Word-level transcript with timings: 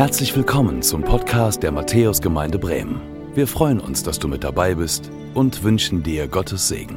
Herzlich 0.00 0.34
willkommen 0.34 0.80
zum 0.80 1.02
Podcast 1.02 1.62
der 1.62 1.72
Matthäusgemeinde 1.72 2.58
Bremen. 2.58 3.02
Wir 3.34 3.46
freuen 3.46 3.78
uns, 3.80 4.02
dass 4.02 4.18
du 4.18 4.28
mit 4.28 4.42
dabei 4.42 4.74
bist 4.74 5.10
und 5.34 5.62
wünschen 5.62 6.02
dir 6.02 6.26
Gottes 6.26 6.68
Segen. 6.68 6.96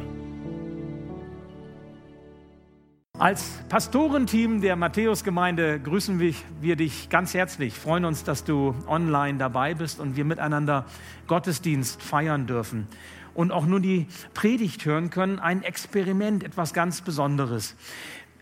Als 3.20 3.60
Pastorenteam 3.68 4.62
der 4.62 4.78
Matthäusgemeinde 4.78 5.82
grüßen 5.82 6.18
wir 6.18 6.76
dich 6.78 7.10
ganz 7.10 7.34
herzlich, 7.34 7.74
freuen 7.74 8.06
uns, 8.06 8.24
dass 8.24 8.46
du 8.46 8.74
online 8.88 9.38
dabei 9.38 9.74
bist 9.74 10.00
und 10.00 10.16
wir 10.16 10.24
miteinander 10.24 10.86
Gottesdienst 11.28 12.02
feiern 12.02 12.48
dürfen 12.48 12.88
und 13.34 13.52
auch 13.52 13.66
nur 13.66 13.82
die 13.82 14.08
Predigt 14.34 14.86
hören 14.86 15.10
können. 15.10 15.40
Ein 15.40 15.64
Experiment, 15.64 16.42
etwas 16.42 16.74
ganz 16.74 17.02
Besonderes. 17.02 17.76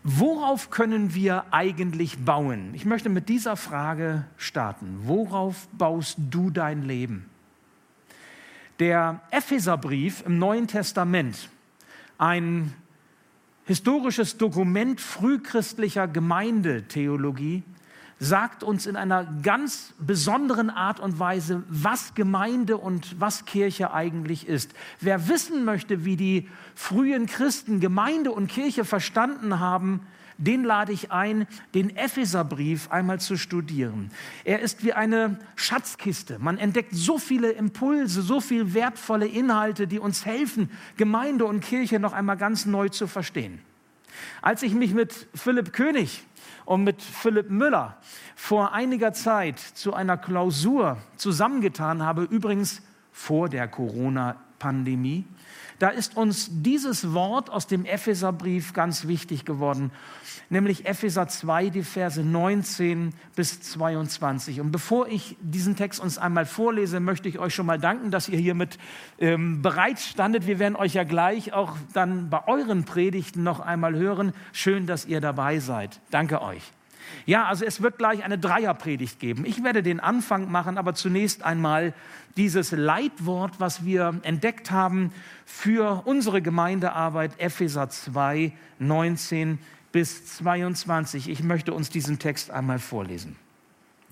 Worauf 0.04 0.70
können 0.70 1.14
wir 1.14 1.44
eigentlich 1.52 2.18
bauen? 2.24 2.74
Ich 2.74 2.84
möchte 2.84 3.08
mit 3.08 3.28
dieser 3.28 3.56
Frage 3.56 4.24
starten. 4.36 5.02
Worauf 5.04 5.68
baust 5.72 6.18
du 6.30 6.50
dein 6.50 6.82
Leben? 6.82 7.26
Der 8.80 9.20
Epheserbrief 9.30 10.24
im 10.26 10.38
Neuen 10.38 10.66
Testament, 10.66 11.48
ein 12.18 12.74
historisches 13.64 14.38
Dokument 14.38 15.00
frühchristlicher 15.00 16.08
Gemeindetheologie, 16.08 17.62
sagt 18.22 18.62
uns 18.62 18.86
in 18.86 18.94
einer 18.94 19.24
ganz 19.42 19.94
besonderen 19.98 20.70
Art 20.70 21.00
und 21.00 21.18
Weise, 21.18 21.64
was 21.68 22.14
Gemeinde 22.14 22.76
und 22.76 23.20
was 23.20 23.46
Kirche 23.46 23.92
eigentlich 23.92 24.46
ist. 24.46 24.72
Wer 25.00 25.28
wissen 25.28 25.64
möchte, 25.64 26.04
wie 26.04 26.16
die 26.16 26.48
frühen 26.76 27.26
Christen 27.26 27.80
Gemeinde 27.80 28.30
und 28.30 28.46
Kirche 28.46 28.84
verstanden 28.84 29.58
haben, 29.58 30.06
den 30.38 30.62
lade 30.62 30.92
ich 30.92 31.10
ein, 31.10 31.48
den 31.74 31.96
Epheserbrief 31.96 32.92
einmal 32.92 33.18
zu 33.18 33.36
studieren. 33.36 34.12
Er 34.44 34.60
ist 34.60 34.84
wie 34.84 34.92
eine 34.92 35.38
Schatzkiste. 35.56 36.38
Man 36.38 36.58
entdeckt 36.58 36.94
so 36.94 37.18
viele 37.18 37.50
Impulse, 37.50 38.22
so 38.22 38.40
viele 38.40 38.72
wertvolle 38.72 39.26
Inhalte, 39.26 39.88
die 39.88 39.98
uns 39.98 40.24
helfen, 40.24 40.70
Gemeinde 40.96 41.44
und 41.44 41.60
Kirche 41.60 41.98
noch 41.98 42.12
einmal 42.12 42.36
ganz 42.36 42.66
neu 42.66 42.88
zu 42.88 43.08
verstehen. 43.08 43.60
Als 44.42 44.62
ich 44.62 44.74
mich 44.74 44.94
mit 44.94 45.26
Philipp 45.34 45.72
König 45.72 46.22
und 46.72 46.84
mit 46.84 47.02
Philipp 47.02 47.50
Müller 47.50 47.98
vor 48.34 48.72
einiger 48.72 49.12
Zeit 49.12 49.58
zu 49.58 49.92
einer 49.92 50.16
Klausur 50.16 50.96
zusammengetan 51.18 52.02
habe, 52.02 52.22
übrigens 52.22 52.80
vor 53.10 53.50
der 53.50 53.68
Corona-Pandemie, 53.68 54.51
da 55.82 55.88
ist 55.88 56.16
uns 56.16 56.48
dieses 56.48 57.12
Wort 57.12 57.50
aus 57.50 57.66
dem 57.66 57.84
Epheserbrief 57.84 58.72
ganz 58.72 59.08
wichtig 59.08 59.44
geworden, 59.44 59.90
nämlich 60.48 60.86
Epheser 60.86 61.26
2, 61.26 61.70
die 61.70 61.82
Verse 61.82 62.22
19 62.22 63.12
bis 63.34 63.60
22. 63.62 64.60
Und 64.60 64.70
bevor 64.70 65.08
ich 65.08 65.36
diesen 65.40 65.74
Text 65.74 65.98
uns 65.98 66.18
einmal 66.18 66.46
vorlese, 66.46 67.00
möchte 67.00 67.28
ich 67.28 67.40
euch 67.40 67.52
schon 67.52 67.66
mal 67.66 67.80
danken, 67.80 68.12
dass 68.12 68.28
ihr 68.28 68.38
hiermit 68.38 68.78
ähm, 69.18 69.60
bereit 69.60 69.98
standet. 69.98 70.46
Wir 70.46 70.60
werden 70.60 70.76
euch 70.76 70.94
ja 70.94 71.02
gleich 71.02 71.52
auch 71.52 71.76
dann 71.92 72.30
bei 72.30 72.46
euren 72.46 72.84
Predigten 72.84 73.42
noch 73.42 73.58
einmal 73.58 73.96
hören. 73.96 74.34
Schön, 74.52 74.86
dass 74.86 75.04
ihr 75.04 75.20
dabei 75.20 75.58
seid. 75.58 76.00
Danke 76.12 76.42
euch. 76.42 76.72
Ja, 77.26 77.46
also 77.46 77.64
es 77.64 77.82
wird 77.82 77.98
gleich 77.98 78.24
eine 78.24 78.38
Dreierpredigt 78.38 79.20
geben. 79.20 79.44
Ich 79.44 79.62
werde 79.62 79.82
den 79.82 80.00
Anfang 80.00 80.50
machen, 80.50 80.78
aber 80.78 80.94
zunächst 80.94 81.42
einmal 81.42 81.94
dieses 82.36 82.72
Leitwort, 82.72 83.58
was 83.58 83.84
wir 83.84 84.20
entdeckt 84.22 84.70
haben 84.70 85.12
für 85.44 86.02
unsere 86.06 86.42
Gemeindearbeit, 86.42 87.32
Epheser 87.38 87.88
2, 87.88 88.52
19 88.78 89.58
bis 89.92 90.36
22. 90.36 91.28
Ich 91.28 91.42
möchte 91.42 91.74
uns 91.74 91.90
diesen 91.90 92.18
Text 92.18 92.50
einmal 92.50 92.78
vorlesen. 92.78 93.36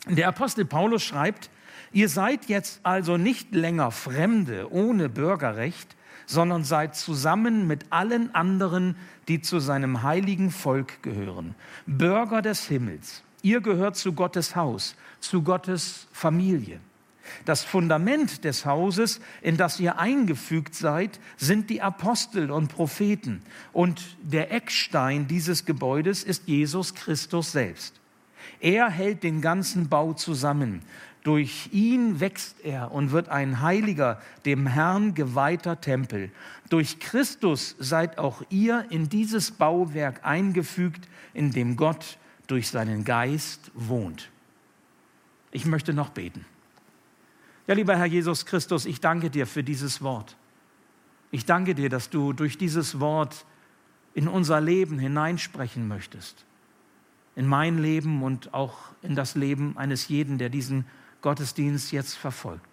Der 0.06 0.28
Apostel 0.28 0.64
Paulus 0.64 1.02
schreibt, 1.02 1.50
ihr 1.92 2.08
seid 2.08 2.46
jetzt 2.46 2.80
also 2.82 3.16
nicht 3.16 3.54
länger 3.54 3.90
Fremde 3.90 4.72
ohne 4.72 5.08
Bürgerrecht, 5.08 5.96
sondern 6.26 6.62
seid 6.62 6.94
zusammen 6.94 7.66
mit 7.66 7.86
allen 7.90 8.34
anderen, 8.34 8.96
die 9.30 9.40
zu 9.40 9.60
seinem 9.60 10.02
heiligen 10.02 10.50
Volk 10.50 11.04
gehören, 11.04 11.54
Bürger 11.86 12.42
des 12.42 12.66
Himmels. 12.66 13.22
Ihr 13.42 13.60
gehört 13.60 13.94
zu 13.94 14.12
Gottes 14.12 14.56
Haus, 14.56 14.96
zu 15.20 15.42
Gottes 15.44 16.08
Familie. 16.10 16.80
Das 17.44 17.62
Fundament 17.62 18.42
des 18.42 18.66
Hauses, 18.66 19.20
in 19.40 19.56
das 19.56 19.78
ihr 19.78 20.00
eingefügt 20.00 20.74
seid, 20.74 21.20
sind 21.36 21.70
die 21.70 21.80
Apostel 21.80 22.50
und 22.50 22.74
Propheten. 22.74 23.40
Und 23.72 24.16
der 24.20 24.50
Eckstein 24.50 25.28
dieses 25.28 25.64
Gebäudes 25.64 26.24
ist 26.24 26.48
Jesus 26.48 26.96
Christus 26.96 27.52
selbst. 27.52 28.00
Er 28.58 28.90
hält 28.90 29.22
den 29.22 29.40
ganzen 29.40 29.88
Bau 29.88 30.12
zusammen. 30.12 30.82
Durch 31.22 31.68
ihn 31.72 32.20
wächst 32.20 32.64
er 32.64 32.92
und 32.92 33.12
wird 33.12 33.28
ein 33.28 33.60
heiliger, 33.60 34.20
dem 34.46 34.66
Herrn 34.66 35.14
geweihter 35.14 35.80
Tempel. 35.80 36.30
Durch 36.70 36.98
Christus 36.98 37.76
seid 37.78 38.18
auch 38.18 38.42
ihr 38.48 38.86
in 38.90 39.10
dieses 39.10 39.50
Bauwerk 39.50 40.24
eingefügt, 40.24 41.08
in 41.34 41.52
dem 41.52 41.76
Gott 41.76 42.18
durch 42.46 42.68
seinen 42.68 43.04
Geist 43.04 43.70
wohnt. 43.74 44.30
Ich 45.50 45.66
möchte 45.66 45.92
noch 45.92 46.08
beten. 46.10 46.46
Ja, 47.66 47.74
lieber 47.74 47.96
Herr 47.96 48.06
Jesus 48.06 48.46
Christus, 48.46 48.86
ich 48.86 49.00
danke 49.00 49.30
dir 49.30 49.46
für 49.46 49.62
dieses 49.62 50.00
Wort. 50.02 50.36
Ich 51.30 51.44
danke 51.44 51.74
dir, 51.74 51.88
dass 51.88 52.10
du 52.10 52.32
durch 52.32 52.58
dieses 52.58 52.98
Wort 52.98 53.44
in 54.14 54.26
unser 54.26 54.60
Leben 54.60 54.98
hineinsprechen 54.98 55.86
möchtest. 55.86 56.44
In 57.36 57.46
mein 57.46 57.78
Leben 57.78 58.22
und 58.22 58.54
auch 58.54 58.76
in 59.02 59.14
das 59.14 59.36
Leben 59.36 59.76
eines 59.76 60.08
jeden, 60.08 60.38
der 60.38 60.48
diesen 60.48 60.84
Gottesdienst 61.22 61.92
jetzt 61.92 62.14
verfolgt. 62.14 62.70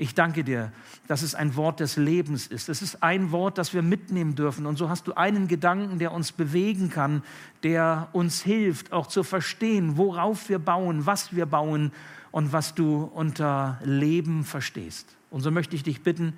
Ich 0.00 0.14
danke 0.14 0.44
dir, 0.44 0.72
dass 1.08 1.20
es 1.20 1.34
ein 1.34 1.56
Wort 1.56 1.80
des 1.80 1.98
Lebens 1.98 2.46
ist. 2.46 2.70
Es 2.70 2.80
ist 2.80 3.02
ein 3.02 3.32
Wort, 3.32 3.58
das 3.58 3.74
wir 3.74 3.82
mitnehmen 3.82 4.34
dürfen. 4.34 4.64
Und 4.64 4.78
so 4.78 4.88
hast 4.88 5.06
du 5.06 5.12
einen 5.12 5.46
Gedanken, 5.46 5.98
der 5.98 6.12
uns 6.12 6.32
bewegen 6.32 6.88
kann, 6.88 7.22
der 7.62 8.08
uns 8.12 8.40
hilft, 8.40 8.92
auch 8.92 9.08
zu 9.08 9.22
verstehen, 9.22 9.98
worauf 9.98 10.48
wir 10.48 10.58
bauen, 10.58 11.04
was 11.04 11.36
wir 11.36 11.44
bauen 11.44 11.92
und 12.30 12.50
was 12.50 12.74
du 12.74 13.10
unter 13.14 13.78
Leben 13.84 14.44
verstehst. 14.44 15.06
Und 15.30 15.42
so 15.42 15.50
möchte 15.50 15.76
ich 15.76 15.82
dich 15.82 16.02
bitten, 16.02 16.32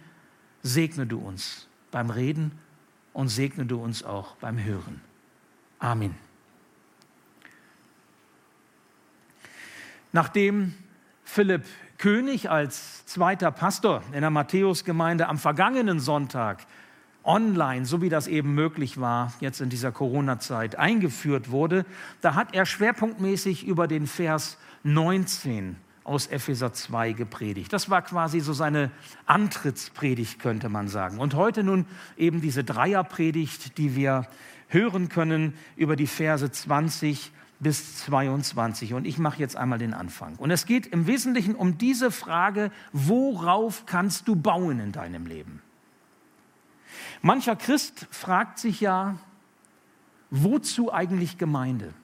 segne 0.65 1.07
du 1.07 1.21
uns 1.21 1.69
beim 1.93 2.11
Reden 2.11 2.51
und 3.13 3.29
segne 3.29 3.65
du 3.65 3.81
uns 3.81 4.03
auch 4.03 4.35
beim 4.37 4.63
Hören. 4.63 5.01
Amen. 5.79 6.17
Nachdem 10.11 10.75
Philipp 11.25 11.65
König 11.99 12.51
als 12.51 13.07
zweiter 13.07 13.53
Pastor 13.53 14.03
in 14.13 14.23
der 14.23 14.31
Matthäusgemeinde 14.31 15.29
am 15.29 15.39
vergangenen 15.39 16.01
Sonntag 16.01 16.67
online, 17.25 17.87
so 17.87 18.03
wie 18.03 18.09
das 18.09 18.27
eben 18.27 18.55
möglich 18.55 19.01
war, 19.01 19.33
jetzt 19.41 19.61
in 19.61 19.69
dieser 19.69 19.93
Corona-Zeit 19.93 20.77
eingeführt 20.77 21.51
wurde, 21.51 21.85
da 22.21 22.35
hat 22.35 22.55
er 22.55 22.67
schwerpunktmäßig 22.67 23.67
über 23.67 23.87
den 23.87 24.07
Vers 24.07 24.59
19 24.83 25.77
aus 26.05 26.27
Epheser 26.27 26.73
2 26.73 27.13
gepredigt. 27.13 27.73
Das 27.73 27.89
war 27.89 28.03
quasi 28.03 28.41
so 28.41 28.53
seine 28.53 28.91
Antrittspredigt, 29.27 30.41
könnte 30.41 30.69
man 30.69 30.89
sagen. 30.89 31.19
Und 31.19 31.35
heute 31.35 31.63
nun 31.63 31.87
eben 32.17 32.41
diese 32.41 32.65
Dreierpredigt, 32.65 33.79
die 33.79 33.95
wir 33.95 34.27
hören 34.69 35.09
können 35.09 35.55
über 35.77 35.95
die 35.95 36.09
Verse 36.09 36.51
20 36.51 37.31
bis 37.63 37.97
22. 37.99 38.93
Und 38.93 39.07
ich 39.07 39.19
mache 39.19 39.39
jetzt 39.39 39.57
einmal 39.57 39.79
den 39.79 39.95
Anfang. 39.95 40.35
Und 40.37 40.51
es 40.51 40.67
geht 40.67 40.87
im 40.89 41.07
Wesentlichen 41.07 41.55
um 41.55 41.79
diese 41.79 42.11
Frage, 42.11 42.73
worauf 42.93 43.87
kannst 43.87 44.27
du 44.27 44.35
bauen 44.35 44.81
in 44.81 44.91
deinem 44.91 45.27
Leben? 45.27 45.63
Mancher 47.23 47.55
Christ 47.55 48.09
fragt 48.11 48.59
sich 48.59 48.81
ja, 48.81 49.17
wozu 50.31 50.93
eigentlich 50.93 51.39
Gemeinde? 51.39 51.95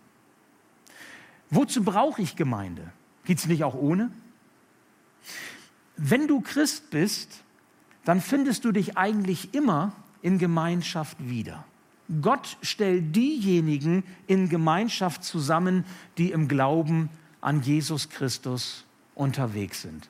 Wozu 1.51 1.83
brauche 1.83 2.23
ich 2.23 2.37
Gemeinde? 2.37 2.93
Geht 3.25 3.39
es 3.39 3.47
nicht 3.47 3.65
auch 3.65 3.75
ohne? 3.75 4.13
Wenn 5.97 6.29
du 6.29 6.41
Christ 6.41 6.91
bist, 6.91 7.43
dann 8.05 8.21
findest 8.21 8.65
du 8.65 8.71
dich 8.71 8.97
eigentlich 8.97 9.55
immer 9.55 9.93
in 10.23 10.39
Gemeinschaft 10.39 11.17
wieder. 11.19 11.65
Gott 12.23 12.57
stellt 12.63 13.15
diejenigen 13.15 14.03
in 14.27 14.49
Gemeinschaft 14.49 15.25
zusammen, 15.25 15.85
die 16.17 16.31
im 16.31 16.49
Glauben 16.49 17.11
an 17.41 17.63
Jesus 17.63 18.09
Christus 18.09 18.85
unterwegs 19.15 19.83
sind. 19.83 20.09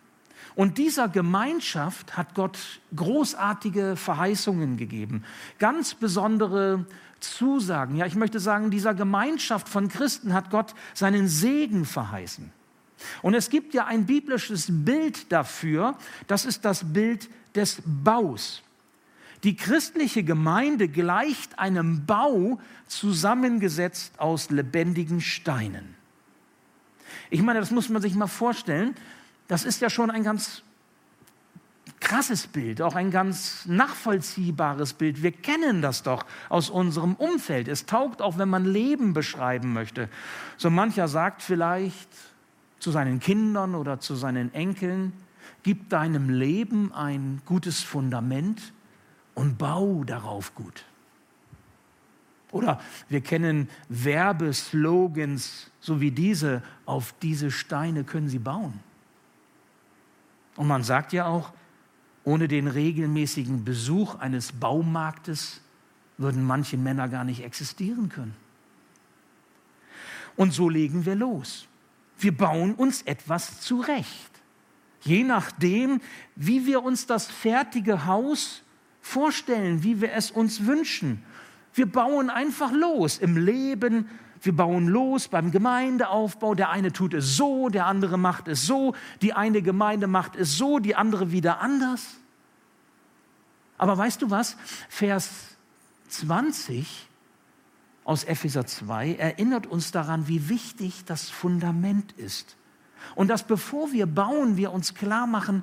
Und 0.55 0.79
dieser 0.79 1.09
Gemeinschaft 1.09 2.17
hat 2.17 2.35
Gott 2.35 2.59
großartige 2.95 3.97
Verheißungen 3.97 4.77
gegeben, 4.77 5.25
ganz 5.59 5.95
besondere 5.95 6.85
Zusagen. 7.21 7.97
Ja, 7.97 8.07
ich 8.07 8.17
möchte 8.17 8.41
sagen, 8.41 8.71
dieser 8.71 8.95
Gemeinschaft 8.95 9.69
von 9.69 9.89
Christen 9.89 10.35
hat 10.35 10.51
Gott 10.51 10.75
seinen 10.95 11.29
Segen 11.29 11.85
verheißen. 11.85 12.51
Und 13.23 13.35
es 13.35 13.51
gibt 13.51 13.75
ja 13.75 13.87
ein 13.87 14.07
biblisches 14.07 14.67
Bild 14.69 15.31
dafür, 15.31 15.97
das 16.27 16.45
ist 16.45 16.65
das 16.65 16.93
Bild 16.93 17.29
des 17.55 17.83
Baus. 17.85 18.63
Die 19.45 19.57
christliche 19.57 20.25
Gemeinde 20.25 20.89
gleicht 20.89 21.59
einem 21.59 22.07
Bau 22.07 22.59
zusammengesetzt 22.87 24.19
aus 24.19 24.51
lebendigen 24.51 25.21
Steinen. 25.21 25.95
Ich 27.31 27.43
meine, 27.43 27.61
das 27.61 27.71
muss 27.71 27.89
man 27.89 28.03
sich 28.03 28.15
mal 28.15 28.27
vorstellen. 28.27 28.95
Das 29.47 29.65
ist 29.65 29.81
ja 29.81 29.91
schon 29.91 30.11
ein 30.11 30.25
ganz 30.25 30.63
krasses 32.01 32.47
Bild, 32.47 32.81
auch 32.81 32.95
ein 32.95 33.11
ganz 33.11 33.65
nachvollziehbares 33.67 34.93
Bild. 34.93 35.23
Wir 35.23 35.33
kennen 35.33 35.83
das 35.83 36.03
doch 36.03 36.25
aus 36.49 36.71
unserem 36.71 37.15
Umfeld. 37.15 37.69
Es 37.69 37.87
taugt 37.87 38.23
auch, 38.23 38.39
wenn 38.39 38.49
man 38.49 38.65
Leben 38.65 39.13
beschreiben 39.13 39.73
möchte. 39.73 40.09
So 40.57 40.71
mancher 40.71 41.09
sagt 41.09 41.43
vielleicht 41.43 42.09
zu 42.79 42.91
seinen 42.91 43.21
Kindern 43.21 43.75
oder 43.75 44.01
zu 44.01 44.15
seinen 44.15 44.55
Enkeln, 44.55 45.13
gib 45.63 45.89
deinem 45.91 46.31
Leben 46.31 46.93
ein 46.93 47.43
gutes 47.45 47.83
Fundament 47.83 48.73
und 49.39 49.57
bau 49.57 50.03
darauf 50.03 50.53
gut. 50.57 50.85
Oder 52.51 52.81
wir 53.09 53.21
kennen 53.21 53.69
Werbeslogans, 53.89 55.71
so 55.79 56.01
wie 56.01 56.11
diese, 56.11 56.61
auf 56.87 57.15
diese 57.23 57.53
Steine 57.53 58.03
können 58.03 58.29
Sie 58.29 58.41
bauen. 58.41 58.81
Und 60.57 60.67
man 60.67 60.83
sagt 60.83 61.13
ja 61.13 61.27
auch, 61.27 61.53
ohne 62.25 62.49
den 62.49 62.67
regelmäßigen 62.67 63.65
Besuch 63.65 64.17
eines 64.17 64.51
Baumarktes 64.51 65.61
würden 66.17 66.45
manche 66.45 66.77
Männer 66.77 67.09
gar 67.09 67.23
nicht 67.23 67.45
existieren 67.45 68.09
können. 68.09 68.35
Und 70.35 70.53
so 70.53 70.69
legen 70.69 71.07
wir 71.07 71.15
los. 71.15 71.69
Wir 72.19 72.37
bauen 72.37 72.75
uns 72.75 73.03
etwas 73.03 73.61
zurecht. 73.61 74.33
Je 75.03 75.23
nachdem, 75.23 76.01
wie 76.35 76.67
wir 76.67 76.83
uns 76.83 77.07
das 77.07 77.29
fertige 77.29 78.05
Haus 78.07 78.65
vorstellen, 79.09 79.83
wie 79.83 80.01
wir 80.01 80.13
es 80.13 80.31
uns 80.31 80.67
wünschen. 80.67 81.23
Wir 81.73 81.91
bauen 81.91 82.31
einfach 82.31 82.73
los 82.73 83.19
im 83.19 83.37
Leben, 83.37 84.09
wir 84.43 84.55
bauen 84.55 84.87
los 84.87 85.29
beim 85.29 85.51
Gemeindeaufbau. 85.51 86.55
Der 86.55 86.71
eine 86.71 86.93
tut 86.93 87.15
es 87.15 87.37
so, 87.37 87.69
der 87.69 87.87
andere 87.87 88.19
macht 88.19 88.49
es 88.49 88.67
so, 88.67 88.95
die 89.23 89.33
eine 89.33 89.63
Gemeinde 89.63 90.07
macht 90.07 90.37
es 90.37 90.57
so, 90.57 90.79
die 90.79 90.95
andere 90.95 91.33
wieder 91.33 91.61
anders. 91.61 92.17
Aber 93.79 93.97
weißt 93.97 94.23
du 94.23 94.31
was? 94.31 94.57
Vers 94.89 95.31
20 96.09 97.09
aus 98.05 98.25
Epheser 98.25 98.67
2 98.67 99.15
erinnert 99.15 99.67
uns 99.67 99.91
daran, 99.91 100.29
wie 100.29 100.49
wichtig 100.49 101.05
das 101.05 101.31
Fundament 101.31 102.13
ist. 102.13 102.57
Und 103.15 103.29
dass 103.29 103.45
bevor 103.45 103.93
wir 103.93 104.07
bauen, 104.07 104.57
wir 104.57 104.73
uns 104.73 104.95
klar 104.95 105.27
machen, 105.27 105.63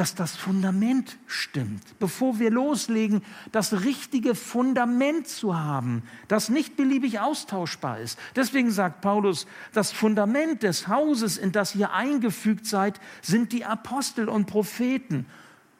dass 0.00 0.14
das 0.14 0.34
Fundament 0.34 1.18
stimmt. 1.26 1.98
Bevor 1.98 2.38
wir 2.38 2.50
loslegen, 2.50 3.22
das 3.52 3.84
richtige 3.84 4.34
Fundament 4.34 5.28
zu 5.28 5.58
haben, 5.58 6.04
das 6.26 6.48
nicht 6.48 6.74
beliebig 6.74 7.20
austauschbar 7.20 8.00
ist. 8.00 8.18
Deswegen 8.34 8.70
sagt 8.70 9.02
Paulus, 9.02 9.46
das 9.74 9.92
Fundament 9.92 10.62
des 10.62 10.88
Hauses, 10.88 11.36
in 11.36 11.52
das 11.52 11.74
ihr 11.74 11.92
eingefügt 11.92 12.64
seid, 12.64 12.98
sind 13.20 13.52
die 13.52 13.66
Apostel 13.66 14.30
und 14.30 14.46
Propheten. 14.46 15.26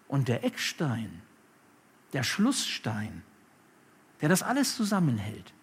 Und 0.06 0.28
der 0.28 0.44
Eckstein, 0.44 1.22
der 2.12 2.22
Schlussstein, 2.22 3.22
der 4.20 4.28
das 4.28 4.42
alles 4.42 4.76
zusammenhält, 4.76 5.54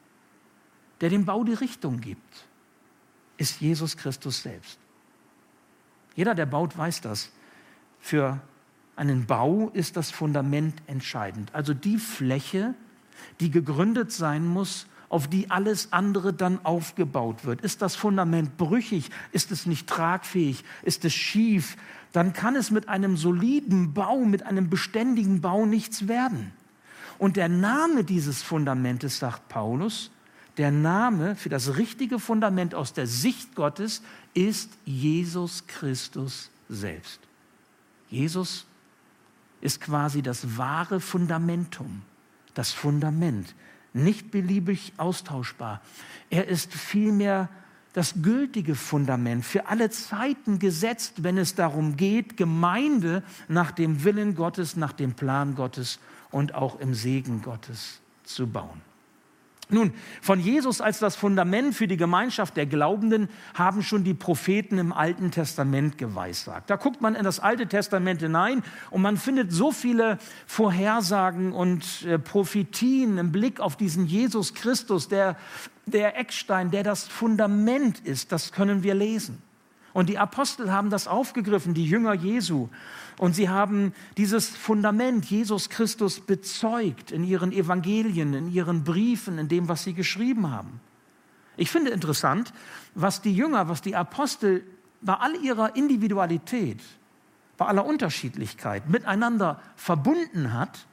der 1.01 1.11
dem 1.11 1.25
Bau 1.25 1.43
die 1.43 1.53
Richtung 1.53 2.01
gibt, 2.01 2.47
ist 3.37 3.61
Jesus 3.61 3.97
Christus 3.97 4.41
selbst. 4.41 4.79
Jeder, 6.15 6.33
der 6.33 6.47
baut, 6.47 6.75
weiß 6.75 7.01
das. 7.01 7.31
Für 7.99 8.39
einen 8.95 9.25
Bau 9.25 9.69
ist 9.73 9.97
das 9.97 10.11
Fundament 10.11 10.81
entscheidend. 10.87 11.53
Also 11.53 11.73
die 11.73 11.97
Fläche, 11.97 12.73
die 13.39 13.51
gegründet 13.51 14.11
sein 14.11 14.45
muss, 14.45 14.87
auf 15.09 15.27
die 15.29 15.49
alles 15.49 15.93
andere 15.93 16.33
dann 16.33 16.65
aufgebaut 16.65 17.45
wird. 17.45 17.61
Ist 17.61 17.81
das 17.81 17.95
Fundament 17.95 18.57
brüchig? 18.57 19.09
Ist 19.31 19.51
es 19.51 19.65
nicht 19.65 19.87
tragfähig? 19.87 20.63
Ist 20.83 21.05
es 21.05 21.13
schief? 21.13 21.77
Dann 22.11 22.33
kann 22.33 22.55
es 22.55 22.71
mit 22.71 22.89
einem 22.89 23.15
soliden 23.15 23.93
Bau, 23.93 24.25
mit 24.25 24.43
einem 24.43 24.69
beständigen 24.69 25.41
Bau 25.41 25.65
nichts 25.65 26.07
werden. 26.07 26.51
Und 27.19 27.37
der 27.37 27.49
Name 27.49 28.03
dieses 28.03 28.43
Fundamentes, 28.43 29.19
sagt 29.19 29.47
Paulus, 29.49 30.11
der 30.57 30.71
Name 30.71 31.35
für 31.35 31.49
das 31.49 31.77
richtige 31.77 32.19
Fundament 32.19 32.75
aus 32.75 32.93
der 32.93 33.07
Sicht 33.07 33.55
Gottes 33.55 34.01
ist 34.33 34.71
Jesus 34.85 35.67
Christus 35.67 36.49
selbst. 36.67 37.26
Jesus 38.09 38.65
ist 39.61 39.81
quasi 39.81 40.21
das 40.21 40.57
wahre 40.57 40.99
Fundamentum, 40.99 42.01
das 42.53 42.71
Fundament, 42.71 43.55
nicht 43.93 44.31
beliebig 44.31 44.93
austauschbar. 44.97 45.81
Er 46.29 46.47
ist 46.47 46.73
vielmehr 46.73 47.49
das 47.93 48.21
gültige 48.21 48.75
Fundament 48.75 49.43
für 49.43 49.67
alle 49.67 49.89
Zeiten 49.89 50.59
gesetzt, 50.59 51.23
wenn 51.23 51.37
es 51.37 51.55
darum 51.55 51.97
geht, 51.97 52.37
Gemeinde 52.37 53.23
nach 53.47 53.71
dem 53.71 54.03
Willen 54.03 54.35
Gottes, 54.35 54.75
nach 54.75 54.93
dem 54.93 55.15
Plan 55.15 55.55
Gottes 55.55 55.99
und 56.29 56.53
auch 56.53 56.79
im 56.79 56.93
Segen 56.93 57.41
Gottes 57.41 57.99
zu 58.23 58.45
bauen. 58.45 58.86
Nun, 59.69 59.93
von 60.21 60.39
Jesus 60.39 60.79
als 60.79 60.99
das 60.99 61.17
Fundament 61.17 61.75
für 61.75 61.87
die 61.87 61.97
Gemeinschaft 61.97 62.55
der 62.55 62.65
Glaubenden 62.65 63.27
haben 63.53 63.83
schon 63.83 64.05
die 64.05 64.13
Propheten 64.13 64.77
im 64.77 64.93
Alten 64.93 65.29
Testament 65.29 65.97
geweissagt. 65.97 66.69
Da 66.69 66.77
guckt 66.77 67.01
man 67.01 67.15
in 67.15 67.25
das 67.25 67.41
Alte 67.41 67.67
Testament 67.67 68.21
hinein 68.21 68.63
und 68.91 69.01
man 69.01 69.17
findet 69.17 69.51
so 69.51 69.71
viele 69.71 70.19
Vorhersagen 70.45 71.51
und 71.51 72.05
äh, 72.05 72.17
Prophetien 72.17 73.17
im 73.17 73.33
Blick 73.33 73.59
auf 73.59 73.75
diesen 73.75 74.05
Jesus 74.05 74.53
Christus, 74.53 75.09
der, 75.09 75.35
der 75.85 76.17
Eckstein, 76.17 76.71
der 76.71 76.83
das 76.83 77.05
Fundament 77.05 77.99
ist. 77.99 78.31
Das 78.31 78.53
können 78.53 78.83
wir 78.83 78.93
lesen. 78.93 79.41
Und 79.97 80.09
die 80.09 80.19
Apostel 80.19 80.71
haben 80.71 80.91
das 80.91 81.07
aufgegriffen, 81.07 81.73
die 81.73 81.87
Jünger 81.87 82.13
Jesu. 82.13 82.69
Und 83.17 83.33
sie 83.33 83.49
haben 83.49 83.95
dieses 84.15 84.47
Fundament 84.47 85.25
Jesus 85.25 85.69
Christus 85.71 86.19
bezeugt 86.19 87.09
in 87.09 87.23
ihren 87.23 87.51
Evangelien, 87.51 88.35
in 88.35 88.53
ihren 88.53 88.83
Briefen, 88.83 89.39
in 89.39 89.47
dem, 89.47 89.69
was 89.69 89.85
sie 89.85 89.95
geschrieben 89.95 90.51
haben. 90.51 90.81
Ich 91.55 91.71
finde 91.71 91.89
interessant, 91.89 92.53
was 92.93 93.23
die 93.23 93.33
Jünger, 93.33 93.69
was 93.69 93.81
die 93.81 93.95
Apostel 93.95 94.63
bei 95.01 95.15
all 95.15 95.35
ihrer 95.37 95.75
Individualität, 95.75 96.79
bei 97.57 97.65
aller 97.65 97.83
Unterschiedlichkeit 97.83 98.87
miteinander 98.87 99.59
verbunden 99.75 100.53
hat, 100.53 100.85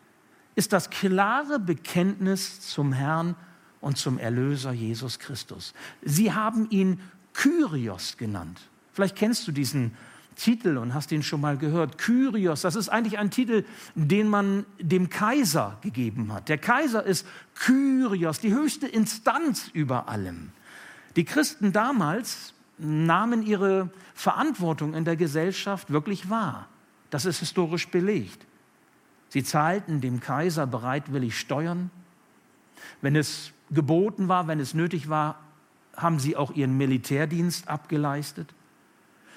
ist 0.55 0.73
das 0.73 0.89
klare 0.89 1.59
Bekenntnis 1.59 2.63
zum 2.63 2.95
Herrn 2.95 3.37
und 3.83 3.99
zum 3.99 4.17
Erlöser 4.17 4.73
Jesus 4.73 5.19
Christus. 5.19 5.75
Sie 6.01 6.33
haben 6.33 6.71
ihn 6.71 7.01
Kyrios 7.35 8.17
genannt. 8.17 8.63
Vielleicht 8.95 9.17
kennst 9.17 9.47
du 9.47 9.53
diesen 9.53 9.95
Titel 10.37 10.79
und 10.79 10.95
hast 10.95 11.13
ihn 11.13 11.23
schon 11.23 11.41
mal 11.41 11.59
gehört. 11.59 11.99
Kyrios, 11.99 12.63
das 12.63 12.77
ist 12.77 12.89
eigentlich 12.89 13.19
ein 13.19 13.31
Titel, 13.31 13.65
den 13.95 14.29
man 14.29 14.65
dem 14.81 15.11
Kaiser 15.11 15.79
gegeben 15.83 16.33
hat. 16.33 16.49
Der 16.49 16.59
Kaiser 16.59 17.05
ist 17.05 17.27
Kyrios, 17.55 18.41
die 18.41 18.55
höchste 18.55 18.87
Instanz 18.87 19.69
über 19.73 20.09
allem. 20.09 20.51
Die 21.17 21.25
Christen 21.25 21.73
damals 21.73 22.55
nahmen 22.79 23.45
ihre 23.45 23.91
Verantwortung 24.15 24.95
in 24.95 25.05
der 25.05 25.17
Gesellschaft 25.17 25.91
wirklich 25.91 26.31
wahr. 26.31 26.69
Das 27.11 27.25
ist 27.25 27.39
historisch 27.39 27.89
belegt. 27.89 28.47
Sie 29.29 29.45
zahlten 29.45 30.01
dem 30.01 30.21
Kaiser 30.21 30.67
bereitwillig 30.67 31.39
Steuern. 31.39 31.91
Wenn 33.01 33.17
es 33.17 33.53
geboten 33.71 34.29
war, 34.29 34.47
wenn 34.49 34.61
es 34.61 34.75
nötig 34.75 35.09
war, 35.09 35.41
haben 35.97 36.19
sie 36.19 36.37
auch 36.37 36.53
ihren 36.53 36.77
Militärdienst 36.77 37.69
abgeleistet. 37.69 38.53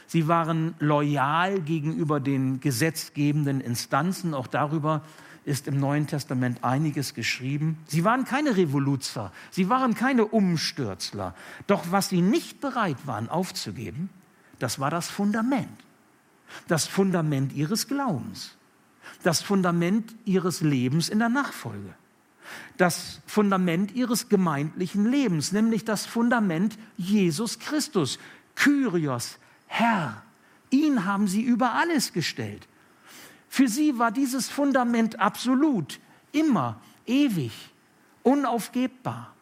Sie 0.08 0.28
waren 0.28 0.74
loyal 0.80 1.60
gegenüber 1.62 2.20
den 2.20 2.60
gesetzgebenden 2.60 3.62
Instanzen. 3.62 4.34
Auch 4.34 4.48
darüber 4.48 5.04
ist 5.48 5.68
im 5.68 5.80
Neuen 5.80 6.08
Testament 6.08 6.64
einiges 6.64 7.14
geschrieben. 7.14 7.78
Sie 7.88 8.04
waren 8.04 8.26
keine 8.26 8.58
Revoluzer, 8.58 9.32
sie 9.50 9.70
waren 9.70 9.96
keine 9.96 10.26
Umstürzler. 10.26 11.36
Doch 11.68 11.92
was 11.92 12.10
sie 12.10 12.22
nicht 12.22 12.60
bereit 12.60 12.98
waren 13.06 13.30
aufzugeben, 13.30 14.10
das 14.60 14.80
war 14.80 14.90
das 14.90 15.08
Fundament. 15.10 15.86
Das 16.68 16.86
Fundament 16.86 17.54
ihres 17.54 17.88
Glaubens. 17.88 18.56
Das 19.24 19.42
Fundament 19.42 20.16
ihres 20.26 20.62
Lebens 20.62 21.10
in 21.10 21.20
der 21.20 21.30
Nachfolge. 21.30 21.94
Das 22.78 23.22
Fundament 23.26 23.94
ihres 23.94 24.30
gemeindlichen 24.30 25.10
Lebens, 25.10 25.52
nämlich 25.52 25.86
das 25.86 26.06
Fundament 26.06 26.78
Jesus 26.98 27.60
Christus. 27.60 28.20
Kyrios, 28.56 29.38
Herr. 29.68 30.24
Ihn 30.70 31.06
haben 31.06 31.28
sie 31.28 31.42
über 31.42 31.74
alles 31.74 32.12
gestellt. 32.14 32.68
Für 33.48 33.68
sie 33.68 33.98
war 33.98 34.12
dieses 34.12 34.50
Fundament 34.50 35.20
absolut, 35.20 36.00
immer, 36.32 36.82
ewig, 37.06 37.54
unaufgebbar. 38.24 39.34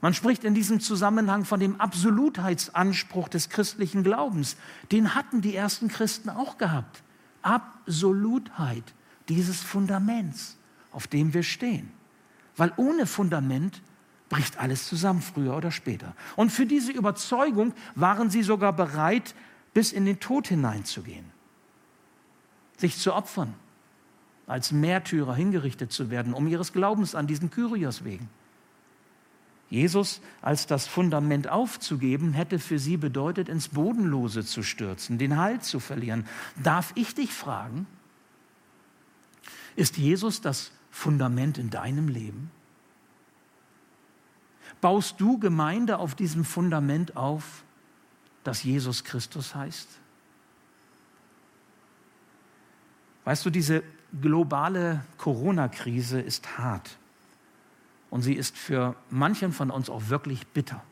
Man 0.00 0.14
spricht 0.14 0.44
in 0.44 0.54
diesem 0.54 0.78
Zusammenhang 0.78 1.44
von 1.44 1.58
dem 1.58 1.80
Absolutheitsanspruch 1.80 3.28
des 3.28 3.48
christlichen 3.48 4.04
Glaubens. 4.04 4.56
Den 4.92 5.14
hatten 5.16 5.40
die 5.40 5.56
ersten 5.56 5.88
Christen 5.88 6.30
auch 6.30 6.56
gehabt. 6.56 7.02
Absolutheit 7.42 8.84
dieses 9.28 9.60
Fundaments, 9.60 10.56
auf 10.92 11.08
dem 11.08 11.34
wir 11.34 11.42
stehen. 11.42 11.90
Weil 12.56 12.72
ohne 12.76 13.06
Fundament 13.06 13.82
bricht 14.28 14.58
alles 14.58 14.86
zusammen, 14.86 15.22
früher 15.22 15.56
oder 15.56 15.70
später. 15.70 16.14
Und 16.36 16.50
für 16.50 16.66
diese 16.66 16.92
Überzeugung 16.92 17.72
waren 17.94 18.30
sie 18.30 18.42
sogar 18.42 18.72
bereit, 18.72 19.34
bis 19.78 19.92
in 19.92 20.06
den 20.06 20.18
Tod 20.18 20.48
hineinzugehen, 20.48 21.24
sich 22.78 22.98
zu 22.98 23.14
opfern, 23.14 23.54
als 24.48 24.72
Märtyrer 24.72 25.36
hingerichtet 25.36 25.92
zu 25.92 26.10
werden, 26.10 26.34
um 26.34 26.48
ihres 26.48 26.72
Glaubens 26.72 27.14
an 27.14 27.28
diesen 27.28 27.52
Kyrios 27.52 28.02
wegen. 28.02 28.28
Jesus 29.70 30.20
als 30.42 30.66
das 30.66 30.88
Fundament 30.88 31.48
aufzugeben, 31.48 32.32
hätte 32.32 32.58
für 32.58 32.80
sie 32.80 32.96
bedeutet, 32.96 33.48
ins 33.48 33.68
Bodenlose 33.68 34.44
zu 34.44 34.64
stürzen, 34.64 35.16
den 35.16 35.36
Halt 35.36 35.62
zu 35.62 35.78
verlieren. 35.78 36.26
Darf 36.60 36.90
ich 36.96 37.14
dich 37.14 37.32
fragen, 37.32 37.86
ist 39.76 39.96
Jesus 39.96 40.40
das 40.40 40.72
Fundament 40.90 41.56
in 41.56 41.70
deinem 41.70 42.08
Leben? 42.08 42.50
Baust 44.80 45.20
du 45.20 45.38
Gemeinde 45.38 46.00
auf 46.00 46.16
diesem 46.16 46.44
Fundament 46.44 47.16
auf, 47.16 47.62
das 48.48 48.62
Jesus 48.62 49.04
Christus 49.04 49.54
heißt? 49.54 49.88
Weißt 53.24 53.44
du, 53.44 53.50
diese 53.50 53.82
globale 54.20 55.04
Corona-Krise 55.18 56.18
ist 56.18 56.56
hart. 56.56 56.96
Und 58.08 58.22
sie 58.22 58.32
ist 58.32 58.56
für 58.56 58.96
manchen 59.10 59.52
von 59.52 59.70
uns 59.70 59.90
auch 59.90 60.08
wirklich 60.08 60.46
bitter. 60.46 60.82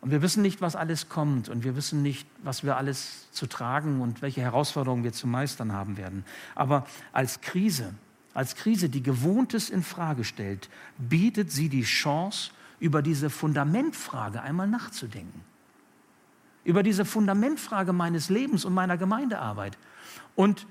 Und 0.00 0.10
wir 0.12 0.22
wissen 0.22 0.40
nicht, 0.40 0.62
was 0.62 0.76
alles 0.76 1.10
kommt. 1.10 1.50
Und 1.50 1.62
wir 1.62 1.76
wissen 1.76 2.00
nicht, 2.00 2.26
was 2.42 2.64
wir 2.64 2.78
alles 2.78 3.30
zu 3.32 3.46
tragen 3.46 4.00
und 4.00 4.22
welche 4.22 4.40
Herausforderungen 4.40 5.04
wir 5.04 5.12
zu 5.12 5.26
meistern 5.26 5.72
haben 5.72 5.98
werden. 5.98 6.24
Aber 6.54 6.86
als 7.12 7.42
Krise, 7.42 7.92
als 8.32 8.54
Krise, 8.54 8.88
die 8.88 9.02
Gewohntes 9.02 9.68
in 9.68 9.82
Frage 9.82 10.24
stellt, 10.24 10.70
bietet 10.96 11.52
sie 11.52 11.68
die 11.68 11.82
Chance, 11.82 12.50
über 12.80 13.02
diese 13.02 13.30
Fundamentfrage 13.30 14.42
einmal 14.42 14.66
nachzudenken. 14.66 15.42
Über 16.64 16.82
diese 16.82 17.04
Fundamentfrage 17.04 17.92
meines 17.92 18.30
Lebens 18.30 18.64
und 18.64 18.74
meiner 18.74 18.96
Gemeindearbeit. 18.96 19.76
Und 20.34 20.66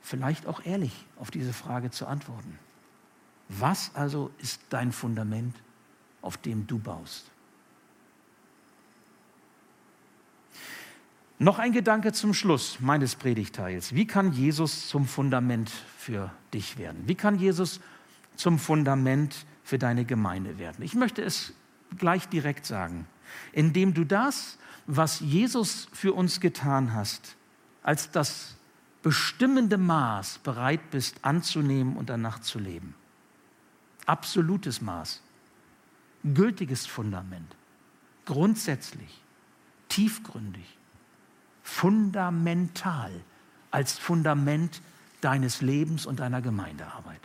vielleicht 0.00 0.46
auch 0.46 0.64
ehrlich 0.64 1.06
auf 1.16 1.30
diese 1.30 1.52
Frage 1.52 1.90
zu 1.90 2.06
antworten. 2.06 2.58
Was 3.48 3.94
also 3.94 4.30
ist 4.38 4.60
dein 4.70 4.92
Fundament, 4.92 5.54
auf 6.22 6.36
dem 6.36 6.66
du 6.66 6.78
baust? 6.78 7.30
Noch 11.38 11.58
ein 11.58 11.72
Gedanke 11.72 12.12
zum 12.12 12.32
Schluss 12.32 12.78
meines 12.80 13.14
Predigteils. 13.14 13.94
Wie 13.94 14.06
kann 14.06 14.32
Jesus 14.32 14.88
zum 14.88 15.04
Fundament 15.06 15.70
für 15.98 16.30
dich 16.54 16.78
werden? 16.78 17.02
Wie 17.06 17.14
kann 17.14 17.38
Jesus 17.38 17.80
zum 18.36 18.58
Fundament 18.58 19.44
für 19.62 19.78
deine 19.78 20.06
Gemeinde 20.06 20.58
werden? 20.58 20.82
Ich 20.82 20.94
möchte 20.94 21.22
es 21.22 21.52
gleich 21.98 22.26
direkt 22.28 22.64
sagen. 22.64 23.06
Indem 23.52 23.92
du 23.92 24.04
das, 24.04 24.56
was 24.86 25.20
Jesus 25.20 25.88
für 25.92 26.12
uns 26.12 26.40
getan 26.40 26.94
hast, 26.94 27.36
als 27.82 28.10
das 28.10 28.56
bestimmende 29.02 29.78
Maß 29.78 30.38
bereit 30.38 30.90
bist 30.90 31.16
anzunehmen 31.22 31.96
und 31.96 32.08
danach 32.08 32.40
zu 32.40 32.58
leben. 32.58 32.94
Absolutes 34.04 34.80
Maß, 34.80 35.22
gültiges 36.22 36.86
Fundament, 36.86 37.54
grundsätzlich, 38.24 39.22
tiefgründig, 39.88 40.76
fundamental. 41.62 43.12
Als 43.72 43.98
Fundament 43.98 44.80
deines 45.20 45.60
Lebens 45.60 46.06
und 46.06 46.20
deiner 46.20 46.40
Gemeindearbeit. 46.40 47.20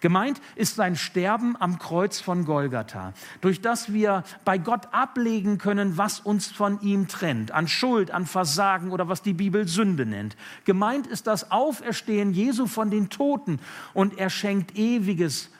Gemeint 0.00 0.40
ist 0.56 0.76
sein 0.76 0.96
Sterben 0.96 1.56
am 1.58 1.78
Kreuz 1.78 2.20
von 2.20 2.44
Golgatha, 2.44 3.12
durch 3.40 3.60
das 3.60 3.92
wir 3.92 4.24
bei 4.44 4.58
Gott 4.58 4.88
ablegen 4.92 5.58
können, 5.58 5.96
was 5.96 6.20
uns 6.20 6.48
von 6.48 6.80
ihm 6.80 7.08
trennt, 7.08 7.50
an 7.52 7.68
Schuld, 7.68 8.10
an 8.10 8.26
Versagen 8.26 8.90
oder 8.90 9.08
was 9.08 9.22
die 9.22 9.34
Bibel 9.34 9.68
Sünde 9.68 10.06
nennt. 10.06 10.36
Gemeint 10.64 11.06
ist 11.06 11.26
das 11.26 11.50
Auferstehen 11.50 12.32
Jesu 12.32 12.66
von 12.66 12.90
den 12.90 13.10
Toten 13.10 13.58
und 13.94 14.18
er 14.18 14.30
schenkt 14.30 14.76
ewiges, 14.76 15.50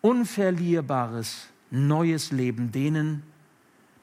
unverlierbares 0.00 1.48
neues 1.70 2.32
Leben 2.32 2.70
denen, 2.72 3.22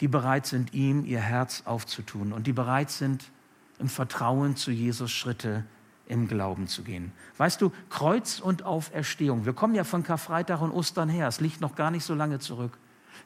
die 0.02 0.08
bereit 0.08 0.46
sind, 0.46 0.74
ihm 0.74 1.06
ihr 1.06 1.20
Herz 1.20 1.64
aufzutun 1.66 2.34
und 2.34 2.48
die 2.48 2.54
bereit 2.54 2.90
sind, 2.90 3.32
im 3.80 3.90
Vertrauen 3.90 4.56
zu 4.56 4.72
Jesus 4.72 5.12
Schritte 5.12 5.64
im 6.10 6.28
Glauben 6.28 6.68
zu 6.68 6.84
gehen. 6.84 7.14
Weißt 7.38 7.62
du, 7.62 7.72
Kreuz 7.90 8.42
und 8.42 8.64
Auferstehung, 8.64 9.46
wir 9.46 9.54
kommen 9.54 9.76
ja 9.76 9.86
von 9.86 10.04
Karfreitag 10.04 10.62
und 10.62 10.72
Ostern 10.72 11.08
her, 11.08 11.28
es 11.28 11.40
liegt 11.40 11.62
noch 11.62 11.76
gar 11.76 11.92
nicht 11.92 12.04
so 12.04 12.14
lange 12.14 12.40
zurück. 12.40 12.78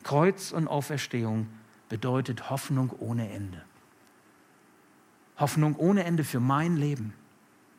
Kreuz 0.03 0.51
und 0.51 0.67
Auferstehung 0.67 1.47
bedeutet 1.89 2.51
Hoffnung 2.51 2.91
ohne 2.99 3.31
Ende. 3.31 3.61
Hoffnung 5.37 5.75
ohne 5.77 6.03
Ende 6.03 6.23
für 6.23 6.39
mein 6.39 6.77
Leben 6.77 7.13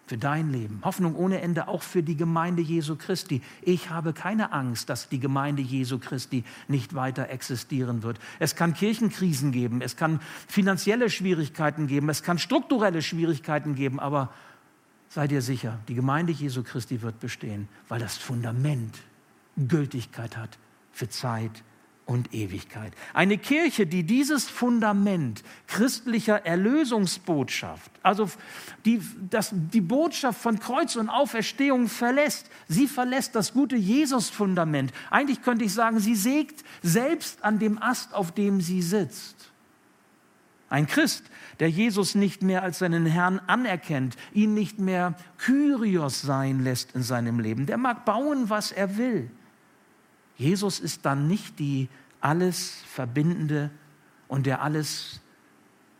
für 0.07 0.19
dein 0.19 0.53
Leben. 0.53 0.81
Hoffnung 0.85 1.17
ohne 1.17 1.41
Ende 1.41 1.69
auch 1.69 1.83
für 1.83 2.03
die 2.03 2.17
Gemeinde 2.17 2.63
Jesu 2.63 2.97
Christi. 2.97 3.41
Ich 3.63 3.91
habe 3.91 4.13
keine 4.13 4.53
Angst, 4.53 4.91
dass 4.91 5.09
die 5.09 5.19
Gemeinde 5.19 5.63
Jesu 5.63 5.99
Christi 5.99 6.45
nicht 6.69 6.95
weiter 6.95 7.31
existieren 7.31 8.03
wird. 8.03 8.19
Es 8.39 8.55
kann 8.55 8.75
Kirchenkrisen 8.75 9.51
geben, 9.51 9.81
es 9.81 9.97
kann 9.97 10.21
finanzielle 10.47 11.09
Schwierigkeiten 11.09 11.87
geben, 11.87 12.09
es 12.11 12.23
kann 12.23 12.39
strukturelle 12.39 13.01
Schwierigkeiten 13.01 13.75
geben, 13.75 13.99
aber 13.99 14.31
sei 15.15 15.29
dir 15.29 15.43
sicher, 15.43 15.79
die 15.87 15.95
Gemeinde 15.95 16.33
Jesu 16.33 16.65
Christi 16.65 17.01
wird 17.01 17.21
bestehen, 17.21 17.69
weil 17.89 18.01
das 18.01 18.17
Fundament 18.17 18.99
Gültigkeit 19.57 20.37
hat 20.37 20.59
für 20.93 21.09
Zeit 21.09 21.63
und 22.05 22.35
Ewigkeit. 22.35 22.93
Eine 23.15 23.39
Kirche, 23.39 23.87
die 23.87 24.03
dieses 24.03 24.51
Fundament 24.51 25.45
christlicher 25.69 26.45
Erlösungsbotschaft, 26.45 27.93
also 28.03 28.29
die, 28.85 29.01
das, 29.31 29.51
die 29.53 29.81
Botschaft 29.81 30.41
von 30.41 30.59
Kreuz 30.59 30.97
und 30.97 31.09
Auferstehung 31.09 31.89
verlässt, 31.89 32.51
sie 32.67 32.89
verlässt 32.89 33.37
das 33.37 33.53
gute 33.53 33.77
Jesus-Fundament. 33.77 34.93
Eigentlich 35.11 35.43
könnte 35.43 35.65
ich 35.65 35.73
sagen, 35.73 36.01
sie 36.01 36.17
sägt 36.17 36.65
selbst 36.83 37.43
an 37.45 37.61
dem 37.61 37.81
Ast, 37.81 38.13
auf 38.15 38.33
dem 38.33 38.61
sie 38.61 38.83
sitzt. 38.83 39.34
Ein 40.75 40.89
Christ, 40.89 41.23
der 41.61 41.71
Jesus 41.71 42.17
nicht 42.17 42.43
mehr 42.43 42.65
als 42.65 42.81
seinen 42.81 43.07
Herrn 43.07 43.39
anerkennt, 43.47 44.17
ihn 44.33 44.55
nicht 44.55 44.81
mehr 44.81 45.15
Kyrios 45.39 46.23
sein 46.23 46.65
lässt 46.65 46.97
in 46.97 47.05
seinem 47.05 47.39
Leben, 47.39 47.67
der 47.67 47.79
mag 47.79 48.05
bauen, 48.05 48.51
was 48.51 48.73
er 48.73 48.97
will. 48.97 49.31
Jesus 50.37 50.81
ist 50.81 51.07
dann 51.07 51.29
nicht 51.29 51.61
die 51.61 51.89
alles 52.21 52.83
verbindende 52.89 53.71
und 54.27 54.47
der 54.47 54.63
alles 54.63 55.21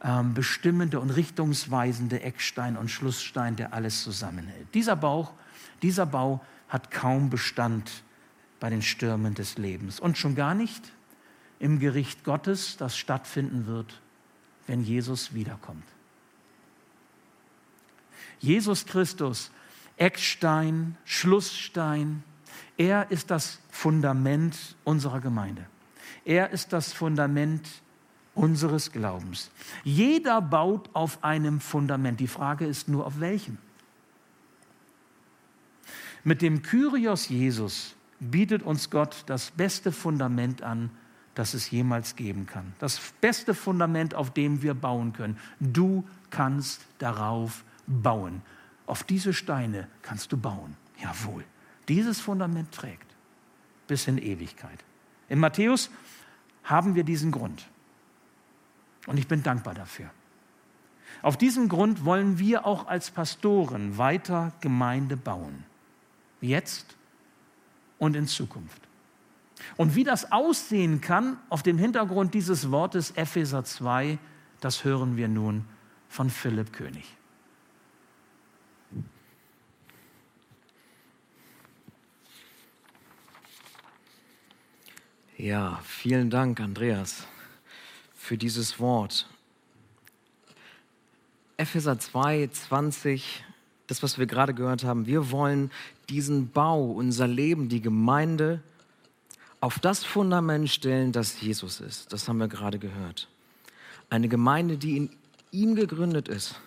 ähm, 0.03 0.35
bestimmende 0.35 0.99
und 0.99 1.11
richtungsweisende 1.11 2.23
Eckstein 2.23 2.77
und 2.77 2.91
Schlussstein, 2.91 3.55
der 3.55 3.75
alles 3.75 4.03
zusammenhält. 4.03 4.67
Dieser 4.75 4.97
Bauch, 4.97 5.35
dieser 5.83 6.07
Bau 6.07 6.45
hat 6.69 6.91
kaum 6.91 7.31
Bestand 7.31 8.03
bei 8.59 8.71
den 8.71 8.83
Stürmen 8.83 9.35
des 9.35 9.57
Lebens 9.57 10.01
und 10.01 10.19
schon 10.19 10.35
gar 10.35 10.57
nicht 10.57 10.91
im 11.61 11.79
Gericht 11.79 12.25
Gottes, 12.25 12.77
das 12.77 12.97
stattfinden 12.97 13.69
wird, 13.69 14.01
wenn 14.67 14.83
Jesus 14.83 15.35
wiederkommt. 15.35 15.85
Jesus 18.41 18.85
Christus, 18.87 19.51
Eckstein, 19.97 20.97
Schlussstein, 21.05 22.23
er 22.77 23.11
ist 23.11 23.31
das 23.31 23.61
Fundament 23.71 24.77
unserer 24.85 25.21
Gemeinde. 25.21 25.67
Er 26.25 26.51
ist 26.51 26.73
das 26.73 26.93
Fundament 26.93 27.69
unseres 28.35 28.91
Glaubens. 28.91 29.51
Jeder 29.85 30.41
baut 30.43 30.91
auf 30.93 31.23
einem 31.23 31.61
Fundament. 31.61 32.21
Die 32.21 32.29
Frage 32.29 32.67
ist 32.67 32.89
nur, 32.89 33.07
auf 33.07 33.21
welchem. 33.21 33.59
Mit 36.25 36.43
dem 36.43 36.63
Kyrios 36.63 37.29
Jesus 37.29 37.95
bietet 38.19 38.63
uns 38.63 38.91
Gott 38.91 39.25
das 39.27 39.51
beste 39.51 39.93
Fundament 39.93 40.63
an, 40.63 40.91
das 41.35 41.55
es 41.55 41.71
jemals 41.71 42.17
geben 42.17 42.47
kann. 42.47 42.73
Das 42.79 43.01
beste 43.21 43.55
Fundament, 43.55 44.15
auf 44.15 44.33
dem 44.33 44.63
wir 44.63 44.75
bauen 44.75 45.13
können. 45.13 45.39
Du 45.61 46.05
kannst 46.31 46.83
darauf 46.99 47.65
bauen. 47.87 48.43
Auf 48.87 49.03
diese 49.03 49.33
Steine 49.33 49.89
kannst 50.03 50.33
du 50.33 50.37
bauen. 50.37 50.77
Jawohl. 51.03 51.45
Dieses 51.89 52.21
Fundament 52.21 52.73
trägt 52.73 53.15
bis 53.87 54.07
in 54.07 54.19
Ewigkeit. 54.19 54.79
In 55.29 55.39
Matthäus 55.39 55.91
haben 56.63 56.95
wir 56.95 57.05
diesen 57.05 57.31
Grund. 57.31 57.69
Und 59.07 59.19
ich 59.19 59.29
bin 59.29 59.43
dankbar 59.43 59.75
dafür. 59.75 60.11
Auf 61.23 61.37
diesem 61.37 61.69
Grund 61.69 62.05
wollen 62.05 62.39
wir 62.39 62.67
auch 62.67 62.87
als 62.87 63.11
Pastoren 63.11 63.99
weiter 63.99 64.53
Gemeinde 64.61 65.17
bauen. 65.17 65.65
Jetzt 66.41 66.97
und 67.99 68.17
in 68.17 68.27
Zukunft. 68.27 68.81
Und 69.77 69.95
wie 69.95 70.05
das 70.05 70.31
aussehen 70.31 71.01
kann 71.01 71.39
auf 71.49 71.63
dem 71.63 71.79
Hintergrund 71.79 72.35
dieses 72.35 72.71
Wortes 72.71 73.11
Epheser 73.13 73.65
2, 73.65 74.19
das 74.61 74.85
hören 74.85 75.17
wir 75.17 75.29
nun 75.29 75.65
von 76.09 76.31
Philipp 76.31 76.73
König. 76.73 77.05
Ja, 85.37 85.81
vielen 85.83 86.31
Dank, 86.31 86.61
Andreas, 86.61 87.27
für 88.15 88.39
dieses 88.39 88.79
Wort. 88.79 89.29
Epheser 91.57 91.99
2, 91.99 92.49
20, 92.53 93.45
das, 93.89 94.03
was 94.05 94.19
wir 94.19 94.27
gerade 94.27 94.55
gehört 94.55 94.85
haben, 94.85 95.07
wir 95.07 95.33
wollen 95.33 95.73
diesen 96.09 96.51
Bau, 96.51 96.93
unser 96.93 97.27
Leben, 97.27 97.69
die 97.69 97.81
Gemeinde 97.81 98.63
auf 99.65 99.79
das 99.79 100.05
Fundament 100.05 100.69
stellen, 100.69 101.11
das 101.11 101.41
Jesus 101.41 101.81
ist. 101.81 102.13
Das 102.13 102.29
haben 102.29 102.37
wir 102.37 102.49
gerade 102.49 102.79
gehört. 102.79 103.31
Eine 104.11 104.29
Gemeinde, 104.29 104.77
die 104.77 104.99
in 104.99 105.11
ihm 105.53 105.75
gegründet 105.75 106.29
ist 106.29 106.61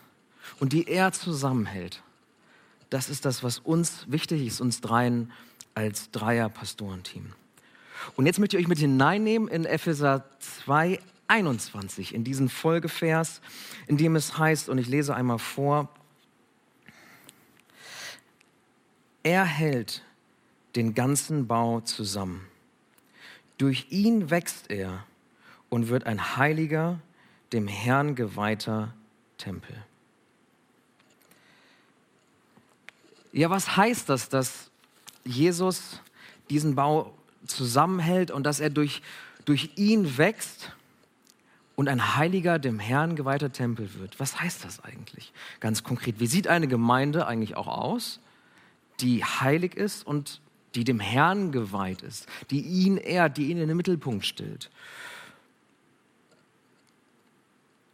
und 0.59 0.73
die 0.73 0.87
er 0.87 1.11
zusammenhält. 1.11 2.01
Das 2.89 3.07
ist 3.09 3.23
das, 3.23 3.43
was 3.43 3.59
uns 3.59 4.09
wichtig 4.09 4.47
ist, 4.47 4.61
uns 4.61 4.81
dreien 4.81 5.31
als 5.75 6.09
Dreier-Pastorenteam. 6.09 7.33
Und 8.15 8.25
jetzt 8.25 8.39
möchte 8.39 8.57
ich 8.57 8.63
euch 8.63 8.67
mit 8.67 8.79
hineinnehmen 8.79 9.47
in 9.47 9.65
Epheser 9.65 10.25
2, 10.39 10.99
21, 11.27 12.15
in 12.15 12.23
diesen 12.23 12.49
Folgevers, 12.49 13.41
in 13.85 13.97
dem 13.97 14.15
es 14.15 14.39
heißt, 14.39 14.69
und 14.69 14.79
ich 14.79 14.87
lese 14.87 15.13
einmal 15.13 15.37
vor, 15.37 15.87
er 19.21 19.45
hält 19.45 20.01
den 20.75 20.95
ganzen 20.95 21.45
Bau 21.45 21.81
zusammen. 21.81 22.47
Durch 23.57 23.87
ihn 23.89 24.29
wächst 24.29 24.69
er 24.69 25.05
und 25.69 25.89
wird 25.89 26.05
ein 26.05 26.37
heiliger, 26.37 26.99
dem 27.53 27.67
Herrn 27.67 28.15
geweihter 28.15 28.93
Tempel. 29.37 29.75
Ja, 33.31 33.49
was 33.49 33.77
heißt 33.77 34.09
das, 34.09 34.29
dass 34.29 34.71
Jesus 35.23 36.01
diesen 36.49 36.75
Bau 36.75 37.13
zusammenhält 37.45 38.31
und 38.31 38.43
dass 38.43 38.59
er 38.59 38.69
durch, 38.69 39.01
durch 39.45 39.71
ihn 39.75 40.17
wächst 40.17 40.71
und 41.75 41.87
ein 41.87 42.15
heiliger, 42.15 42.57
dem 42.57 42.79
Herrn 42.79 43.15
geweihter 43.15 43.51
Tempel 43.51 43.93
wird. 43.95 44.19
Was 44.19 44.39
heißt 44.41 44.65
das 44.65 44.83
eigentlich 44.83 45.31
ganz 45.59 45.83
konkret? 45.83 46.19
Wie 46.19 46.27
sieht 46.27 46.47
eine 46.47 46.67
Gemeinde 46.67 47.27
eigentlich 47.27 47.55
auch 47.55 47.67
aus, 47.67 48.19
die 48.99 49.23
heilig 49.23 49.75
ist 49.75 50.05
und 50.05 50.41
die 50.75 50.83
dem 50.83 51.00
Herrn 51.00 51.51
geweiht 51.51 52.01
ist, 52.01 52.27
die 52.50 52.62
ihn 52.62 52.97
ehrt, 52.97 53.38
die 53.38 53.50
ihn 53.50 53.57
in 53.57 53.67
den 53.67 53.77
Mittelpunkt 53.77 54.25
stellt? 54.25 54.69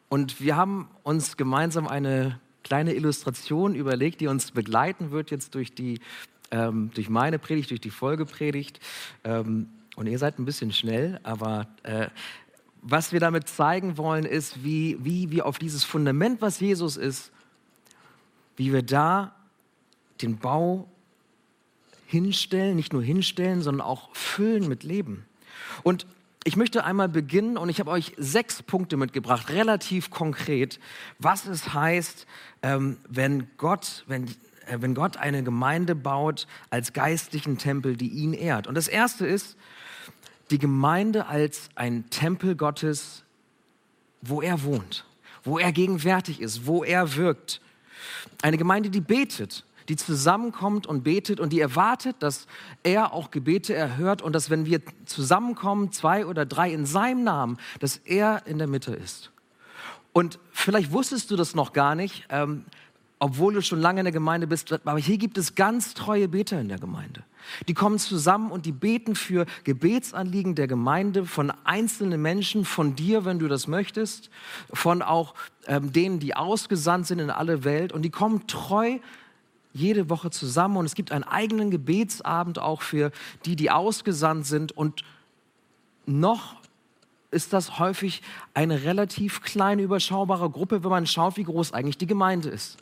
Und 0.09 0.41
wir 0.41 0.55
haben 0.55 0.89
uns 1.03 1.37
gemeinsam 1.37 1.87
eine 1.87 2.39
kleine 2.63 2.93
Illustration 2.93 3.75
überlegt, 3.75 4.21
die 4.21 4.27
uns 4.27 4.51
begleiten 4.51 5.11
wird 5.11 5.31
jetzt 5.31 5.55
durch 5.55 5.73
die 5.73 5.99
ähm, 6.53 6.91
durch 6.93 7.09
meine 7.09 7.39
Predigt, 7.39 7.71
durch 7.71 7.81
die 7.81 7.89
Folgepredigt. 7.89 8.79
Ähm, 9.23 9.69
und 9.95 10.07
ihr 10.07 10.19
seid 10.19 10.39
ein 10.39 10.45
bisschen 10.45 10.71
schnell, 10.71 11.19
aber 11.23 11.67
äh, 11.83 12.07
was 12.81 13.11
wir 13.11 13.19
damit 13.19 13.47
zeigen 13.47 13.97
wollen, 13.97 14.25
ist, 14.25 14.63
wie, 14.63 14.97
wie 15.03 15.31
wir 15.31 15.45
auf 15.45 15.57
dieses 15.57 15.83
Fundament, 15.83 16.41
was 16.41 16.59
Jesus 16.59 16.97
ist, 16.97 17.31
wie 18.55 18.73
wir 18.73 18.83
da 18.83 19.33
den 20.21 20.37
Bau 20.37 20.87
hinstellen, 22.13 22.75
nicht 22.77 22.93
nur 22.93 23.03
hinstellen, 23.03 23.61
sondern 23.61 23.85
auch 23.85 24.15
füllen 24.15 24.69
mit 24.69 24.83
Leben. 24.83 25.25
Und 25.83 26.05
ich 26.45 26.55
möchte 26.55 26.83
einmal 26.83 27.09
beginnen 27.09 27.57
und 27.57 27.69
ich 27.69 27.79
habe 27.79 27.91
euch 27.91 28.13
sechs 28.17 28.61
Punkte 28.61 28.97
mitgebracht, 28.97 29.49
relativ 29.49 30.11
konkret, 30.11 30.79
was 31.19 31.45
es 31.45 31.73
heißt, 31.73 32.27
ähm, 32.61 32.97
wenn 33.09 33.47
Gott, 33.57 34.03
wenn 34.07 34.27
äh, 34.67 34.77
wenn 34.79 34.93
Gott 34.93 35.17
eine 35.17 35.43
Gemeinde 35.43 35.95
baut 35.95 36.47
als 36.69 36.93
geistlichen 36.93 37.57
Tempel, 37.57 37.97
die 37.97 38.09
ihn 38.09 38.33
ehrt. 38.33 38.67
Und 38.67 38.75
das 38.75 38.87
erste 38.87 39.25
ist, 39.25 39.57
die 40.51 40.59
Gemeinde 40.59 41.25
als 41.27 41.69
ein 41.75 42.09
Tempel 42.09 42.55
Gottes, 42.55 43.23
wo 44.21 44.41
er 44.41 44.63
wohnt, 44.63 45.05
wo 45.43 45.57
er 45.57 45.71
gegenwärtig 45.71 46.41
ist, 46.41 46.65
wo 46.65 46.83
er 46.83 47.15
wirkt. 47.15 47.61
Eine 48.41 48.57
Gemeinde, 48.57 48.89
die 48.89 49.01
betet, 49.01 49.65
die 49.89 49.95
zusammenkommt 49.95 50.87
und 50.87 51.03
betet 51.03 51.39
und 51.39 51.51
die 51.51 51.59
erwartet, 51.59 52.17
dass 52.19 52.47
er 52.83 53.13
auch 53.13 53.31
Gebete 53.31 53.73
erhört 53.73 54.21
und 54.21 54.33
dass 54.33 54.49
wenn 54.49 54.65
wir 54.65 54.81
zusammenkommen, 55.05 55.91
zwei 55.91 56.25
oder 56.25 56.45
drei 56.45 56.71
in 56.71 56.85
seinem 56.85 57.23
Namen, 57.23 57.57
dass 57.79 57.97
er 57.97 58.45
in 58.45 58.57
der 58.57 58.67
Mitte 58.67 58.93
ist. 58.93 59.31
Und 60.13 60.39
vielleicht 60.51 60.91
wusstest 60.91 61.31
du 61.31 61.35
das 61.35 61.55
noch 61.55 61.73
gar 61.73 61.95
nicht. 61.95 62.25
Ähm, 62.29 62.65
obwohl 63.23 63.53
du 63.53 63.61
schon 63.61 63.79
lange 63.79 64.01
in 64.01 64.03
der 64.03 64.11
Gemeinde 64.11 64.47
bist, 64.47 64.73
aber 64.73 64.99
hier 64.99 65.17
gibt 65.17 65.37
es 65.37 65.55
ganz 65.55 65.93
treue 65.93 66.27
Beter 66.27 66.59
in 66.59 66.67
der 66.67 66.77
Gemeinde. 66.77 67.23
Die 67.69 67.73
kommen 67.73 67.97
zusammen 67.97 68.51
und 68.51 68.65
die 68.65 68.73
beten 68.73 69.15
für 69.15 69.45
Gebetsanliegen 69.63 70.55
der 70.55 70.67
Gemeinde 70.67 71.25
von 71.25 71.53
einzelnen 71.63 72.21
Menschen, 72.21 72.65
von 72.65 72.97
dir, 72.97 73.23
wenn 73.23 73.39
du 73.39 73.47
das 73.47 73.67
möchtest, 73.67 74.29
von 74.73 75.01
auch 75.01 75.35
ähm, 75.67 75.93
denen, 75.93 76.19
die 76.19 76.35
ausgesandt 76.35 77.07
sind 77.07 77.19
in 77.19 77.29
alle 77.29 77.63
Welt. 77.63 77.93
Und 77.93 78.01
die 78.01 78.09
kommen 78.09 78.45
treu 78.45 78.99
jede 79.73 80.09
Woche 80.09 80.29
zusammen 80.29 80.77
und 80.77 80.85
es 80.85 80.95
gibt 80.95 81.11
einen 81.11 81.23
eigenen 81.23 81.71
Gebetsabend 81.71 82.59
auch 82.59 82.81
für 82.81 83.11
die, 83.45 83.55
die 83.55 83.71
ausgesandt 83.71 84.45
sind. 84.45 84.71
Und 84.71 85.03
noch 86.05 86.55
ist 87.31 87.53
das 87.53 87.79
häufig 87.79 88.21
eine 88.53 88.83
relativ 88.83 89.41
kleine, 89.41 89.81
überschaubare 89.81 90.49
Gruppe, 90.49 90.83
wenn 90.83 90.91
man 90.91 91.07
schaut, 91.07 91.37
wie 91.37 91.43
groß 91.43 91.73
eigentlich 91.73 91.97
die 91.97 92.07
Gemeinde 92.07 92.49
ist. 92.49 92.77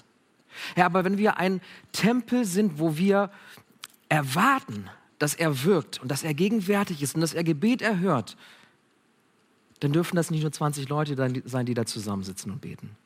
Ja, 0.76 0.86
aber 0.86 1.06
wenn 1.06 1.18
wir 1.18 1.38
ein 1.38 1.62
Tempel 1.94 2.44
sind, 2.46 2.78
wo 2.78 2.98
wir 2.98 3.32
erwarten, 4.10 4.90
dass 5.18 5.34
er 5.34 5.64
wirkt 5.64 6.02
und 6.02 6.10
dass 6.10 6.24
er 6.24 6.34
gegenwärtig 6.34 7.02
ist 7.02 7.16
und 7.16 7.22
dass 7.22 7.34
er 7.34 7.46
Gebet 7.46 7.82
erhört, 7.82 8.36
dann 9.80 9.94
dürfen 9.94 10.16
das 10.16 10.30
nicht 10.30 10.42
nur 10.42 10.52
20 10.52 10.90
Leute 10.90 11.16
sein, 11.46 11.66
die 11.66 11.74
da 11.74 11.86
zusammensitzen 11.86 12.52
und 12.52 12.62
beten. 12.62 12.98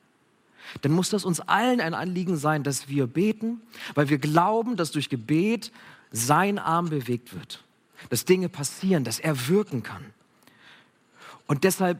Dann 0.82 0.92
muss 0.92 1.10
das 1.10 1.24
uns 1.24 1.40
allen 1.40 1.80
ein 1.80 1.94
Anliegen 1.94 2.36
sein, 2.36 2.62
dass 2.62 2.88
wir 2.88 3.06
beten, 3.06 3.60
weil 3.94 4.08
wir 4.08 4.18
glauben, 4.18 4.76
dass 4.76 4.90
durch 4.90 5.08
Gebet 5.08 5.72
sein 6.12 6.58
Arm 6.58 6.88
bewegt 6.90 7.34
wird, 7.34 7.64
dass 8.10 8.24
Dinge 8.24 8.48
passieren, 8.48 9.04
dass 9.04 9.18
er 9.18 9.48
wirken 9.48 9.82
kann. 9.82 10.04
Und 11.46 11.64
deshalb 11.64 11.98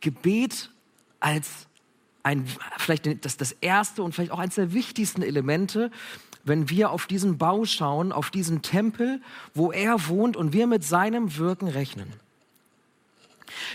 Gebet 0.00 0.70
als 1.20 1.66
ein, 2.22 2.46
vielleicht 2.78 3.24
das, 3.24 3.36
das 3.36 3.52
erste 3.52 4.02
und 4.02 4.14
vielleicht 4.14 4.32
auch 4.32 4.38
eines 4.38 4.56
der 4.56 4.72
wichtigsten 4.72 5.22
Elemente, 5.22 5.90
wenn 6.44 6.70
wir 6.70 6.90
auf 6.90 7.06
diesen 7.06 7.38
Bau 7.38 7.64
schauen, 7.64 8.12
auf 8.12 8.30
diesen 8.30 8.62
Tempel, 8.62 9.20
wo 9.54 9.72
er 9.72 10.08
wohnt 10.08 10.36
und 10.36 10.52
wir 10.52 10.66
mit 10.66 10.84
seinem 10.84 11.36
Wirken 11.36 11.68
rechnen. 11.68 12.12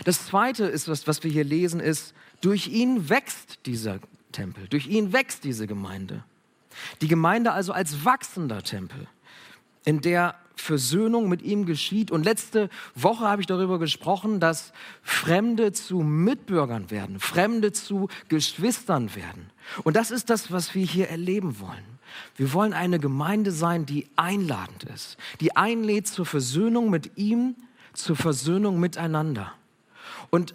Das 0.04 0.26
zweite 0.26 0.64
ist, 0.64 0.88
was, 0.88 1.06
was 1.06 1.22
wir 1.22 1.30
hier 1.30 1.44
lesen, 1.44 1.80
ist, 1.80 2.14
durch 2.42 2.68
ihn 2.68 3.08
wächst 3.08 3.60
dieser 3.64 4.00
Tempel, 4.32 4.68
durch 4.68 4.86
ihn 4.86 5.12
wächst 5.12 5.44
diese 5.44 5.66
Gemeinde. 5.66 6.22
Die 7.00 7.08
Gemeinde 7.08 7.52
also 7.52 7.72
als 7.72 8.04
wachsender 8.04 8.62
Tempel, 8.62 9.06
in 9.84 10.00
der 10.00 10.34
Versöhnung 10.56 11.28
mit 11.28 11.42
ihm 11.42 11.66
geschieht. 11.66 12.10
Und 12.10 12.24
letzte 12.24 12.68
Woche 12.94 13.24
habe 13.24 13.42
ich 13.42 13.46
darüber 13.46 13.78
gesprochen, 13.78 14.40
dass 14.40 14.72
Fremde 15.02 15.72
zu 15.72 16.00
Mitbürgern 16.00 16.90
werden, 16.90 17.20
Fremde 17.20 17.72
zu 17.72 18.08
Geschwistern 18.28 19.14
werden. 19.14 19.50
Und 19.82 19.96
das 19.96 20.10
ist 20.10 20.30
das, 20.30 20.52
was 20.52 20.74
wir 20.74 20.84
hier 20.84 21.08
erleben 21.08 21.58
wollen. 21.60 21.84
Wir 22.36 22.52
wollen 22.52 22.74
eine 22.74 22.98
Gemeinde 22.98 23.52
sein, 23.52 23.86
die 23.86 24.06
einladend 24.16 24.84
ist, 24.84 25.16
die 25.40 25.56
einlädt 25.56 26.06
zur 26.06 26.26
Versöhnung 26.26 26.90
mit 26.90 27.16
ihm, 27.16 27.56
zur 27.94 28.16
Versöhnung 28.16 28.78
miteinander. 28.80 29.52
Und 30.30 30.54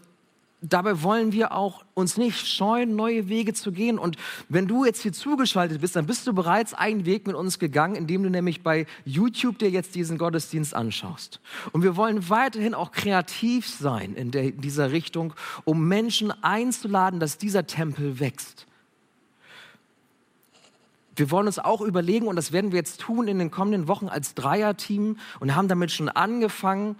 dabei 0.73 1.03
wollen 1.03 1.31
wir 1.31 1.51
auch 1.51 1.83
uns 1.93 2.17
nicht 2.17 2.47
scheuen, 2.47 2.95
neue 2.95 3.29
Wege 3.29 3.53
zu 3.53 3.71
gehen. 3.71 3.97
Und 3.97 4.17
wenn 4.49 4.67
du 4.67 4.85
jetzt 4.85 5.01
hier 5.01 5.13
zugeschaltet 5.13 5.81
bist, 5.81 5.95
dann 5.95 6.05
bist 6.05 6.27
du 6.27 6.33
bereits 6.33 6.73
einen 6.73 7.05
Weg 7.05 7.27
mit 7.27 7.35
uns 7.35 7.59
gegangen, 7.59 7.95
indem 7.95 8.23
du 8.23 8.29
nämlich 8.29 8.63
bei 8.63 8.85
YouTube 9.05 9.59
dir 9.59 9.69
jetzt 9.69 9.95
diesen 9.95 10.17
Gottesdienst 10.17 10.73
anschaust. 10.73 11.39
Und 11.71 11.83
wir 11.83 11.95
wollen 11.95 12.29
weiterhin 12.29 12.73
auch 12.73 12.91
kreativ 12.91 13.67
sein 13.67 14.13
in, 14.15 14.31
der, 14.31 14.51
dieser 14.51 14.91
Richtung, 14.91 15.33
um 15.63 15.87
Menschen 15.87 16.31
einzuladen, 16.43 17.19
dass 17.19 17.37
dieser 17.37 17.67
Tempel 17.67 18.19
wächst. 18.19 18.67
Wir 21.17 21.31
wollen 21.31 21.47
uns 21.47 21.57
auch 21.57 21.81
überlegen, 21.81 22.27
und 22.27 22.35
das 22.35 22.51
werden 22.51 22.71
wir 22.71 22.77
jetzt 22.77 23.01
tun 23.01 23.27
in 23.27 23.39
den 23.39 23.49
kommenden 23.49 23.87
Wochen 23.87 24.07
als 24.07 24.35
Dreierteam 24.35 25.17
und 25.39 25.55
haben 25.55 25.67
damit 25.67 25.91
schon 25.91 26.09
angefangen, 26.09 26.95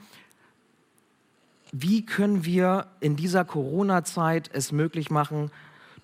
wie 1.71 2.06
können 2.06 2.45
wir 2.45 2.88
in 2.99 3.15
dieser 3.15 3.45
Corona-Zeit 3.45 4.49
es 4.53 4.71
möglich 4.71 5.10
machen, 5.10 5.51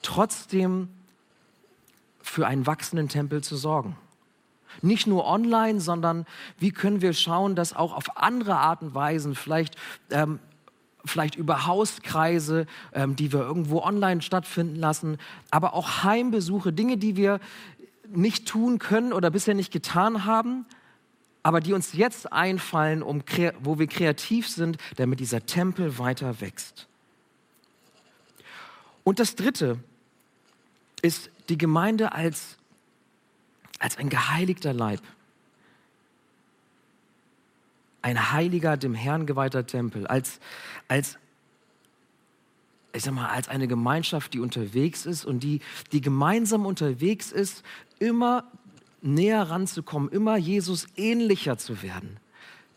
trotzdem 0.02 0.90
für 2.22 2.48
einen 2.48 2.66
wachsenden 2.66 3.10
Tempel 3.10 3.44
zu 3.44 3.56
sorgen. 3.56 3.96
Nicht 4.82 5.08
nur 5.08 5.26
online, 5.26 5.80
sondern 5.80 6.26
wie 6.58 6.72
können 6.72 7.02
wir 7.02 7.14
schauen, 7.14 7.56
dass 7.56 7.76
auch 7.76 7.94
auf 7.94 8.18
andere 8.18 8.56
Art 8.58 8.82
und 8.82 8.96
Weisen, 8.96 9.36
vielleicht, 9.36 9.76
ähm, 10.10 10.40
vielleicht 11.06 11.36
über 11.36 11.68
Hauskreise, 11.68 12.66
ähm, 12.94 13.16
die 13.16 13.32
wir 13.32 13.42
irgendwo 13.42 13.82
online 13.82 14.22
stattfinden 14.22 14.78
lassen, 14.78 15.18
aber 15.52 15.74
auch 15.74 16.04
Heimbesuche, 16.04 16.74
Dinge, 16.74 16.98
die 16.98 17.16
wir 17.16 17.40
nicht 18.08 18.48
tun 18.48 18.80
können 18.80 19.14
oder 19.14 19.30
bisher 19.30 19.54
nicht 19.54 19.72
getan 19.72 20.26
haben, 20.26 20.66
aber 21.44 21.60
die 21.60 21.74
uns 21.74 21.92
jetzt 21.92 22.32
einfallen, 22.32 23.04
um, 23.04 23.22
wo 23.60 23.78
wir 23.78 23.88
kreativ 23.88 24.48
sind, 24.48 24.78
damit 24.96 25.20
dieser 25.20 25.46
Tempel 25.46 25.98
weiter 26.00 26.40
wächst. 26.40 26.88
Und 29.04 29.20
das 29.20 29.36
Dritte 29.36 29.78
ist 31.02 31.30
die 31.50 31.58
Gemeinde 31.58 32.14
als, 32.14 32.58
als 33.78 33.98
ein 33.98 34.08
geheiligter 34.08 34.72
Leib. 34.72 35.02
Ein 38.02 38.32
heiliger, 38.32 38.78
dem 38.78 38.96
Herrn 38.96 39.26
geweihter 39.26 39.66
Tempel, 39.66 40.08
als, 40.08 40.40
als, 40.88 41.18
ich 42.94 43.04
sag 43.04 43.14
mal, 43.14 43.28
als 43.28 43.50
eine 43.50 43.68
Gemeinschaft, 43.68 44.34
die 44.34 44.40
unterwegs 44.40 45.06
ist 45.06 45.26
und 45.26 45.42
die, 45.42 45.60
die 45.92 46.00
gemeinsam 46.00 46.66
unterwegs 46.66 47.34
ist, 47.34 47.64
immer 48.00 48.50
näher 49.04 49.44
ranzukommen, 49.44 50.10
immer 50.10 50.38
Jesus 50.38 50.88
ähnlicher 50.96 51.58
zu 51.58 51.82
werden, 51.84 52.18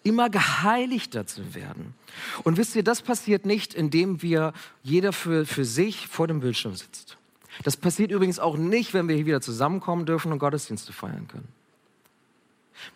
immer 0.03 0.29
geheiligter 0.29 1.27
zu 1.27 1.55
werden. 1.55 1.95
Und 2.43 2.57
wisst 2.57 2.77
ihr, 2.77 2.85
das 2.85 3.03
passiert 3.03 3.47
nicht, 3.47 3.75
indem 3.75 4.23
wir 4.23 4.53
jeder 4.83 5.13
für, 5.13 5.47
für 5.47 5.65
sich 5.65 6.09
vor 6.09 6.27
dem 6.27 6.41
Bildschirm 6.41 6.75
sitzt. 6.75 7.17
Das 7.63 7.77
passiert 7.77 8.11
übrigens 8.11 8.39
auch 8.39 8.57
nicht, 8.57 8.93
wenn 8.93 9.09
wir 9.09 9.17
hier 9.17 9.27
wieder 9.27 9.41
zusammenkommen 9.41 10.05
dürfen 10.05 10.33
und 10.33 10.39
Gottesdienste 10.39 10.93
feiern 10.93 11.29
können. 11.29 11.49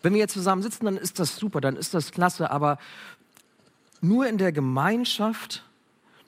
Wenn 0.03 0.13
wir 0.13 0.19
jetzt 0.19 0.33
zusammen 0.33 0.61
sitzen, 0.61 0.85
dann 0.85 0.97
ist 0.97 1.19
das 1.19 1.37
super, 1.37 1.61
dann 1.61 1.75
ist 1.75 1.93
das 1.93 2.11
klasse, 2.11 2.51
aber 2.51 2.77
nur 4.01 4.27
in 4.27 4.37
der 4.37 4.51
Gemeinschaft, 4.51 5.63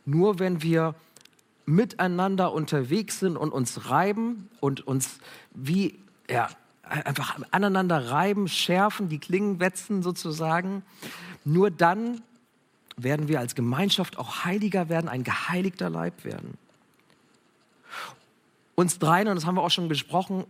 nur 0.06 0.39
wenn 0.39 0.63
wir 0.63 0.96
miteinander 1.66 2.52
unterwegs 2.52 3.20
sind 3.20 3.38
und 3.38 3.52
uns 3.52 3.89
reiben 3.89 4.50
und 4.60 4.86
uns 4.86 5.20
wie 5.54 6.00
ja, 6.30 6.50
einfach 6.84 7.39
aneinander 7.52 8.12
reiben, 8.12 8.48
schärfen, 8.48 9.10
die 9.10 9.19
Klingen 9.19 9.60
wetzen 9.60 10.04
sozusagen. 10.04 10.84
Nur 11.46 11.72
dann 11.72 12.22
werden 12.98 13.28
wir 13.28 13.39
als 13.39 13.56
Gemeinschaft 13.56 14.17
auch 14.17 14.46
heiliger 14.46 14.89
werden, 14.89 15.10
ein 15.10 15.24
geheiligter 15.24 15.89
Leib 15.89 16.24
werden. 16.24 16.58
Uns 18.76 19.00
dreien, 19.00 19.28
und 19.28 19.36
das 19.36 19.46
haben 19.46 19.56
wir 19.56 19.62
auch 19.62 19.72
schon 19.72 19.88
besprochen, 19.88 20.46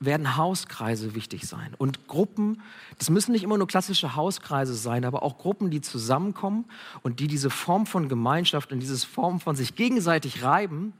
werden 0.00 0.36
Hauskreise 0.36 1.14
wichtig 1.14 1.46
sein. 1.46 1.74
Und 1.78 2.08
Gruppen, 2.08 2.62
das 2.98 3.10
müssen 3.10 3.32
nicht 3.32 3.42
immer 3.42 3.58
nur 3.58 3.66
klassische 3.66 4.16
Hauskreise 4.16 4.74
sein, 4.74 5.04
aber 5.04 5.22
auch 5.22 5.38
Gruppen, 5.38 5.70
die 5.70 5.80
zusammenkommen 5.80 6.64
und 7.02 7.20
die 7.20 7.26
diese 7.26 7.50
Form 7.50 7.86
von 7.86 8.08
Gemeinschaft 8.08 8.72
und 8.72 8.80
diese 8.80 8.98
Form 9.06 9.40
von 9.40 9.56
sich 9.56 9.76
gegenseitig 9.76 10.42
reiben, 10.42 10.92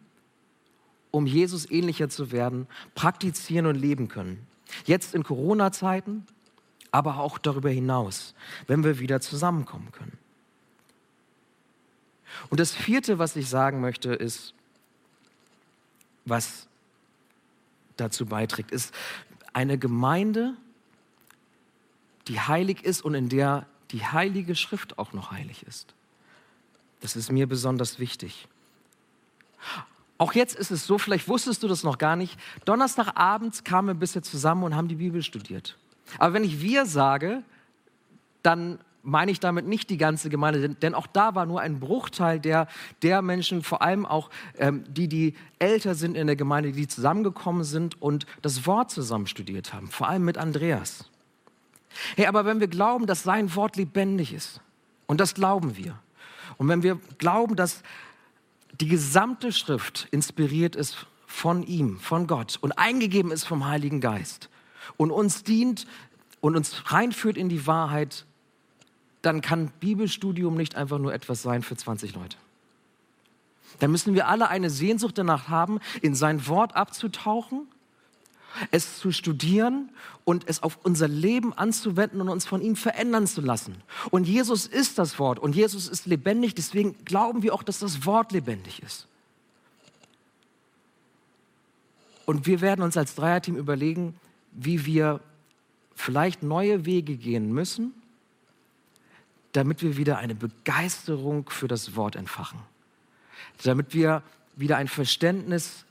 um 1.11 1.27
Jesus 1.27 1.70
ähnlicher 1.70 2.09
zu 2.09 2.33
werden, 2.33 2.66
praktizieren 2.94 3.66
und 3.66 3.77
leben 3.77 4.09
können. 4.09 4.47
Jetzt 4.84 5.14
in 5.14 5.22
Corona-Zeiten, 5.22 6.26
aber 6.90 7.18
auch 7.18 7.38
darüber 7.38 7.70
hinaus, 7.70 8.34
wenn 8.66 8.84
wir 8.84 8.98
wieder 8.98 9.20
zusammenkommen 9.20 9.90
können. 9.92 10.18
Und 12.50 12.60
das 12.60 12.72
vierte, 12.72 13.18
was 13.18 13.37
ich 13.37 13.48
sagen 13.48 13.80
möchte, 13.80 14.12
ist, 14.12 14.54
was 16.24 16.66
dazu 17.96 18.26
beiträgt, 18.26 18.70
ist 18.70 18.94
eine 19.52 19.78
Gemeinde, 19.78 20.56
die 22.28 22.40
heilig 22.40 22.84
ist 22.84 23.02
und 23.02 23.14
in 23.14 23.28
der 23.28 23.66
die 23.90 24.04
heilige 24.04 24.56
Schrift 24.56 24.98
auch 24.98 25.12
noch 25.12 25.30
heilig 25.30 25.64
ist. 25.66 25.94
Das 27.00 27.16
ist 27.16 27.30
mir 27.30 27.46
besonders 27.46 27.98
wichtig. 27.98 28.48
Auch 30.18 30.33
jetzt 30.33 30.55
ist 30.55 30.70
es 30.70 30.87
so, 30.87 30.98
vielleicht 30.98 31.29
wusstest 31.29 31.62
du 31.62 31.68
das 31.68 31.83
noch 31.83 31.98
gar 31.98 32.16
nicht, 32.16 32.38
Donnerstagabends 32.64 33.64
kamen 33.64 33.88
wir 33.88 33.94
bisher 33.94 34.22
zusammen 34.22 34.62
und 34.62 34.77
haben 34.77 34.88
die 34.88 34.94
Bibel 34.96 35.22
studiert. 35.22 35.77
Aber 36.18 36.35
wenn 36.35 36.44
ich 36.44 36.61
wir 36.61 36.87
sage, 36.87 37.42
dann 38.42 38.79
meine 39.03 39.31
ich 39.31 39.38
damit 39.38 39.66
nicht 39.66 39.90
die 39.90 39.98
ganze 39.98 40.31
Gemeinde, 40.31 40.61
denn, 40.61 40.77
denn 40.81 40.94
auch 40.94 41.07
da 41.07 41.35
war 41.35 41.44
nur 41.46 41.61
ein 41.61 41.79
Bruchteil 41.79 42.40
der, 42.40 42.68
der 43.03 43.22
Menschen, 43.22 43.62
vor 43.62 43.83
allem 43.83 44.07
auch 44.07 44.31
ähm, 44.59 44.85
die, 44.88 45.09
die 45.09 45.35
älter 45.59 45.94
sind 45.94 46.16
in 46.16 46.27
der 46.27 46.37
Gemeinde, 46.37 46.72
die 46.72 46.88
zusammengekommen 46.88 47.64
sind 47.64 48.00
und 48.00 48.27
das 48.40 48.66
Wort 48.66 48.90
zusammen 48.90 49.27
studiert 49.27 49.74
haben, 49.74 49.88
vor 49.88 50.09
allem 50.09 50.24
mit 50.24 50.38
Andreas. 50.38 51.11
Hey, 52.16 52.27
aber 52.27 52.44
wenn 52.44 52.61
wir 52.61 52.68
glauben, 52.68 53.07
dass 53.07 53.22
sein 53.22 53.55
Wort 53.55 53.77
lebendig 53.77 54.33
ist, 54.33 54.61
und 55.07 55.20
das 55.20 55.35
glauben 55.35 55.77
wir, 55.77 55.98
und 56.57 56.68
wenn 56.68 56.83
wir 56.83 56.98
glauben, 57.18 57.57
dass 57.57 57.83
die 58.80 58.88
gesamte 58.88 59.52
Schrift 59.52 60.08
inspiriert 60.10 60.76
ist 60.76 61.06
von 61.26 61.62
ihm, 61.62 61.98
von 61.98 62.26
Gott 62.26 62.58
und 62.60 62.72
eingegeben 62.72 63.30
ist 63.30 63.44
vom 63.44 63.66
Heiligen 63.66 64.00
Geist 64.00 64.48
und 64.96 65.10
uns 65.10 65.42
dient 65.42 65.87
und 66.40 66.56
uns 66.56 66.92
reinführt 66.92 67.37
in 67.37 67.48
die 67.48 67.66
Wahrheit, 67.66 68.26
dann 69.22 69.40
kann 69.40 69.72
Bibelstudium 69.80 70.56
nicht 70.56 70.76
einfach 70.76 70.98
nur 70.98 71.14
etwas 71.14 71.42
sein 71.42 71.62
für 71.62 71.76
20 71.76 72.14
Leute. 72.14 72.37
Dann 73.78 73.90
müssen 73.90 74.14
wir 74.14 74.28
alle 74.28 74.48
eine 74.48 74.70
Sehnsucht 74.70 75.18
danach 75.18 75.48
haben, 75.48 75.80
in 76.02 76.14
sein 76.14 76.46
Wort 76.46 76.76
abzutauchen 76.76 77.66
es 78.71 78.99
zu 78.99 79.12
studieren 79.12 79.90
und 80.25 80.49
es 80.49 80.62
auf 80.62 80.79
unser 80.83 81.09
Leben 81.09 81.53
anzuwenden 81.53 82.21
und 82.21 82.29
uns 82.29 82.47
von 82.47 82.61
ihm 82.61 82.77
verändern 82.77 83.27
zu 83.27 83.40
lassen. 83.40 83.77
Und 84.11 84.27
Jesus 84.27 84.67
ist 84.67 84.99
das 84.99 85.19
Wort 85.19 85.38
und 85.38 85.55
Jesus 85.55 85.88
ist 85.88 86.07
lebendig, 86.07 86.55
deswegen 86.55 86.97
glauben 87.05 87.43
wir 87.43 87.55
auch, 87.55 87.62
dass 87.62 87.81
das 87.81 88.07
Wort 88.07 88.33
lebendig 88.33 88.83
ist. 88.83 89.07
Und 92.27 92.47
wir 92.47 92.61
werden 92.61 92.83
uns 92.83 92.97
als 92.97 93.14
Dreierteam 93.14 93.57
überlegen, 93.57 94.14
wie 94.53 94.87
wir 94.87 95.21
vielleicht 95.95 96.43
neue 96.43 96.87
Wege 96.87 97.17
gehen 97.17 97.53
müssen, 97.53 97.93
damit 99.53 99.83
wir 99.83 99.97
wieder 99.97 100.19
eine 100.19 100.35
Begeisterung 100.35 101.49
für 101.51 101.69
das 101.69 101.97
Wort 101.97 102.17
entfachen. 102.17 102.59
Damit 103.62 103.95
wir 103.95 104.23
wieder 104.57 104.77
ein 104.77 104.88
Verständnis 104.88 105.85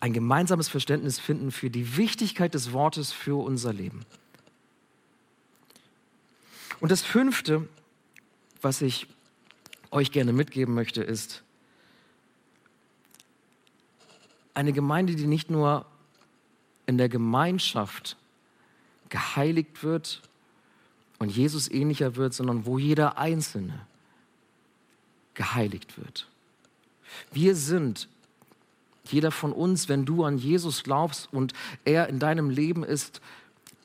ein 0.00 0.12
gemeinsames 0.12 0.68
Verständnis 0.68 1.18
finden 1.18 1.50
für 1.50 1.70
die 1.70 1.96
Wichtigkeit 1.96 2.54
des 2.54 2.72
Wortes 2.72 3.12
für 3.12 3.42
unser 3.42 3.72
Leben. 3.72 4.04
Und 6.80 6.92
das 6.92 7.02
Fünfte, 7.02 7.68
was 8.62 8.82
ich 8.82 9.06
euch 9.90 10.12
gerne 10.12 10.32
mitgeben 10.32 10.74
möchte, 10.74 11.02
ist 11.02 11.42
eine 14.54 14.72
Gemeinde, 14.72 15.14
die 15.14 15.26
nicht 15.26 15.50
nur 15.50 15.86
in 16.86 16.98
der 16.98 17.08
Gemeinschaft 17.08 18.16
geheiligt 19.08 19.82
wird 19.82 20.22
und 21.18 21.30
Jesus 21.30 21.70
ähnlicher 21.70 22.16
wird, 22.16 22.34
sondern 22.34 22.66
wo 22.66 22.78
jeder 22.78 23.18
Einzelne 23.18 23.86
geheiligt 25.34 25.98
wird. 25.98 26.28
Wir 27.32 27.54
sind 27.56 28.08
jeder 29.12 29.30
von 29.30 29.52
uns, 29.52 29.88
wenn 29.88 30.04
du 30.04 30.24
an 30.24 30.38
Jesus 30.38 30.82
glaubst 30.84 31.32
und 31.32 31.52
er 31.84 32.08
in 32.08 32.18
deinem 32.18 32.50
Leben 32.50 32.84
ist, 32.84 33.20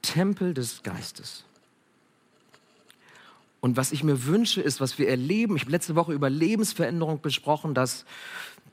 Tempel 0.02 0.54
des 0.54 0.84
Geistes. 0.84 1.46
Und 3.62 3.78
was 3.78 3.94
ich 3.94 4.04
mir 4.04 4.26
wünsche, 4.26 4.62
ist, 4.62 4.82
was 4.82 5.00
wir 5.00 5.08
erleben, 5.08 5.56
ich 5.56 5.62
habe 5.62 5.72
letzte 5.72 5.96
Woche 5.96 6.12
über 6.12 6.30
Lebensveränderung 6.30 7.22
besprochen, 7.22 7.74
dass, 7.74 8.04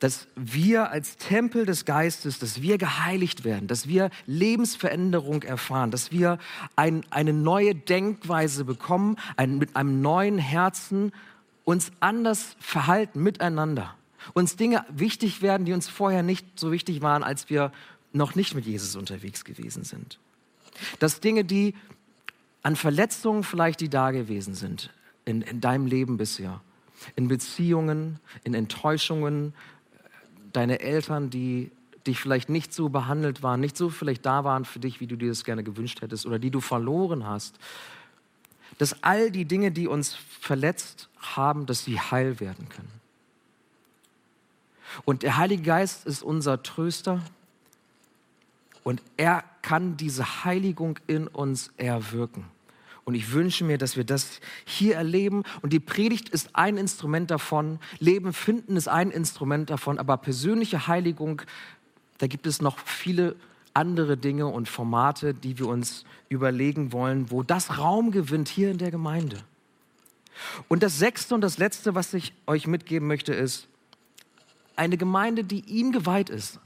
dass 0.01 0.27
wir 0.35 0.91
als 0.91 1.17
Tempel 1.17 1.65
des 1.65 1.85
Geistes, 1.85 2.41
dass 2.41 2.61
wir 2.61 2.77
geheiligt 2.77 3.45
werden, 3.45 3.69
dass 3.69 3.87
wir 3.87 4.11
Lebensveränderung 4.27 5.45
erfahren, 5.45 5.93
dass 5.93 6.11
wir 6.11 6.39
ein, 6.75 7.05
eine 7.11 7.33
neue 7.33 7.77
Denkweise 7.77 8.65
bekommen, 8.65 9.17
ein, 9.37 9.59
mit 9.59 9.77
einem 9.77 10.03
neuen 10.03 10.39
Herzen 10.39 11.13
uns 11.65 11.93
anders 12.01 12.57
verhalten 12.59 13.23
miteinander 13.23 13.95
uns 14.33 14.56
Dinge 14.56 14.85
wichtig 14.88 15.42
werden, 15.42 15.64
die 15.64 15.72
uns 15.72 15.88
vorher 15.88 16.22
nicht 16.22 16.59
so 16.59 16.72
wichtig 16.72 17.02
waren, 17.02 17.22
als 17.22 17.50
wir 17.50 17.72
noch 18.12 18.35
nicht 18.35 18.54
mit 18.54 18.66
Jesus 18.66 18.96
unterwegs 18.96 19.44
gewesen 19.44 19.85
sind. 19.85 20.18
Dass 20.98 21.20
Dinge, 21.20 21.44
die 21.44 21.74
an 22.62 22.76
Verletzungen 22.76 23.42
vielleicht, 23.42 23.80
die 23.80 23.88
da 23.88 24.11
gewesen 24.11 24.54
sind 24.54 24.90
in, 25.24 25.42
in 25.42 25.61
deinem 25.61 25.87
Leben 25.87 26.16
bisher, 26.16 26.61
in 27.16 27.28
Beziehungen, 27.28 28.18
in 28.44 28.54
Enttäuschungen, 28.54 29.54
deine 30.52 30.80
Eltern, 30.80 31.30
die 31.30 31.70
dich 32.06 32.20
vielleicht 32.20 32.48
nicht 32.48 32.72
so 32.72 32.88
behandelt 32.88 33.42
waren, 33.42 33.61
nicht 33.61 33.76
so 33.76 33.90
vielleicht 33.90 34.24
da 34.26 34.44
waren 34.44 34.64
für 34.64 34.80
dich, 34.80 35.00
wie 35.00 35.06
du 35.06 35.16
dir 35.16 35.28
das 35.28 35.44
gerne 35.44 35.62
gewünscht 35.62 36.02
hättest 36.02 36.26
oder 36.26 36.38
die 36.38 36.50
du 36.50 36.61
verloren 36.61 37.26
hast, 37.26 37.59
dass 38.78 39.02
all 39.02 39.30
die 39.30 39.44
Dinge, 39.44 39.70
die 39.70 39.87
uns 39.87 40.14
verletzt 40.14 41.09
haben, 41.18 41.66
dass 41.66 41.85
sie 41.85 42.00
heil 42.00 42.40
werden 42.40 42.68
können. 42.68 43.00
Und 45.05 45.22
der 45.22 45.37
Heilige 45.37 45.62
Geist 45.62 46.07
ist 46.07 46.22
unser 46.22 46.62
Tröster 46.62 47.20
und 48.83 49.03
er 49.16 49.44
kann 49.62 49.96
diese 49.96 50.44
Heiligung 50.44 50.98
in 51.07 51.26
uns 51.26 51.70
erwirken. 51.76 52.44
Und 53.05 53.14
ich 53.14 53.33
wünsche 53.33 53.64
mir, 53.64 53.79
dass 53.79 53.96
wir 53.96 54.05
das 54.05 54.40
hier 54.64 54.94
erleben. 54.94 55.42
Und 55.62 55.72
die 55.72 55.81
Predigt 55.81 56.29
ist 56.29 56.50
ein 56.55 56.76
Instrument 56.76 57.31
davon. 57.31 57.79
Leben 57.98 58.33
finden 58.33 58.76
ist 58.76 58.88
ein 58.88 59.11
Instrument 59.11 59.70
davon. 59.70 59.98
Aber 59.98 60.16
persönliche 60.16 60.87
Heiligung, 60.87 61.42
da 62.18 62.26
gibt 62.26 62.46
es 62.46 62.62
noch 62.62 62.79
viele 62.79 63.35
andere 63.74 64.16
Dinge 64.16 64.46
und 64.46 64.68
Formate, 64.68 65.35
die 65.35 65.59
wir 65.59 65.66
uns 65.66 66.05
überlegen 66.29 66.92
wollen, 66.92 67.31
wo 67.31 67.42
das 67.42 67.79
Raum 67.79 68.11
gewinnt 68.12 68.48
hier 68.48 68.70
in 68.70 68.79
der 68.79 68.90
Gemeinde. 68.90 69.42
Und 70.68 70.83
das 70.83 70.98
Sechste 70.98 71.35
und 71.35 71.40
das 71.40 71.59
Letzte, 71.59 71.94
was 71.94 72.14
ich 72.14 72.33
euch 72.46 72.66
mitgeben 72.66 73.09
möchte, 73.09 73.35
ist 73.35 73.68
eine 74.76 74.96
Gemeinde, 74.96 75.44
die 75.44 75.61
ihm 75.66 75.92
geweiht 75.92 76.30
ist. 76.30 76.59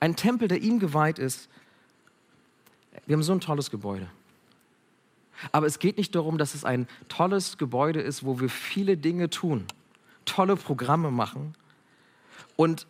Ein 0.00 0.16
Tempel, 0.16 0.48
der 0.48 0.62
ihm 0.62 0.78
geweiht 0.78 1.18
ist. 1.18 1.48
Wir 3.06 3.14
haben 3.14 3.22
so 3.22 3.32
ein 3.32 3.40
tolles 3.40 3.70
Gebäude. 3.70 4.08
Aber 5.50 5.66
es 5.66 5.78
geht 5.78 5.96
nicht 5.96 6.14
darum, 6.14 6.38
dass 6.38 6.54
es 6.54 6.64
ein 6.64 6.86
tolles 7.08 7.58
Gebäude 7.58 8.00
ist, 8.00 8.24
wo 8.24 8.40
wir 8.40 8.48
viele 8.48 8.96
Dinge 8.96 9.30
tun, 9.30 9.64
tolle 10.24 10.56
Programme 10.56 11.10
machen 11.10 11.54
und 12.56 12.86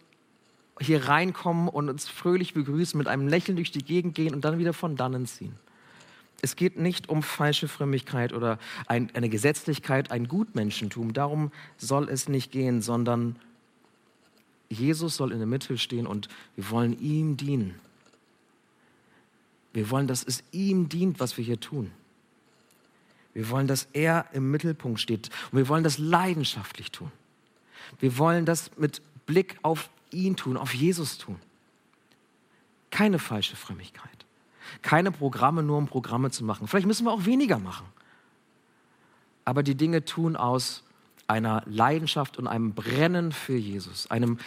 hier 0.80 1.08
reinkommen 1.08 1.68
und 1.68 1.88
uns 1.88 2.08
fröhlich 2.08 2.54
begrüßen, 2.54 2.98
mit 2.98 3.08
einem 3.08 3.28
Lächeln 3.28 3.56
durch 3.56 3.70
die 3.70 3.84
Gegend 3.84 4.14
gehen 4.14 4.34
und 4.34 4.44
dann 4.44 4.58
wieder 4.58 4.72
von 4.72 4.96
dannen 4.96 5.26
ziehen. 5.26 5.54
Es 6.42 6.56
geht 6.56 6.76
nicht 6.76 7.08
um 7.08 7.22
falsche 7.22 7.68
Frömmigkeit 7.68 8.32
oder 8.32 8.58
ein, 8.86 9.10
eine 9.14 9.28
Gesetzlichkeit, 9.28 10.10
ein 10.10 10.26
Gutmenschentum. 10.26 11.12
Darum 11.12 11.52
soll 11.78 12.08
es 12.08 12.28
nicht 12.28 12.50
gehen, 12.50 12.82
sondern 12.82 13.36
Jesus 14.72 15.16
soll 15.16 15.32
in 15.32 15.38
der 15.38 15.46
Mitte 15.46 15.78
stehen 15.78 16.06
und 16.06 16.28
wir 16.56 16.70
wollen 16.70 16.98
ihm 17.00 17.36
dienen. 17.36 17.78
Wir 19.72 19.90
wollen, 19.90 20.06
dass 20.06 20.22
es 20.22 20.42
ihm 20.52 20.88
dient, 20.88 21.20
was 21.20 21.36
wir 21.36 21.44
hier 21.44 21.60
tun. 21.60 21.90
Wir 23.34 23.48
wollen, 23.48 23.66
dass 23.66 23.88
er 23.92 24.26
im 24.32 24.50
Mittelpunkt 24.50 25.00
steht 25.00 25.30
und 25.50 25.58
wir 25.58 25.68
wollen 25.68 25.84
das 25.84 25.98
leidenschaftlich 25.98 26.90
tun. 26.90 27.10
Wir 27.98 28.18
wollen 28.18 28.44
das 28.44 28.70
mit 28.76 29.00
Blick 29.26 29.58
auf 29.62 29.88
ihn 30.10 30.36
tun, 30.36 30.56
auf 30.56 30.74
Jesus 30.74 31.18
tun. 31.18 31.36
Keine 32.90 33.18
falsche 33.18 33.56
Frömmigkeit. 33.56 34.10
Keine 34.82 35.10
Programme 35.10 35.62
nur 35.62 35.78
um 35.78 35.86
Programme 35.86 36.30
zu 36.30 36.44
machen. 36.44 36.68
Vielleicht 36.68 36.86
müssen 36.86 37.06
wir 37.06 37.12
auch 37.12 37.24
weniger 37.24 37.58
machen. 37.58 37.86
Aber 39.44 39.62
die 39.62 39.74
Dinge 39.74 40.04
tun 40.04 40.36
aus 40.36 40.82
einer 41.26 41.62
Leidenschaft 41.66 42.38
und 42.38 42.46
einem 42.46 42.74
Brennen 42.74 43.32
für 43.32 43.56
Jesus, 43.56 44.10
einem 44.10 44.38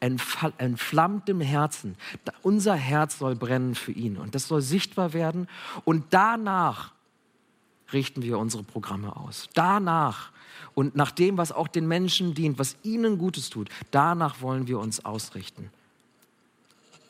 entflammtem 0.00 1.40
Herzen. 1.40 1.96
Unser 2.42 2.74
Herz 2.74 3.18
soll 3.18 3.34
brennen 3.34 3.74
für 3.74 3.92
ihn 3.92 4.16
und 4.16 4.34
das 4.34 4.46
soll 4.46 4.62
sichtbar 4.62 5.12
werden. 5.12 5.48
Und 5.84 6.04
danach 6.10 6.92
richten 7.92 8.22
wir 8.22 8.38
unsere 8.38 8.62
Programme 8.62 9.16
aus. 9.16 9.48
Danach 9.54 10.30
und 10.74 10.94
nach 10.94 11.10
dem, 11.10 11.36
was 11.36 11.50
auch 11.50 11.68
den 11.68 11.88
Menschen 11.88 12.34
dient, 12.34 12.58
was 12.58 12.76
ihnen 12.82 13.18
Gutes 13.18 13.50
tut, 13.50 13.68
danach 13.90 14.40
wollen 14.40 14.68
wir 14.68 14.78
uns 14.78 15.04
ausrichten. 15.04 15.70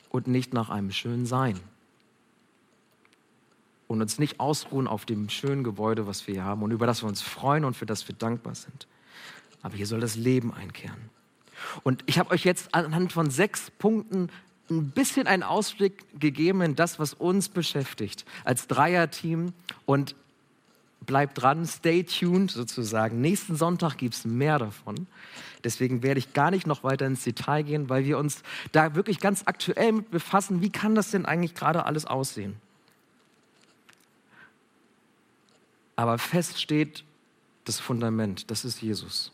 Und 0.09 0.27
nicht 0.27 0.53
nach 0.53 0.69
einem 0.69 0.91
schönen 0.91 1.27
Sein. 1.27 1.59
Und 3.87 4.01
uns 4.01 4.17
nicht 4.17 4.39
ausruhen 4.39 4.87
auf 4.87 5.05
dem 5.05 5.29
schönen 5.29 5.63
Gebäude, 5.63 6.07
was 6.07 6.25
wir 6.25 6.35
hier 6.35 6.43
haben 6.43 6.63
und 6.63 6.71
über 6.71 6.87
das 6.87 7.03
wir 7.03 7.07
uns 7.07 7.21
freuen 7.21 7.65
und 7.65 7.75
für 7.75 7.85
das 7.85 8.07
wir 8.07 8.15
dankbar 8.15 8.55
sind. 8.55 8.87
Aber 9.61 9.75
hier 9.75 9.87
soll 9.87 9.99
das 9.99 10.15
Leben 10.15 10.53
einkehren. 10.53 11.09
Und 11.83 12.03
ich 12.05 12.19
habe 12.19 12.31
euch 12.31 12.45
jetzt 12.45 12.73
anhand 12.73 13.11
von 13.11 13.29
sechs 13.29 13.71
Punkten 13.71 14.29
ein 14.69 14.91
bisschen 14.91 15.27
einen 15.27 15.43
Ausblick 15.43 16.05
gegeben 16.19 16.61
in 16.61 16.75
das, 16.75 16.99
was 16.99 17.13
uns 17.13 17.49
beschäftigt 17.49 18.25
als 18.45 18.67
Dreierteam. 18.67 19.53
Und 19.85 20.15
bleibt 21.05 21.41
dran, 21.41 21.65
stay 21.65 22.03
tuned 22.03 22.51
sozusagen. 22.51 23.19
Nächsten 23.21 23.55
Sonntag 23.55 23.97
gibt 23.97 24.13
es 24.13 24.25
mehr 24.25 24.59
davon. 24.59 25.07
Deswegen 25.63 26.03
werde 26.03 26.19
ich 26.19 26.33
gar 26.33 26.51
nicht 26.51 26.67
noch 26.67 26.83
weiter 26.83 27.05
ins 27.05 27.23
Detail 27.23 27.63
gehen, 27.63 27.89
weil 27.89 28.05
wir 28.05 28.17
uns 28.17 28.43
da 28.71 28.95
wirklich 28.95 29.19
ganz 29.19 29.43
aktuell 29.45 29.91
mit 29.91 30.11
befassen, 30.11 30.61
wie 30.61 30.69
kann 30.69 30.95
das 30.95 31.11
denn 31.11 31.25
eigentlich 31.25 31.55
gerade 31.55 31.85
alles 31.85 32.05
aussehen. 32.05 32.55
Aber 35.95 36.17
fest 36.17 36.61
steht 36.61 37.03
das 37.65 37.79
Fundament, 37.79 38.49
das 38.51 38.63
ist 38.63 38.81
Jesus. 38.81 39.31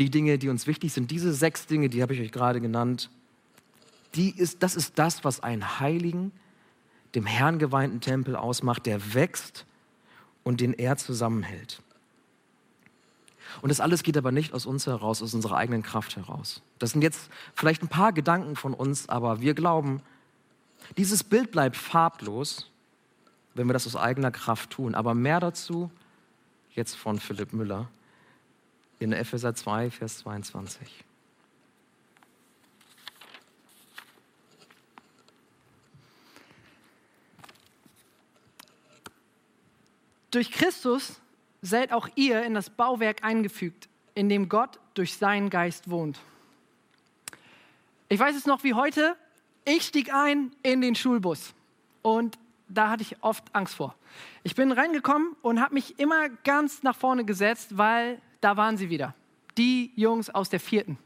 Die 0.00 0.10
Dinge, 0.10 0.38
die 0.38 0.48
uns 0.48 0.66
wichtig 0.66 0.94
sind, 0.94 1.10
diese 1.10 1.32
sechs 1.34 1.66
Dinge, 1.66 1.90
die 1.90 2.02
habe 2.02 2.14
ich 2.14 2.20
euch 2.20 2.32
gerade 2.32 2.60
genannt, 2.60 3.10
die 4.14 4.30
ist, 4.30 4.62
das 4.62 4.74
ist 4.74 4.98
das, 4.98 5.24
was 5.24 5.42
einen 5.42 5.78
Heiligen, 5.78 6.32
dem 7.14 7.26
Herrn 7.26 7.58
geweihten 7.58 8.00
Tempel 8.00 8.34
ausmacht, 8.34 8.86
der 8.86 9.12
wächst 9.14 9.66
und 10.42 10.62
den 10.62 10.72
er 10.72 10.96
zusammenhält. 10.96 11.82
Und 13.60 13.68
das 13.68 13.80
alles 13.80 14.02
geht 14.02 14.16
aber 14.16 14.32
nicht 14.32 14.54
aus 14.54 14.64
uns 14.64 14.86
heraus, 14.86 15.20
aus 15.22 15.34
unserer 15.34 15.58
eigenen 15.58 15.82
Kraft 15.82 16.16
heraus. 16.16 16.62
Das 16.78 16.92
sind 16.92 17.02
jetzt 17.02 17.28
vielleicht 17.54 17.82
ein 17.82 17.88
paar 17.88 18.14
Gedanken 18.14 18.56
von 18.56 18.72
uns, 18.72 19.06
aber 19.08 19.42
wir 19.42 19.52
glauben, 19.52 20.00
dieses 20.96 21.22
Bild 21.22 21.50
bleibt 21.50 21.76
farblos, 21.76 22.70
wenn 23.54 23.68
wir 23.68 23.74
das 23.74 23.86
aus 23.86 23.96
eigener 23.96 24.30
Kraft 24.30 24.70
tun. 24.70 24.94
Aber 24.94 25.14
mehr 25.14 25.40
dazu 25.40 25.90
jetzt 26.74 26.96
von 26.96 27.20
Philipp 27.20 27.52
Müller 27.52 27.90
in 29.00 29.12
Epheser 29.12 29.54
2, 29.54 29.90
Vers 29.90 30.18
22. 30.18 31.04
Durch 40.30 40.52
Christus 40.52 41.18
seid 41.62 41.92
auch 41.92 42.08
ihr 42.14 42.42
in 42.44 42.54
das 42.54 42.70
Bauwerk 42.70 43.24
eingefügt, 43.24 43.88
in 44.14 44.28
dem 44.28 44.48
Gott 44.48 44.78
durch 44.94 45.16
seinen 45.16 45.50
Geist 45.50 45.90
wohnt. 45.90 46.20
Ich 48.08 48.20
weiß 48.20 48.36
es 48.36 48.46
noch 48.46 48.62
wie 48.62 48.74
heute. 48.74 49.16
Ich 49.64 49.82
stieg 49.82 50.12
ein 50.12 50.54
in 50.62 50.82
den 50.82 50.94
Schulbus 50.94 51.54
und 52.02 52.38
da 52.68 52.90
hatte 52.90 53.02
ich 53.02 53.16
oft 53.22 53.44
Angst 53.54 53.74
vor. 53.74 53.94
Ich 54.42 54.54
bin 54.54 54.72
reingekommen 54.72 55.34
und 55.42 55.60
habe 55.60 55.74
mich 55.74 55.98
immer 55.98 56.28
ganz 56.28 56.82
nach 56.82 56.96
vorne 56.96 57.24
gesetzt, 57.24 57.76
weil 57.76 58.20
da 58.40 58.56
waren 58.56 58.76
sie 58.76 58.90
wieder. 58.90 59.14
Die 59.56 59.92
Jungs 59.96 60.30
aus 60.30 60.48
der 60.48 60.60
vierten. 60.60 60.98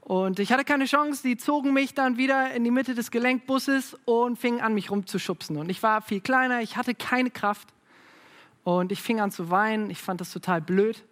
Und 0.00 0.40
ich 0.40 0.52
hatte 0.52 0.64
keine 0.64 0.86
Chance, 0.86 1.22
die 1.22 1.36
zogen 1.36 1.72
mich 1.72 1.94
dann 1.94 2.16
wieder 2.16 2.52
in 2.52 2.64
die 2.64 2.70
Mitte 2.70 2.94
des 2.94 3.10
Gelenkbusses 3.10 3.96
und 4.06 4.38
fingen 4.38 4.60
an, 4.60 4.74
mich 4.74 4.90
rumzuschubsen. 4.90 5.56
Und 5.56 5.68
ich 5.70 5.82
war 5.82 6.02
viel 6.02 6.20
kleiner, 6.20 6.62
ich 6.62 6.76
hatte 6.76 6.94
keine 6.94 7.30
Kraft. 7.30 7.68
Und 8.64 8.92
ich 8.92 9.00
fing 9.00 9.20
an 9.20 9.30
zu 9.30 9.50
weinen. 9.50 9.90
Ich 9.90 9.98
fand 9.98 10.20
das 10.20 10.32
total 10.32 10.60
blöd. 10.60 11.04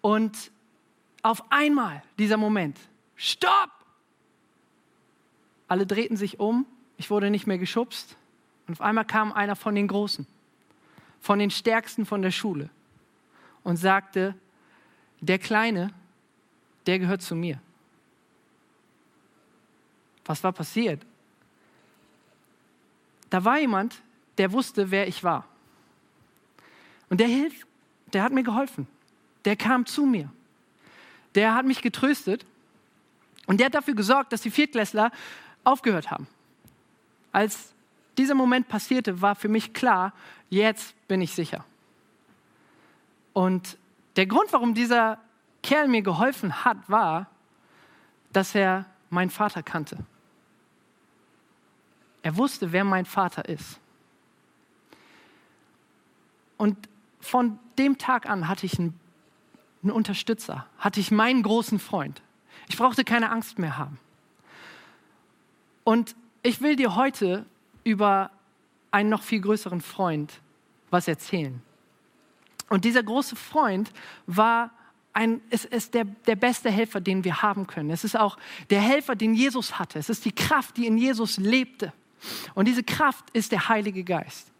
Und 0.00 0.50
auf 1.22 1.50
einmal 1.50 2.02
dieser 2.18 2.36
Moment, 2.36 2.78
stopp! 3.16 3.70
Alle 5.68 5.86
drehten 5.86 6.16
sich 6.16 6.40
um. 6.40 6.66
Ich 6.96 7.10
wurde 7.10 7.30
nicht 7.30 7.46
mehr 7.46 7.58
geschubst. 7.58 8.16
Und 8.66 8.74
auf 8.74 8.80
einmal 8.80 9.04
kam 9.04 9.32
einer 9.32 9.56
von 9.56 9.74
den 9.74 9.88
Großen, 9.88 10.26
von 11.20 11.38
den 11.38 11.50
Stärksten 11.50 12.06
von 12.06 12.22
der 12.22 12.30
Schule 12.30 12.70
und 13.62 13.76
sagte, 13.76 14.34
der 15.26 15.38
Kleine, 15.38 15.92
der 16.86 16.98
gehört 16.98 17.22
zu 17.22 17.34
mir. 17.34 17.60
Was 20.24 20.42
war 20.42 20.52
passiert? 20.52 21.04
Da 23.30 23.44
war 23.44 23.58
jemand, 23.58 23.96
der 24.38 24.52
wusste, 24.52 24.90
wer 24.90 25.08
ich 25.08 25.24
war. 25.24 25.46
Und 27.10 27.20
der 27.20 27.28
hilft, 27.28 27.66
der 28.12 28.22
hat 28.22 28.32
mir 28.32 28.42
geholfen. 28.42 28.86
Der 29.44 29.56
kam 29.56 29.86
zu 29.86 30.06
mir. 30.06 30.30
Der 31.34 31.54
hat 31.54 31.66
mich 31.66 31.82
getröstet 31.82 32.46
und 33.46 33.58
der 33.58 33.66
hat 33.66 33.74
dafür 33.74 33.94
gesorgt, 33.94 34.32
dass 34.32 34.40
die 34.40 34.50
Viertklässler 34.50 35.10
aufgehört 35.64 36.10
haben. 36.10 36.26
Als 37.32 37.74
dieser 38.16 38.34
Moment 38.34 38.68
passierte, 38.68 39.20
war 39.20 39.34
für 39.34 39.48
mich 39.48 39.74
klar, 39.74 40.12
jetzt 40.48 40.94
bin 41.08 41.20
ich 41.20 41.32
sicher. 41.32 41.64
Und 43.32 43.76
der 44.16 44.26
Grund, 44.26 44.52
warum 44.52 44.74
dieser 44.74 45.18
Kerl 45.62 45.88
mir 45.88 46.02
geholfen 46.02 46.64
hat, 46.64 46.76
war, 46.88 47.26
dass 48.32 48.54
er 48.54 48.86
meinen 49.10 49.30
Vater 49.30 49.62
kannte. 49.62 49.98
Er 52.22 52.36
wusste, 52.36 52.72
wer 52.72 52.84
mein 52.84 53.06
Vater 53.06 53.48
ist. 53.48 53.78
Und 56.56 56.88
von 57.20 57.58
dem 57.78 57.98
Tag 57.98 58.28
an 58.28 58.48
hatte 58.48 58.66
ich 58.66 58.78
einen, 58.78 58.98
einen 59.82 59.92
Unterstützer, 59.92 60.66
hatte 60.78 61.00
ich 61.00 61.10
meinen 61.10 61.42
großen 61.42 61.78
Freund. 61.78 62.22
Ich 62.68 62.76
brauchte 62.76 63.04
keine 63.04 63.30
Angst 63.30 63.58
mehr 63.58 63.76
haben. 63.76 63.98
Und 65.84 66.16
ich 66.42 66.60
will 66.60 66.76
dir 66.76 66.94
heute 66.94 67.44
über 67.84 68.30
einen 68.90 69.10
noch 69.10 69.22
viel 69.22 69.40
größeren 69.40 69.80
Freund 69.80 70.40
was 70.90 71.08
erzählen. 71.08 71.60
Und 72.68 72.84
dieser 72.84 73.02
große 73.02 73.36
Freund 73.36 73.92
war 74.26 74.70
ein, 75.12 75.40
es 75.50 75.64
ist 75.64 75.94
der, 75.94 76.04
der 76.04 76.36
beste 76.36 76.70
Helfer, 76.70 77.00
den 77.00 77.24
wir 77.24 77.42
haben 77.42 77.66
können. 77.66 77.90
Es 77.90 78.04
ist 78.04 78.18
auch 78.18 78.36
der 78.70 78.80
Helfer, 78.80 79.14
den 79.14 79.34
Jesus 79.34 79.78
hatte. 79.78 79.98
Es 79.98 80.08
ist 80.08 80.24
die 80.24 80.32
Kraft, 80.32 80.76
die 80.76 80.86
in 80.86 80.98
Jesus 80.98 81.36
lebte. 81.36 81.92
Und 82.54 82.66
diese 82.66 82.82
Kraft 82.82 83.24
ist 83.32 83.52
der 83.52 83.68
Heilige 83.68 84.02
Geist. 84.02 84.50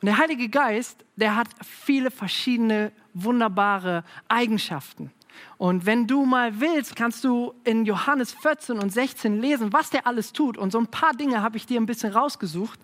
Und 0.00 0.06
der 0.06 0.18
Heilige 0.18 0.48
Geist, 0.48 1.04
der 1.16 1.36
hat 1.36 1.48
viele 1.62 2.10
verschiedene 2.10 2.92
wunderbare 3.14 4.04
Eigenschaften. 4.28 5.10
Und 5.56 5.86
wenn 5.86 6.06
du 6.06 6.24
mal 6.24 6.60
willst, 6.60 6.96
kannst 6.96 7.24
du 7.24 7.54
in 7.64 7.86
Johannes 7.86 8.32
14 8.32 8.78
und 8.78 8.90
16 8.90 9.40
lesen, 9.40 9.72
was 9.72 9.90
der 9.90 10.06
alles 10.06 10.32
tut. 10.32 10.58
Und 10.58 10.72
so 10.72 10.78
ein 10.78 10.88
paar 10.88 11.14
Dinge 11.14 11.42
habe 11.42 11.56
ich 11.56 11.66
dir 11.66 11.80
ein 11.80 11.86
bisschen 11.86 12.12
rausgesucht. 12.12 12.78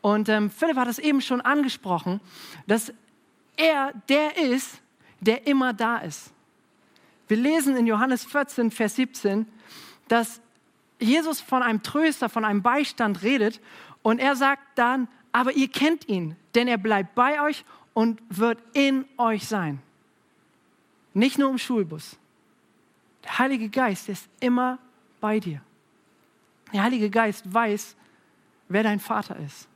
Und 0.00 0.28
ähm, 0.28 0.50
Philipp 0.50 0.76
hat 0.76 0.88
es 0.88 0.98
eben 0.98 1.20
schon 1.20 1.40
angesprochen, 1.40 2.20
dass 2.66 2.92
er 3.56 3.92
der 4.08 4.36
ist, 4.36 4.80
der 5.20 5.46
immer 5.46 5.72
da 5.72 5.98
ist. 5.98 6.32
Wir 7.28 7.36
lesen 7.36 7.76
in 7.76 7.86
Johannes 7.86 8.24
14, 8.24 8.70
Vers 8.70 8.96
17, 8.96 9.46
dass 10.08 10.40
Jesus 10.98 11.40
von 11.40 11.62
einem 11.62 11.82
Tröster, 11.82 12.28
von 12.28 12.44
einem 12.44 12.62
Beistand 12.62 13.22
redet 13.22 13.60
und 14.02 14.18
er 14.18 14.36
sagt 14.36 14.62
dann, 14.76 15.08
aber 15.32 15.52
ihr 15.52 15.68
kennt 15.68 16.08
ihn, 16.08 16.36
denn 16.54 16.68
er 16.68 16.78
bleibt 16.78 17.14
bei 17.14 17.40
euch 17.40 17.64
und 17.94 18.20
wird 18.28 18.58
in 18.74 19.06
euch 19.16 19.46
sein. 19.46 19.80
Nicht 21.14 21.38
nur 21.38 21.50
im 21.50 21.58
Schulbus. 21.58 22.18
Der 23.24 23.38
Heilige 23.38 23.68
Geist 23.68 24.08
ist 24.08 24.28
immer 24.40 24.78
bei 25.20 25.40
dir. 25.40 25.60
Der 26.72 26.82
Heilige 26.82 27.10
Geist 27.10 27.52
weiß, 27.52 27.96
wer 28.68 28.82
dein 28.82 28.98
Vater 29.00 29.36
ist. 29.36 29.68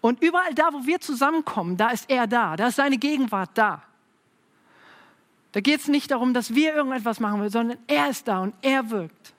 Und 0.00 0.22
überall 0.22 0.54
da, 0.54 0.72
wo 0.72 0.86
wir 0.86 1.00
zusammenkommen, 1.00 1.76
da 1.76 1.90
ist 1.90 2.08
er 2.08 2.26
da, 2.26 2.56
da 2.56 2.68
ist 2.68 2.76
seine 2.76 2.98
Gegenwart 2.98 3.50
da. 3.54 3.82
Da 5.52 5.60
geht 5.60 5.80
es 5.80 5.88
nicht 5.88 6.10
darum, 6.10 6.34
dass 6.34 6.54
wir 6.54 6.74
irgendetwas 6.74 7.20
machen 7.20 7.40
wollen, 7.40 7.50
sondern 7.50 7.78
er 7.86 8.10
ist 8.10 8.28
da 8.28 8.40
und 8.40 8.54
er 8.62 8.90
wirkt. 8.90 9.32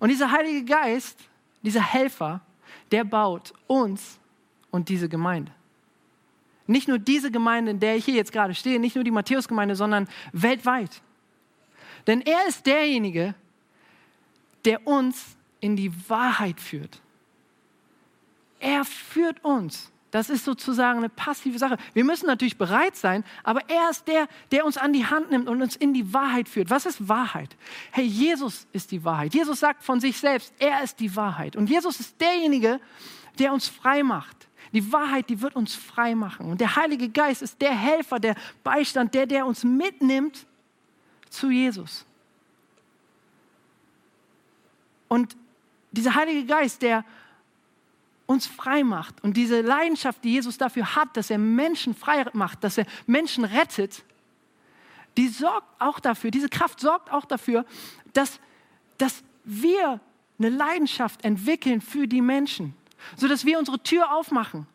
Und 0.00 0.08
dieser 0.08 0.32
Heilige 0.32 0.64
Geist, 0.64 1.18
dieser 1.62 1.82
Helfer, 1.82 2.40
der 2.90 3.04
baut 3.04 3.54
uns 3.68 4.18
und 4.70 4.88
diese 4.88 5.08
Gemeinde. 5.08 5.52
Nicht 6.66 6.88
nur 6.88 6.98
diese 6.98 7.30
Gemeinde, 7.30 7.70
in 7.72 7.80
der 7.80 7.96
ich 7.96 8.04
hier 8.04 8.14
jetzt 8.14 8.32
gerade 8.32 8.54
stehe, 8.54 8.80
nicht 8.80 8.94
nur 8.94 9.04
die 9.04 9.10
Matthäusgemeinde, 9.10 9.76
sondern 9.76 10.08
weltweit. 10.32 11.02
Denn 12.06 12.20
er 12.20 12.46
ist 12.48 12.66
derjenige, 12.66 13.34
der 14.64 14.86
uns 14.86 15.36
in 15.60 15.76
die 15.76 15.92
Wahrheit 16.08 16.60
führt. 16.60 17.00
Er 18.62 18.84
führt 18.84 19.44
uns. 19.44 19.90
Das 20.12 20.30
ist 20.30 20.44
sozusagen 20.44 20.98
eine 20.98 21.08
passive 21.08 21.58
Sache. 21.58 21.78
Wir 21.94 22.04
müssen 22.04 22.26
natürlich 22.26 22.56
bereit 22.56 22.94
sein, 22.94 23.24
aber 23.42 23.68
er 23.68 23.90
ist 23.90 24.06
der, 24.06 24.28
der 24.52 24.64
uns 24.64 24.76
an 24.76 24.92
die 24.92 25.04
Hand 25.04 25.30
nimmt 25.30 25.48
und 25.48 25.60
uns 25.60 25.74
in 25.74 25.92
die 25.94 26.12
Wahrheit 26.12 26.48
führt. 26.48 26.70
Was 26.70 26.86
ist 26.86 27.08
Wahrheit? 27.08 27.56
Hey, 27.90 28.04
Jesus 28.04 28.68
ist 28.72 28.92
die 28.92 29.04
Wahrheit. 29.04 29.34
Jesus 29.34 29.58
sagt 29.58 29.82
von 29.82 30.00
sich 30.00 30.18
selbst, 30.18 30.54
er 30.60 30.84
ist 30.84 31.00
die 31.00 31.16
Wahrheit. 31.16 31.56
Und 31.56 31.70
Jesus 31.70 31.98
ist 31.98 32.20
derjenige, 32.20 32.78
der 33.38 33.52
uns 33.52 33.66
frei 33.66 34.04
macht. 34.04 34.36
Die 34.72 34.92
Wahrheit, 34.92 35.28
die 35.28 35.40
wird 35.40 35.56
uns 35.56 35.74
frei 35.74 36.14
machen. 36.14 36.46
Und 36.46 36.60
der 36.60 36.76
Heilige 36.76 37.08
Geist 37.08 37.42
ist 37.42 37.60
der 37.60 37.74
Helfer, 37.74 38.20
der 38.20 38.36
Beistand, 38.62 39.14
der, 39.14 39.26
der 39.26 39.44
uns 39.44 39.64
mitnimmt 39.64 40.46
zu 41.30 41.50
Jesus. 41.50 42.06
Und 45.08 45.36
dieser 45.90 46.14
Heilige 46.14 46.44
Geist, 46.44 46.82
der 46.82 47.04
uns 48.32 48.46
frei 48.46 48.82
macht 48.82 49.22
und 49.22 49.36
diese 49.36 49.60
Leidenschaft, 49.60 50.24
die 50.24 50.32
Jesus 50.32 50.58
dafür 50.58 50.96
hat, 50.96 51.16
dass 51.16 51.30
er 51.30 51.38
Menschen 51.38 51.94
frei 51.94 52.24
macht, 52.32 52.64
dass 52.64 52.78
er 52.78 52.86
Menschen 53.06 53.44
rettet, 53.44 54.02
die 55.16 55.28
sorgt 55.28 55.68
auch 55.78 56.00
dafür, 56.00 56.30
diese 56.30 56.48
Kraft 56.48 56.80
sorgt 56.80 57.12
auch 57.12 57.26
dafür, 57.26 57.64
dass, 58.12 58.40
dass 58.98 59.22
wir 59.44 60.00
eine 60.38 60.48
Leidenschaft 60.48 61.24
entwickeln 61.24 61.80
für 61.80 62.08
die 62.08 62.22
Menschen 62.22 62.74
sodass 63.16 63.44
wir 63.44 63.58
unsere 63.58 63.82
Tür 63.82 64.12
aufmachen. 64.12 64.66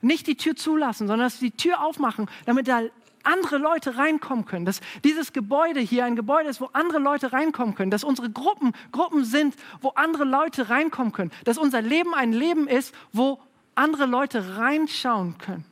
Nicht 0.00 0.26
die 0.26 0.36
Tür 0.36 0.56
zulassen, 0.56 1.08
sondern 1.08 1.26
dass 1.26 1.40
wir 1.40 1.50
die 1.50 1.56
Tür 1.56 1.82
aufmachen, 1.82 2.28
damit 2.44 2.68
da 2.68 2.82
andere 3.26 3.58
Leute 3.58 3.96
reinkommen 3.96 4.44
können, 4.44 4.64
dass 4.64 4.80
dieses 5.04 5.32
Gebäude 5.32 5.80
hier 5.80 6.04
ein 6.04 6.16
Gebäude 6.16 6.48
ist, 6.48 6.60
wo 6.60 6.70
andere 6.72 6.98
Leute 6.98 7.32
reinkommen 7.32 7.74
können, 7.74 7.90
dass 7.90 8.04
unsere 8.04 8.30
Gruppen 8.30 8.72
Gruppen 8.92 9.24
sind, 9.24 9.54
wo 9.80 9.90
andere 9.90 10.24
Leute 10.24 10.70
reinkommen 10.70 11.12
können, 11.12 11.32
dass 11.44 11.58
unser 11.58 11.82
Leben 11.82 12.14
ein 12.14 12.32
Leben 12.32 12.68
ist, 12.68 12.94
wo 13.12 13.40
andere 13.74 14.06
Leute 14.06 14.56
reinschauen 14.56 15.38
können. 15.38 15.64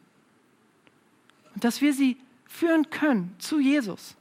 Und 1.54 1.64
dass 1.64 1.80
wir 1.80 1.92
sie 1.92 2.16
führen 2.46 2.90
können 2.90 3.34
zu 3.38 3.60
Jesus. 3.60 4.16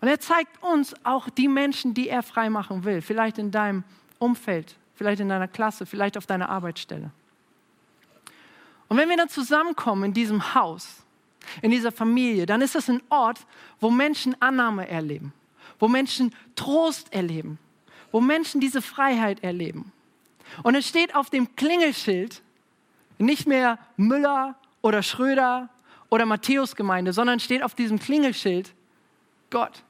Und 0.00 0.08
er 0.08 0.20
zeigt 0.20 0.62
uns 0.62 0.94
auch 1.04 1.28
die 1.28 1.48
Menschen, 1.48 1.94
die 1.94 2.08
er 2.08 2.22
freimachen 2.22 2.84
will, 2.84 3.02
vielleicht 3.02 3.38
in 3.38 3.50
deinem 3.50 3.84
Umfeld, 4.18 4.76
vielleicht 4.94 5.20
in 5.20 5.28
deiner 5.28 5.48
Klasse, 5.48 5.86
vielleicht 5.86 6.16
auf 6.16 6.26
deiner 6.26 6.48
Arbeitsstelle. 6.48 7.10
Und 8.88 8.96
wenn 8.96 9.08
wir 9.08 9.16
dann 9.16 9.28
zusammenkommen 9.28 10.04
in 10.04 10.12
diesem 10.14 10.54
Haus, 10.54 11.02
in 11.62 11.70
dieser 11.70 11.92
Familie, 11.92 12.46
dann 12.46 12.62
ist 12.62 12.74
das 12.74 12.88
ein 12.88 13.02
Ort, 13.08 13.40
wo 13.80 13.90
Menschen 13.90 14.40
Annahme 14.40 14.88
erleben, 14.88 15.32
wo 15.78 15.88
Menschen 15.88 16.34
Trost 16.56 17.12
erleben, 17.12 17.58
wo 18.12 18.20
Menschen 18.20 18.60
diese 18.60 18.82
Freiheit 18.82 19.42
erleben. 19.42 19.92
Und 20.62 20.74
es 20.74 20.88
steht 20.88 21.14
auf 21.14 21.30
dem 21.30 21.54
Klingelschild 21.56 22.42
nicht 23.18 23.46
mehr 23.46 23.78
Müller 23.96 24.56
oder 24.82 25.02
Schröder 25.02 25.68
oder 26.10 26.26
Matthäusgemeinde, 26.26 27.12
sondern 27.12 27.40
steht 27.40 27.62
auf 27.62 27.74
diesem 27.74 27.98
Klingelschild 27.98 28.72
Gott. 29.50 29.82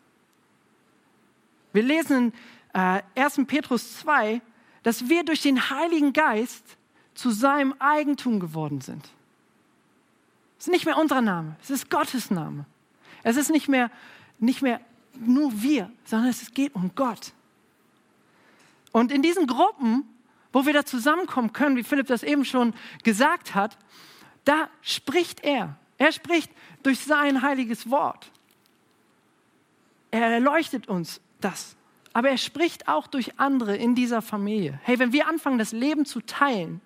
Wir 1.72 1.82
lesen 1.82 2.32
in 2.74 2.80
äh, 2.80 3.02
1. 3.14 3.40
Petrus 3.46 3.98
2, 3.98 4.40
dass 4.82 5.08
wir 5.08 5.24
durch 5.24 5.42
den 5.42 5.70
Heiligen 5.70 6.12
Geist 6.12 6.76
zu 7.14 7.30
seinem 7.30 7.74
Eigentum 7.78 8.40
geworden 8.40 8.80
sind. 8.80 9.08
Es 10.58 10.66
ist 10.66 10.72
nicht 10.72 10.86
mehr 10.86 10.98
unser 10.98 11.20
Name, 11.20 11.56
es 11.62 11.70
ist 11.70 11.90
Gottes 11.90 12.30
Name. 12.30 12.64
Es 13.22 13.36
ist 13.36 13.50
nicht 13.50 13.68
mehr, 13.68 13.90
nicht 14.38 14.62
mehr 14.62 14.80
nur 15.14 15.62
wir, 15.62 15.90
sondern 16.04 16.30
es 16.30 16.52
geht 16.52 16.74
um 16.74 16.92
Gott. 16.94 17.32
Und 18.92 19.12
in 19.12 19.22
diesen 19.22 19.46
Gruppen, 19.46 20.04
wo 20.52 20.66
wir 20.66 20.72
da 20.72 20.84
zusammenkommen 20.84 21.52
können, 21.52 21.76
wie 21.76 21.82
Philipp 21.82 22.06
das 22.06 22.22
eben 22.22 22.44
schon 22.44 22.74
gesagt 23.04 23.54
hat, 23.54 23.76
da 24.44 24.68
spricht 24.82 25.44
er. 25.44 25.76
Er 25.98 26.12
spricht 26.12 26.50
durch 26.82 27.00
sein 27.00 27.42
heiliges 27.42 27.90
Wort. 27.90 28.30
Er 30.10 30.30
erleuchtet 30.30 30.88
uns 30.88 31.20
das 31.40 31.76
aber 32.18 32.30
er 32.30 32.36
spricht 32.36 32.88
auch 32.88 33.06
durch 33.06 33.38
andere 33.38 33.76
in 33.76 33.94
dieser 33.94 34.22
Familie. 34.22 34.80
Hey, 34.82 34.98
wenn 34.98 35.12
wir 35.12 35.28
anfangen, 35.28 35.56
das 35.56 35.70
Leben 35.70 36.04
zu 36.04 36.20
teilen 36.20 36.80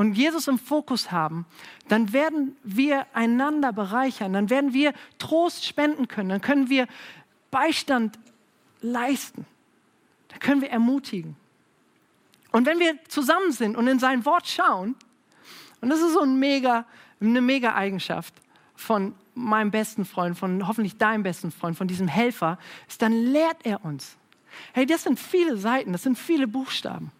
und 0.00 0.14
Jesus 0.14 0.48
im 0.48 0.58
Fokus 0.58 1.12
haben, 1.12 1.44
dann 1.88 2.14
werden 2.14 2.56
wir 2.64 3.06
einander 3.12 3.70
bereichern, 3.70 4.32
dann 4.32 4.48
werden 4.48 4.72
wir 4.72 4.94
Trost 5.18 5.66
spenden 5.66 6.08
können, 6.08 6.30
dann 6.30 6.40
können 6.40 6.70
wir 6.70 6.86
Beistand 7.50 8.18
leisten, 8.80 9.44
dann 10.28 10.38
können 10.38 10.62
wir 10.62 10.70
ermutigen. 10.70 11.36
Und 12.50 12.64
wenn 12.64 12.78
wir 12.78 12.94
zusammen 13.08 13.52
sind 13.52 13.76
und 13.76 13.86
in 13.88 13.98
sein 13.98 14.24
Wort 14.24 14.48
schauen, 14.48 14.96
und 15.82 15.90
das 15.90 16.00
ist 16.00 16.14
so 16.14 16.20
ein 16.20 16.38
mega, 16.38 16.86
eine 17.20 17.42
mega 17.42 17.74
Eigenschaft 17.74 18.32
von 18.76 19.14
meinem 19.34 19.70
besten 19.70 20.06
Freund, 20.06 20.38
von 20.38 20.66
hoffentlich 20.66 20.96
deinem 20.96 21.24
besten 21.24 21.50
Freund, 21.50 21.76
von 21.76 21.88
diesem 21.88 22.08
Helfer, 22.08 22.58
ist, 22.88 23.02
dann 23.02 23.12
lehrt 23.12 23.66
er 23.66 23.84
uns. 23.84 24.16
Hey, 24.72 24.86
das 24.86 25.02
sind 25.02 25.20
viele 25.20 25.58
Seiten, 25.58 25.92
das 25.92 26.04
sind 26.04 26.16
viele 26.16 26.48
Buchstaben. 26.48 27.12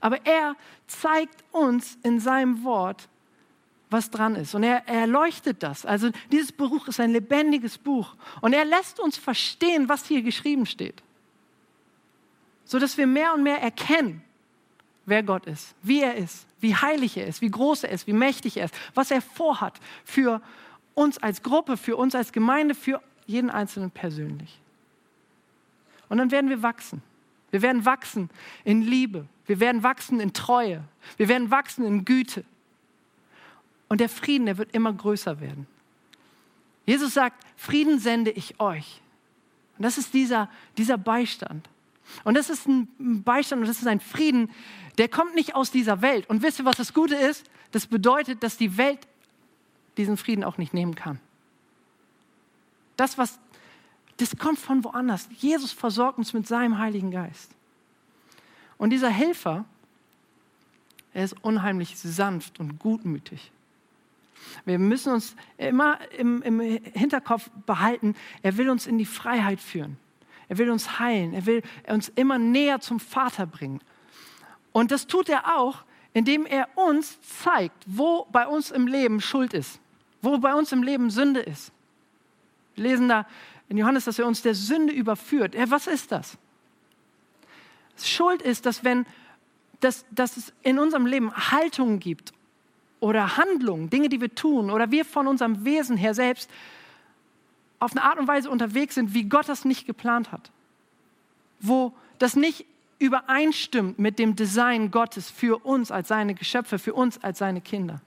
Aber 0.00 0.24
er 0.26 0.56
zeigt 0.86 1.44
uns 1.52 1.98
in 2.02 2.20
seinem 2.20 2.64
Wort, 2.64 3.08
was 3.90 4.10
dran 4.10 4.34
ist. 4.34 4.54
Und 4.54 4.62
er, 4.62 4.86
er 4.88 5.06
leuchtet 5.06 5.62
das. 5.62 5.86
Also 5.86 6.10
dieses 6.32 6.52
Buch 6.52 6.88
ist 6.88 7.00
ein 7.00 7.10
lebendiges 7.10 7.78
Buch. 7.78 8.14
Und 8.40 8.52
er 8.52 8.64
lässt 8.64 8.98
uns 9.00 9.16
verstehen, 9.16 9.88
was 9.88 10.06
hier 10.06 10.22
geschrieben 10.22 10.66
steht. 10.66 11.02
Sodass 12.64 12.96
wir 12.96 13.06
mehr 13.06 13.32
und 13.32 13.42
mehr 13.42 13.62
erkennen, 13.62 14.22
wer 15.04 15.22
Gott 15.22 15.46
ist, 15.46 15.74
wie 15.82 16.02
er 16.02 16.16
ist, 16.16 16.46
wie 16.60 16.74
heilig 16.74 17.16
er 17.16 17.26
ist, 17.26 17.40
wie 17.40 17.50
groß 17.50 17.84
er 17.84 17.90
ist, 17.90 18.06
wie 18.08 18.12
mächtig 18.12 18.56
er 18.56 18.64
ist, 18.64 18.74
was 18.94 19.10
er 19.10 19.22
vorhat 19.22 19.78
für 20.04 20.42
uns 20.94 21.18
als 21.18 21.42
Gruppe, 21.42 21.76
für 21.76 21.96
uns 21.96 22.14
als 22.14 22.32
Gemeinde, 22.32 22.74
für 22.74 23.00
jeden 23.26 23.50
Einzelnen 23.50 23.90
persönlich. 23.90 24.58
Und 26.08 26.18
dann 26.18 26.30
werden 26.30 26.50
wir 26.50 26.62
wachsen. 26.62 27.02
Wir 27.50 27.62
werden 27.62 27.84
wachsen 27.84 28.30
in 28.64 28.82
Liebe. 28.82 29.26
Wir 29.46 29.60
werden 29.60 29.82
wachsen 29.82 30.20
in 30.20 30.32
Treue. 30.32 30.84
Wir 31.16 31.28
werden 31.28 31.50
wachsen 31.50 31.84
in 31.84 32.04
Güte. 32.04 32.44
Und 33.88 34.00
der 34.00 34.08
Frieden, 34.08 34.46
der 34.46 34.58
wird 34.58 34.74
immer 34.74 34.92
größer 34.92 35.40
werden. 35.40 35.66
Jesus 36.84 37.14
sagt, 37.14 37.44
Frieden 37.56 37.98
sende 37.98 38.30
ich 38.30 38.58
euch. 38.60 39.00
Und 39.78 39.84
das 39.84 39.98
ist 39.98 40.14
dieser, 40.14 40.48
dieser 40.76 40.98
Beistand. 40.98 41.68
Und 42.24 42.34
das 42.34 42.50
ist 42.50 42.66
ein 42.66 43.22
Beistand 43.24 43.62
und 43.62 43.68
das 43.68 43.78
ist 43.78 43.86
ein 43.86 44.00
Frieden, 44.00 44.50
der 44.98 45.08
kommt 45.08 45.34
nicht 45.34 45.54
aus 45.54 45.70
dieser 45.70 46.02
Welt. 46.02 46.28
Und 46.30 46.42
wisst 46.42 46.60
ihr, 46.60 46.64
was 46.64 46.76
das 46.76 46.94
Gute 46.94 47.16
ist? 47.16 47.44
Das 47.72 47.86
bedeutet, 47.86 48.42
dass 48.42 48.56
die 48.56 48.76
Welt 48.76 49.06
diesen 49.96 50.16
Frieden 50.16 50.44
auch 50.44 50.58
nicht 50.58 50.72
nehmen 50.72 50.94
kann. 50.94 51.20
Das, 52.96 53.18
was, 53.18 53.38
das 54.18 54.36
kommt 54.36 54.58
von 54.58 54.82
woanders. 54.84 55.28
Jesus 55.38 55.72
versorgt 55.72 56.18
uns 56.18 56.32
mit 56.32 56.46
seinem 56.46 56.78
Heiligen 56.78 57.10
Geist. 57.10 57.50
Und 58.78 58.90
dieser 58.90 59.10
Helfer, 59.10 59.64
er 61.12 61.24
ist 61.24 61.36
unheimlich 61.42 61.98
sanft 61.98 62.60
und 62.60 62.78
gutmütig. 62.78 63.50
Wir 64.64 64.78
müssen 64.78 65.12
uns 65.12 65.34
immer 65.56 65.98
im, 66.12 66.42
im 66.42 66.60
Hinterkopf 66.60 67.50
behalten, 67.66 68.14
er 68.42 68.56
will 68.56 68.70
uns 68.70 68.86
in 68.86 68.98
die 68.98 69.06
Freiheit 69.06 69.60
führen. 69.60 69.96
Er 70.48 70.58
will 70.58 70.70
uns 70.70 70.98
heilen. 70.98 71.34
Er 71.34 71.46
will 71.46 71.62
uns 71.88 72.08
immer 72.10 72.38
näher 72.38 72.80
zum 72.80 73.00
Vater 73.00 73.46
bringen. 73.46 73.80
Und 74.72 74.90
das 74.90 75.06
tut 75.06 75.28
er 75.28 75.56
auch, 75.56 75.82
indem 76.12 76.46
er 76.46 76.68
uns 76.76 77.20
zeigt, 77.22 77.82
wo 77.86 78.26
bei 78.30 78.46
uns 78.46 78.70
im 78.70 78.86
Leben 78.86 79.20
Schuld 79.20 79.54
ist, 79.54 79.80
wo 80.22 80.38
bei 80.38 80.54
uns 80.54 80.72
im 80.72 80.82
Leben 80.82 81.10
Sünde 81.10 81.40
ist. 81.40 81.72
Wir 82.74 82.84
lesen 82.84 83.08
da 83.08 83.26
in 83.68 83.76
Johannes, 83.76 84.04
dass 84.04 84.18
er 84.18 84.26
uns 84.26 84.42
der 84.42 84.54
Sünde 84.54 84.92
überführt. 84.92 85.54
Ja, 85.54 85.70
was 85.70 85.86
ist 85.86 86.12
das? 86.12 86.38
Schuld 87.98 88.42
ist, 88.42 88.66
dass 88.66 88.84
wenn 88.84 89.06
dass, 89.80 90.06
dass 90.10 90.36
es 90.36 90.52
in 90.62 90.78
unserem 90.78 91.06
Leben 91.06 91.32
Haltungen 91.34 92.00
gibt 92.00 92.32
oder 93.00 93.36
Handlungen, 93.36 93.90
Dinge, 93.90 94.08
die 94.08 94.20
wir 94.20 94.34
tun 94.34 94.70
oder 94.70 94.90
wir 94.90 95.04
von 95.04 95.26
unserem 95.26 95.64
Wesen 95.64 95.96
her 95.96 96.14
selbst 96.14 96.50
auf 97.78 97.92
eine 97.92 98.02
Art 98.02 98.18
und 98.18 98.26
Weise 98.26 98.50
unterwegs 98.50 98.94
sind, 98.94 99.12
wie 99.14 99.24
Gott 99.24 99.48
das 99.48 99.64
nicht 99.64 99.86
geplant 99.86 100.32
hat. 100.32 100.50
Wo 101.60 101.92
das 102.18 102.36
nicht 102.36 102.64
übereinstimmt 102.98 103.98
mit 103.98 104.18
dem 104.18 104.34
Design 104.34 104.90
Gottes 104.90 105.30
für 105.30 105.64
uns 105.64 105.90
als 105.90 106.08
seine 106.08 106.34
Geschöpfe, 106.34 106.78
für 106.78 106.94
uns 106.94 107.22
als 107.22 107.38
seine 107.38 107.60
Kinder. 107.60 108.00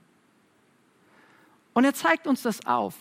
Und 1.73 1.85
er 1.85 1.93
zeigt 1.93 2.25
uns 2.25 2.41
das 2.41 2.65
auf. 2.65 2.95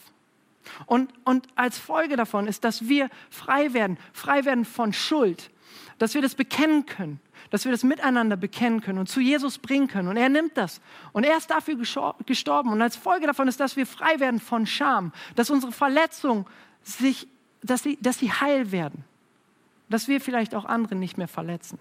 Und, 0.87 1.12
und 1.25 1.47
als 1.55 1.79
Folge 1.79 2.16
davon 2.16 2.47
ist, 2.47 2.64
dass 2.64 2.89
wir 2.89 3.09
frei 3.31 3.73
werden, 3.73 3.99
frei 4.12 4.45
werden 4.45 4.64
von 4.64 4.93
Schuld, 4.93 5.51
dass 5.99 6.14
wir 6.14 6.23
das 6.23 6.35
bekennen 6.35 6.87
können, 6.87 7.21
dass 7.51 7.64
wir 7.64 7.73
das 7.73 7.85
miteinander 7.85 8.37
bekennen 8.37 8.81
können 8.81 8.99
und 8.99 9.09
zu 9.09 9.21
Jesus 9.21 9.59
bringen 9.59 9.89
können. 9.89 10.09
Und 10.09 10.16
er 10.16 10.29
nimmt 10.29 10.57
das. 10.57 10.81
Und 11.12 11.25
er 11.25 11.37
ist 11.37 11.51
dafür 11.51 11.77
gestorben. 11.77 12.71
Und 12.71 12.83
als 12.83 12.97
Folge 12.97 13.27
davon 13.27 13.49
ist, 13.49 13.61
dass 13.61 13.77
wir 13.77 13.87
frei 13.87 14.21
werden 14.21 14.41
von 14.41 14.66
Scham, 14.66 15.12
dass 15.35 15.51
unsere 15.51 15.73
Verletzungen 15.73 16.47
sich, 16.83 17.29
dass 17.62 17.83
sie, 17.83 17.99
dass 18.01 18.19
sie 18.19 18.33
heil 18.33 18.71
werden, 18.73 19.05
dass 19.89 20.09
wir 20.09 20.21
vielleicht 20.21 20.55
auch 20.55 20.64
andere 20.64 20.95
nicht 20.95 21.19
mehr 21.19 21.29
verletzen. 21.29 21.79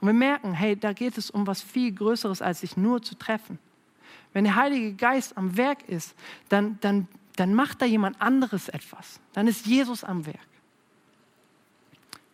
Und 0.00 0.06
wir 0.08 0.14
merken, 0.14 0.52
hey, 0.52 0.76
da 0.76 0.92
geht 0.92 1.18
es 1.18 1.30
um 1.30 1.46
was 1.46 1.60
viel 1.60 1.92
Größeres, 1.92 2.40
als 2.40 2.60
sich 2.60 2.76
nur 2.76 3.02
zu 3.02 3.16
treffen. 3.16 3.58
Wenn 4.38 4.44
der 4.44 4.54
Heilige 4.54 4.94
Geist 4.94 5.36
am 5.36 5.56
Werk 5.56 5.88
ist, 5.88 6.14
dann, 6.48 6.78
dann, 6.80 7.08
dann 7.34 7.54
macht 7.54 7.82
da 7.82 7.86
jemand 7.86 8.22
anderes 8.22 8.68
etwas. 8.68 9.18
Dann 9.32 9.48
ist 9.48 9.66
Jesus 9.66 10.04
am 10.04 10.26
Werk. 10.26 10.46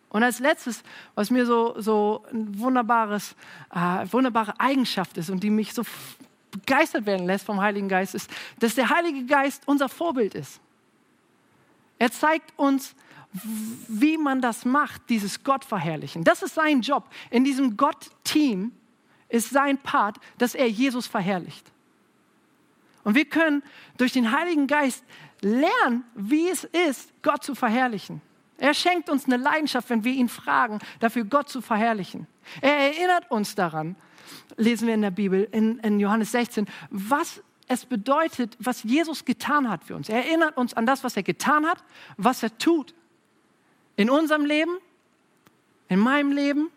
Und 0.09 0.21
als 0.21 0.37
letztes, 0.37 0.83
was 1.15 1.31
mir 1.31 1.47
so, 1.47 1.81
so 1.81 2.23
ein 2.31 2.59
wunderbares, 2.59 3.35
äh, 3.73 4.05
wunderbare 4.11 4.53
Eigenschaft 4.59 5.17
ist 5.17 5.31
und 5.31 5.41
die 5.41 5.49
mich 5.49 5.73
so 5.73 5.81
begeistert 6.51 7.07
werden 7.07 7.25
lässt 7.25 7.47
vom 7.47 7.59
Heiligen 7.59 7.89
Geist, 7.89 8.13
ist, 8.13 8.29
dass 8.59 8.75
der 8.75 8.91
Heilige 8.91 9.25
Geist 9.25 9.63
unser 9.65 9.89
Vorbild 9.89 10.35
ist. 10.35 10.61
Er 11.97 12.11
zeigt 12.11 12.53
uns, 12.55 12.93
wie 13.87 14.19
man 14.19 14.41
das 14.41 14.63
macht, 14.63 15.09
dieses 15.09 15.43
Gott 15.43 15.65
verherrlichen. 15.65 16.23
Das 16.23 16.43
ist 16.43 16.53
sein 16.53 16.81
Job. 16.81 17.09
In 17.31 17.43
diesem 17.43 17.75
Gott-Team 17.75 18.73
ist 19.27 19.49
sein 19.49 19.79
Part, 19.79 20.17
dass 20.37 20.53
er 20.53 20.69
Jesus 20.69 21.07
verherrlicht. 21.07 21.71
Und 23.05 23.15
wir 23.15 23.25
können 23.25 23.63
durch 23.97 24.11
den 24.11 24.31
Heiligen 24.31 24.67
Geist 24.67 25.05
lernen, 25.41 26.03
wie 26.15 26.49
es 26.49 26.63
ist, 26.63 27.13
Gott 27.21 27.43
zu 27.43 27.55
verherrlichen. 27.55 28.19
Er 28.57 28.73
schenkt 28.73 29.09
uns 29.09 29.25
eine 29.25 29.37
Leidenschaft, 29.37 29.89
wenn 29.89 30.03
wir 30.03 30.11
ihn 30.11 30.27
fragen, 30.27 30.79
dafür 30.99 31.23
Gott 31.23 31.47
zu 31.47 31.61
verherrlichen. 31.61 32.25
Er 32.61 32.75
erinnert 32.75 33.29
uns 33.29 33.53
daran, 33.53 33.95
lesen 34.57 34.87
wir 34.87 34.95
in 34.95 35.03
der 35.03 35.11
Bibel, 35.11 35.47
in, 35.51 35.77
in 35.79 35.99
Johannes 35.99 36.31
16, 36.31 36.65
was 36.89 37.43
es 37.67 37.85
bedeutet, 37.85 38.57
was 38.59 38.83
Jesus 38.83 39.23
getan 39.23 39.69
hat 39.69 39.83
für 39.83 39.95
uns. 39.95 40.09
Er 40.09 40.25
erinnert 40.25 40.57
uns 40.57 40.73
an 40.73 40.87
das, 40.87 41.03
was 41.03 41.15
er 41.15 41.23
getan 41.23 41.65
hat, 41.65 41.83
was 42.17 42.41
er 42.41 42.57
tut. 42.57 42.95
In 43.97 44.09
unserem 44.09 44.45
Leben, 44.45 44.77
in 45.89 45.99
meinem 45.99 46.31
Leben, 46.31 46.69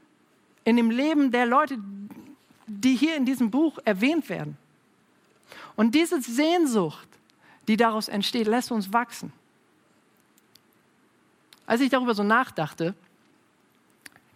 in 0.64 0.76
dem 0.76 0.90
Leben 0.90 1.30
der 1.30 1.46
Leute, 1.46 1.78
die 2.66 2.96
hier 2.96 3.16
in 3.16 3.24
diesem 3.24 3.50
Buch 3.50 3.78
erwähnt 3.84 4.28
werden. 4.28 4.58
Und 5.78 5.94
diese 5.94 6.20
Sehnsucht, 6.20 7.06
die 7.68 7.76
daraus 7.76 8.08
entsteht, 8.08 8.48
lässt 8.48 8.72
uns 8.72 8.92
wachsen. 8.92 9.32
Als 11.66 11.80
ich 11.80 11.88
darüber 11.88 12.16
so 12.16 12.24
nachdachte, 12.24 12.96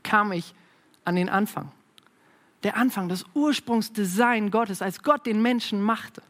kam 0.05 0.31
ich 0.31 0.55
an 1.05 1.17
den 1.17 1.29
Anfang. 1.29 1.73
Der 2.63 2.77
Anfang, 2.77 3.09
das 3.09 3.25
Ursprungsdesign 3.35 4.53
Gottes, 4.53 4.83
als 4.83 5.03
Gott 5.03 5.27
den 5.27 5.43
Menschen 5.43 5.83
machte. 5.83 6.23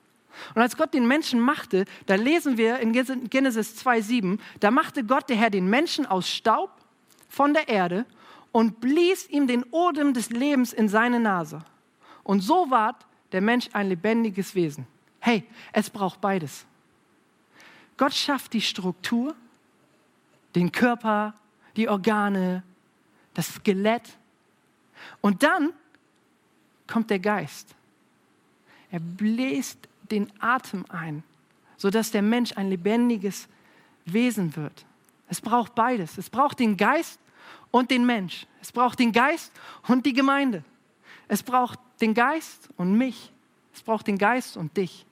Und 0.55 0.63
als 0.63 0.79
Gott 0.79 0.95
den 0.95 1.07
Menschen 1.07 1.41
machte, 1.41 1.85
da 2.07 2.15
lesen 2.15 2.57
wir 2.57 2.79
in 2.79 2.93
Genesis 2.95 3.85
2,7, 3.85 4.39
da 4.61 4.71
machte 4.71 5.05
Gott 5.05 5.29
der 5.29 5.37
Herr 5.37 5.51
den 5.51 5.69
Menschen 5.69 6.07
aus 6.07 6.27
Staub 6.27 6.71
von 7.29 7.53
der 7.53 7.69
Erde 7.69 8.07
und 8.51 8.81
blies 8.81 9.29
ihm 9.29 9.47
den 9.47 9.65
Odem 9.65 10.15
des 10.15 10.31
Lebens 10.31 10.73
in 10.73 10.89
seine 10.89 11.21
Nase. 11.21 11.63
Und 12.25 12.41
so 12.41 12.71
ward 12.71 12.97
der 13.33 13.43
Mensch 13.43 13.69
ein 13.75 13.91
lebendiges 13.91 14.55
Wesen. 14.55 14.87
Hey, 15.25 15.45
es 15.73 15.89
braucht 15.89 16.20
beides. 16.20 16.66
Gott 17.97 18.12
schafft 18.12 18.53
die 18.55 18.61
Struktur 18.61 19.37
den 20.57 20.73
Körper, 20.73 21.33
die 21.77 21.89
Organe, 21.89 22.64
das 23.33 23.55
Skelett. 23.55 24.18
Und 25.20 25.45
dann 25.45 25.73
kommt 26.89 27.09
der 27.09 27.20
Geist. 27.20 27.73
Er 28.91 28.99
bläst 28.99 29.79
den 30.11 30.29
Atem 30.41 30.85
ein, 30.89 31.23
sodass 31.77 32.11
der 32.11 32.23
Mensch 32.23 32.57
ein 32.57 32.68
lebendiges 32.68 33.47
Wesen 34.05 34.57
wird. 34.57 34.85
Es 35.29 35.41
braucht 35.41 35.77
beides. 35.77 36.18
Es 36.18 36.31
braucht 36.31 36.59
den 36.59 36.77
Geist 36.77 37.20
und 37.70 37.93
den 37.93 38.05
Mensch. 38.05 38.45
Es 38.61 38.73
braucht 38.73 38.99
den 38.99 39.12
Geist 39.12 39.53
und 39.87 40.05
die 40.05 40.14
Gemeinde. 40.14 40.64
Es 41.29 41.45
braucht 41.45 41.79
den 42.01 42.12
Geist 42.12 42.68
und 42.77 42.99
mich. 42.99 43.31
Es 43.73 43.83
braucht 43.83 44.09
den 44.09 44.18
Geist 44.18 44.57
und 44.57 44.77
dich. 44.77 45.07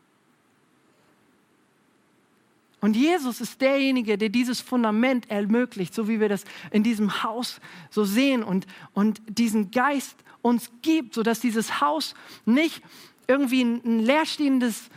Und 2.80 2.96
Jesus 2.96 3.40
ist 3.40 3.60
derjenige, 3.60 4.16
der 4.16 4.30
dieses 4.30 4.60
Fundament 4.60 5.30
ermöglicht, 5.30 5.94
so 5.94 6.08
wie 6.08 6.18
wir 6.18 6.28
das 6.28 6.44
in 6.70 6.82
diesem 6.82 7.22
Haus 7.22 7.60
so 7.90 8.04
sehen 8.04 8.42
und, 8.42 8.66
und 8.94 9.20
diesen 9.28 9.70
Geist 9.70 10.16
uns 10.42 10.70
gibt, 10.80 11.14
sodass 11.14 11.40
dieses 11.40 11.80
Haus 11.80 12.14
nicht 12.46 12.82
irgendwie 13.26 13.62
ein 13.62 14.00
leerstehendes, 14.00 14.88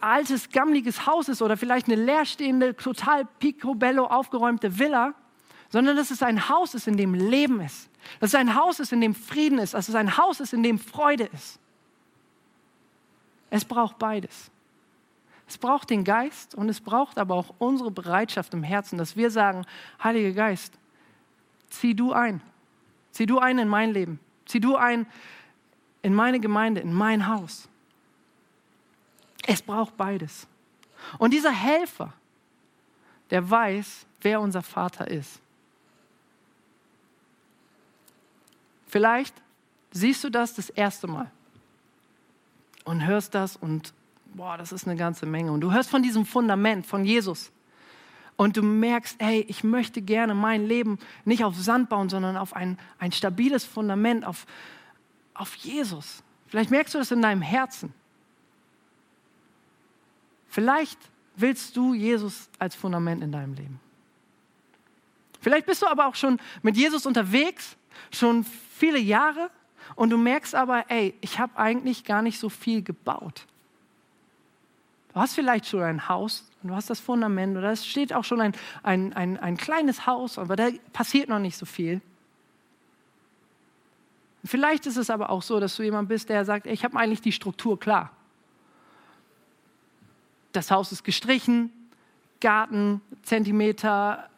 altes, 0.00 0.48
gammeliges 0.50 1.06
Haus 1.06 1.28
ist 1.28 1.42
oder 1.42 1.56
vielleicht 1.56 1.86
eine 1.86 2.02
leerstehende, 2.02 2.74
total 2.74 3.26
picobello 3.38 4.06
aufgeräumte 4.06 4.78
Villa, 4.78 5.14
sondern 5.68 5.96
dass 5.96 6.10
es 6.10 6.22
ein 6.22 6.48
Haus 6.48 6.74
ist, 6.74 6.88
in 6.88 6.96
dem 6.96 7.14
Leben 7.14 7.60
ist. 7.60 7.90
Dass 8.20 8.30
es 8.30 8.34
ein 8.34 8.54
Haus 8.54 8.80
ist, 8.80 8.92
in 8.92 9.00
dem 9.00 9.14
Frieden 9.14 9.58
ist. 9.58 9.74
Dass 9.74 9.88
es 9.88 9.94
ein 9.94 10.16
Haus 10.16 10.40
ist, 10.40 10.52
in 10.52 10.62
dem 10.62 10.78
Freude 10.78 11.24
ist. 11.24 11.58
Es 13.50 13.64
braucht 13.64 13.98
beides. 13.98 14.50
Es 15.46 15.58
braucht 15.58 15.90
den 15.90 16.04
Geist 16.04 16.54
und 16.54 16.68
es 16.68 16.80
braucht 16.80 17.18
aber 17.18 17.34
auch 17.34 17.54
unsere 17.58 17.90
Bereitschaft 17.90 18.54
im 18.54 18.62
Herzen, 18.62 18.98
dass 18.98 19.16
wir 19.16 19.30
sagen, 19.30 19.66
Heiliger 20.02 20.32
Geist, 20.32 20.78
zieh 21.68 21.94
du 21.94 22.12
ein. 22.12 22.40
Zieh 23.12 23.26
du 23.26 23.38
ein 23.38 23.58
in 23.58 23.68
mein 23.68 23.92
Leben. 23.92 24.18
Zieh 24.46 24.60
du 24.60 24.76
ein 24.76 25.06
in 26.02 26.14
meine 26.14 26.40
Gemeinde, 26.40 26.80
in 26.80 26.92
mein 26.92 27.28
Haus. 27.28 27.68
Es 29.46 29.62
braucht 29.62 29.96
beides. 29.96 30.46
Und 31.18 31.32
dieser 31.32 31.52
Helfer, 31.52 32.12
der 33.30 33.48
weiß, 33.48 34.06
wer 34.22 34.40
unser 34.40 34.62
Vater 34.62 35.08
ist. 35.08 35.40
Vielleicht 38.86 39.34
siehst 39.90 40.22
du 40.24 40.30
das 40.30 40.54
das 40.54 40.70
erste 40.70 41.06
Mal 41.06 41.30
und 42.84 43.04
hörst 43.06 43.34
das 43.34 43.56
und 43.56 43.92
boah, 44.34 44.58
das 44.58 44.72
ist 44.72 44.86
eine 44.86 44.96
ganze 44.96 45.26
Menge. 45.26 45.52
Und 45.52 45.60
du 45.60 45.72
hörst 45.72 45.90
von 45.90 46.02
diesem 46.02 46.26
Fundament, 46.26 46.86
von 46.86 47.04
Jesus. 47.04 47.50
Und 48.36 48.56
du 48.56 48.62
merkst, 48.62 49.16
hey, 49.20 49.44
ich 49.48 49.62
möchte 49.62 50.02
gerne 50.02 50.34
mein 50.34 50.66
Leben 50.66 50.98
nicht 51.24 51.44
auf 51.44 51.56
Sand 51.56 51.88
bauen, 51.88 52.08
sondern 52.08 52.36
auf 52.36 52.54
ein, 52.54 52.78
ein 52.98 53.12
stabiles 53.12 53.64
Fundament, 53.64 54.24
auf, 54.24 54.46
auf 55.34 55.54
Jesus. 55.54 56.22
Vielleicht 56.48 56.70
merkst 56.70 56.94
du 56.94 56.98
das 56.98 57.10
in 57.12 57.22
deinem 57.22 57.42
Herzen. 57.42 57.94
Vielleicht 60.48 60.98
willst 61.36 61.76
du 61.76 61.94
Jesus 61.94 62.48
als 62.58 62.74
Fundament 62.74 63.22
in 63.22 63.32
deinem 63.32 63.54
Leben. 63.54 63.80
Vielleicht 65.40 65.66
bist 65.66 65.82
du 65.82 65.86
aber 65.86 66.06
auch 66.06 66.14
schon 66.14 66.40
mit 66.62 66.76
Jesus 66.76 67.06
unterwegs, 67.06 67.76
schon 68.10 68.44
viele 68.44 68.98
Jahre, 68.98 69.50
und 69.96 70.10
du 70.10 70.16
merkst 70.16 70.54
aber, 70.54 70.90
ey, 70.90 71.14
ich 71.20 71.38
habe 71.38 71.58
eigentlich 71.58 72.04
gar 72.04 72.22
nicht 72.22 72.38
so 72.38 72.48
viel 72.48 72.82
gebaut. 72.82 73.46
Du 75.14 75.20
hast 75.20 75.34
vielleicht 75.34 75.66
schon 75.66 75.82
ein 75.82 76.08
Haus, 76.08 76.44
du 76.64 76.74
hast 76.74 76.90
das 76.90 76.98
Fundament 76.98 77.56
oder 77.56 77.70
es 77.70 77.86
steht 77.86 78.12
auch 78.12 78.24
schon 78.24 78.40
ein, 78.40 78.52
ein, 78.82 79.12
ein, 79.12 79.38
ein 79.38 79.56
kleines 79.56 80.06
Haus, 80.06 80.38
aber 80.38 80.56
da 80.56 80.68
passiert 80.92 81.28
noch 81.28 81.38
nicht 81.38 81.56
so 81.56 81.66
viel. 81.66 82.00
Vielleicht 84.44 84.86
ist 84.86 84.96
es 84.96 85.10
aber 85.10 85.30
auch 85.30 85.42
so, 85.42 85.60
dass 85.60 85.76
du 85.76 85.84
jemand 85.84 86.08
bist, 86.08 86.28
der 86.28 86.44
sagt, 86.44 86.66
ich 86.66 86.84
habe 86.84 86.98
eigentlich 86.98 87.22
die 87.22 87.32
Struktur 87.32 87.78
klar. 87.78 88.10
das 90.52 90.70
Haus 90.70 90.92
ist 90.92 91.04
gestrichen, 91.04 91.72
Garten, 92.40 93.00
Zentimeter, 93.22 94.28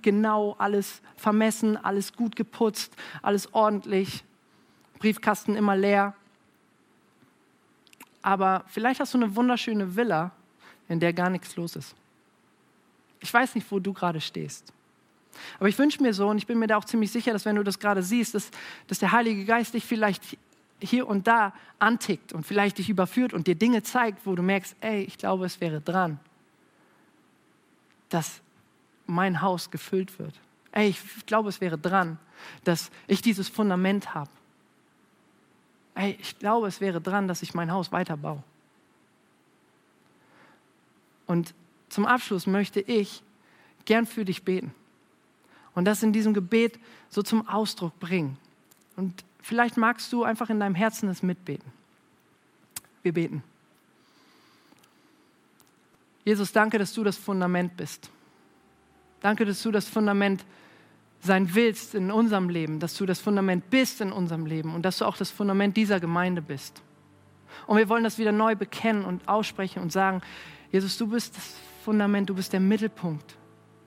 genau 0.00 0.54
alles 0.58 1.02
vermessen, 1.16 1.76
alles 1.76 2.12
gut 2.12 2.36
geputzt, 2.36 2.94
alles 3.20 3.52
ordentlich, 3.52 4.24
Briefkasten 4.98 5.56
immer 5.56 5.76
leer. 5.76 6.14
Aber 8.24 8.64
vielleicht 8.68 9.00
hast 9.00 9.12
du 9.12 9.18
eine 9.18 9.36
wunderschöne 9.36 9.96
Villa, 9.96 10.30
in 10.88 10.98
der 10.98 11.12
gar 11.12 11.28
nichts 11.28 11.56
los 11.56 11.76
ist. 11.76 11.94
Ich 13.20 13.32
weiß 13.32 13.54
nicht, 13.54 13.70
wo 13.70 13.78
du 13.78 13.92
gerade 13.92 14.18
stehst. 14.18 14.72
Aber 15.58 15.68
ich 15.68 15.78
wünsche 15.78 16.02
mir 16.02 16.14
so, 16.14 16.28
und 16.28 16.38
ich 16.38 16.46
bin 16.46 16.58
mir 16.58 16.66
da 16.66 16.78
auch 16.78 16.86
ziemlich 16.86 17.12
sicher, 17.12 17.34
dass 17.34 17.44
wenn 17.44 17.56
du 17.56 17.62
das 17.62 17.78
gerade 17.78 18.02
siehst, 18.02 18.34
dass, 18.34 18.50
dass 18.86 18.98
der 18.98 19.12
Heilige 19.12 19.44
Geist 19.44 19.74
dich 19.74 19.84
vielleicht 19.84 20.38
hier 20.80 21.06
und 21.06 21.26
da 21.26 21.52
antickt 21.78 22.32
und 22.32 22.46
vielleicht 22.46 22.78
dich 22.78 22.88
überführt 22.88 23.34
und 23.34 23.46
dir 23.46 23.56
Dinge 23.56 23.82
zeigt, 23.82 24.24
wo 24.24 24.34
du 24.34 24.42
merkst, 24.42 24.74
ey, 24.80 25.02
ich 25.02 25.18
glaube, 25.18 25.44
es 25.44 25.60
wäre 25.60 25.82
dran, 25.82 26.18
dass 28.08 28.40
mein 29.06 29.42
Haus 29.42 29.70
gefüllt 29.70 30.18
wird. 30.18 30.40
Ey, 30.72 30.88
ich 30.88 31.26
glaube, 31.26 31.50
es 31.50 31.60
wäre 31.60 31.76
dran, 31.76 32.18
dass 32.64 32.90
ich 33.06 33.20
dieses 33.20 33.50
Fundament 33.50 34.14
habe. 34.14 34.30
Ey, 35.94 36.18
ich 36.20 36.38
glaube, 36.38 36.66
es 36.66 36.80
wäre 36.80 37.00
dran, 37.00 37.28
dass 37.28 37.42
ich 37.42 37.54
mein 37.54 37.70
Haus 37.70 37.92
weiterbaue. 37.92 38.42
Und 41.26 41.54
zum 41.88 42.06
Abschluss 42.06 42.46
möchte 42.46 42.80
ich 42.80 43.22
gern 43.84 44.06
für 44.06 44.24
dich 44.24 44.42
beten 44.42 44.74
und 45.74 45.84
das 45.84 46.02
in 46.02 46.12
diesem 46.12 46.34
Gebet 46.34 46.78
so 47.08 47.22
zum 47.22 47.48
Ausdruck 47.48 47.98
bringen. 48.00 48.36
Und 48.96 49.24
vielleicht 49.40 49.76
magst 49.76 50.12
du 50.12 50.24
einfach 50.24 50.50
in 50.50 50.60
deinem 50.60 50.74
Herzen 50.74 51.08
es 51.08 51.22
mitbeten. 51.22 51.72
Wir 53.02 53.12
beten. 53.12 53.42
Jesus, 56.24 56.52
danke, 56.52 56.78
dass 56.78 56.92
du 56.92 57.04
das 57.04 57.16
Fundament 57.16 57.76
bist. 57.76 58.10
Danke, 59.20 59.44
dass 59.44 59.62
du 59.62 59.70
das 59.70 59.86
Fundament 59.86 60.44
sein 61.24 61.54
willst 61.54 61.94
in 61.94 62.10
unserem 62.10 62.48
Leben, 62.48 62.80
dass 62.80 62.94
du 62.96 63.06
das 63.06 63.18
Fundament 63.18 63.70
bist 63.70 64.00
in 64.00 64.12
unserem 64.12 64.44
Leben 64.44 64.74
und 64.74 64.82
dass 64.82 64.98
du 64.98 65.06
auch 65.06 65.16
das 65.16 65.30
Fundament 65.30 65.76
dieser 65.76 65.98
Gemeinde 65.98 66.42
bist. 66.42 66.82
Und 67.66 67.78
wir 67.78 67.88
wollen 67.88 68.04
das 68.04 68.18
wieder 68.18 68.32
neu 68.32 68.54
bekennen 68.54 69.04
und 69.04 69.26
aussprechen 69.26 69.82
und 69.82 69.90
sagen, 69.90 70.20
Jesus, 70.70 70.98
du 70.98 71.06
bist 71.06 71.36
das 71.36 71.56
Fundament, 71.82 72.28
du 72.28 72.34
bist 72.34 72.52
der 72.52 72.60
Mittelpunkt 72.60 73.36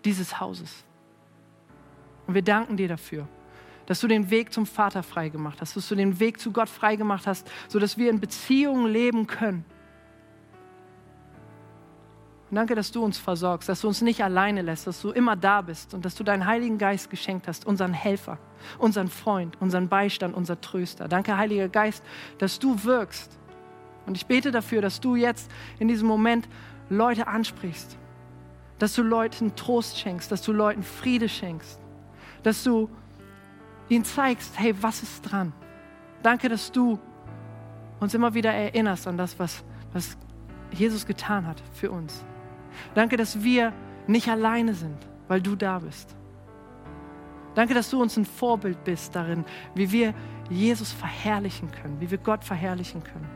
dieses 0.03 0.39
Hauses. 0.39 0.83
Und 2.25 2.33
wir 2.33 2.41
danken 2.41 2.75
dir 2.75 2.87
dafür, 2.87 3.27
dass 3.85 3.99
du 3.99 4.07
den 4.07 4.29
Weg 4.31 4.51
zum 4.51 4.65
Vater 4.65 5.03
freigemacht 5.03 5.61
hast, 5.61 5.75
dass 5.75 5.87
du 5.87 5.95
den 5.95 6.19
Weg 6.19 6.39
zu 6.39 6.51
Gott 6.51 6.69
freigemacht 6.69 7.27
hast, 7.27 7.49
sodass 7.67 7.97
wir 7.97 8.09
in 8.09 8.19
Beziehungen 8.19 8.91
leben 8.91 9.27
können. 9.27 9.63
Und 12.49 12.55
danke, 12.55 12.75
dass 12.75 12.91
du 12.91 13.03
uns 13.03 13.17
versorgst, 13.17 13.67
dass 13.67 13.81
du 13.81 13.87
uns 13.89 14.01
nicht 14.01 14.23
alleine 14.23 14.61
lässt, 14.61 14.87
dass 14.87 15.01
du 15.01 15.11
immer 15.11 15.35
da 15.35 15.61
bist 15.61 15.93
und 15.93 16.05
dass 16.05 16.15
du 16.15 16.23
deinen 16.23 16.45
Heiligen 16.45 16.77
Geist 16.77 17.09
geschenkt 17.09 17.47
hast, 17.47 17.65
unseren 17.65 17.93
Helfer, 17.93 18.37
unseren 18.77 19.09
Freund, 19.09 19.59
unseren 19.59 19.89
Beistand, 19.89 20.33
unser 20.33 20.61
Tröster. 20.61 21.09
Danke, 21.09 21.35
Heiliger 21.35 21.67
Geist, 21.67 22.03
dass 22.37 22.57
du 22.57 22.83
wirkst. 22.85 23.37
Und 24.05 24.15
ich 24.15 24.25
bete 24.25 24.51
dafür, 24.51 24.81
dass 24.81 25.01
du 25.01 25.15
jetzt 25.15 25.51
in 25.79 25.89
diesem 25.89 26.07
Moment 26.07 26.47
Leute 26.89 27.27
ansprichst, 27.27 27.97
dass 28.79 28.93
du 28.93 29.03
Leuten 29.03 29.55
Trost 29.57 29.99
schenkst, 29.99 30.31
dass 30.31 30.41
du 30.41 30.53
Leuten 30.53 30.83
Friede 30.83 31.27
schenkst, 31.27 31.81
dass 32.43 32.63
du 32.63 32.89
ihnen 33.89 34.05
zeigst, 34.05 34.57
hey, 34.57 34.73
was 34.81 35.03
ist 35.03 35.21
dran? 35.23 35.51
Danke, 36.23 36.47
dass 36.47 36.71
du 36.71 36.97
uns 37.99 38.13
immer 38.13 38.33
wieder 38.33 38.53
erinnerst 38.53 39.05
an 39.05 39.17
das, 39.17 39.37
was, 39.37 39.65
was 39.91 40.17
Jesus 40.71 41.05
getan 41.05 41.45
hat 41.45 41.61
für 41.73 41.91
uns. 41.91 42.23
Danke, 42.95 43.17
dass 43.17 43.43
wir 43.43 43.73
nicht 44.07 44.29
alleine 44.29 44.73
sind, 44.73 44.97
weil 45.27 45.41
du 45.41 45.55
da 45.55 45.79
bist. 45.79 46.15
Danke, 47.55 47.73
dass 47.73 47.89
du 47.89 48.01
uns 48.01 48.15
ein 48.17 48.25
Vorbild 48.25 48.83
bist 48.83 49.15
darin, 49.15 49.43
wie 49.73 49.91
wir 49.91 50.13
Jesus 50.49 50.91
verherrlichen 50.91 51.71
können, 51.71 51.99
wie 51.99 52.11
wir 52.11 52.19
Gott 52.19 52.43
verherrlichen 52.43 53.03
können. 53.03 53.27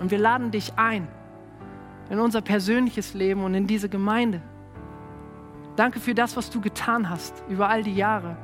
Und 0.00 0.10
wir 0.10 0.18
laden 0.18 0.50
dich 0.50 0.72
ein 0.76 1.08
in 2.08 2.20
unser 2.20 2.40
persönliches 2.40 3.14
Leben 3.14 3.42
und 3.42 3.54
in 3.54 3.66
diese 3.66 3.88
Gemeinde. 3.88 4.40
Danke 5.76 6.00
für 6.00 6.14
das, 6.14 6.36
was 6.36 6.50
du 6.50 6.60
getan 6.60 7.10
hast 7.10 7.42
über 7.48 7.68
all 7.68 7.82
die 7.82 7.94
Jahre. 7.94 8.36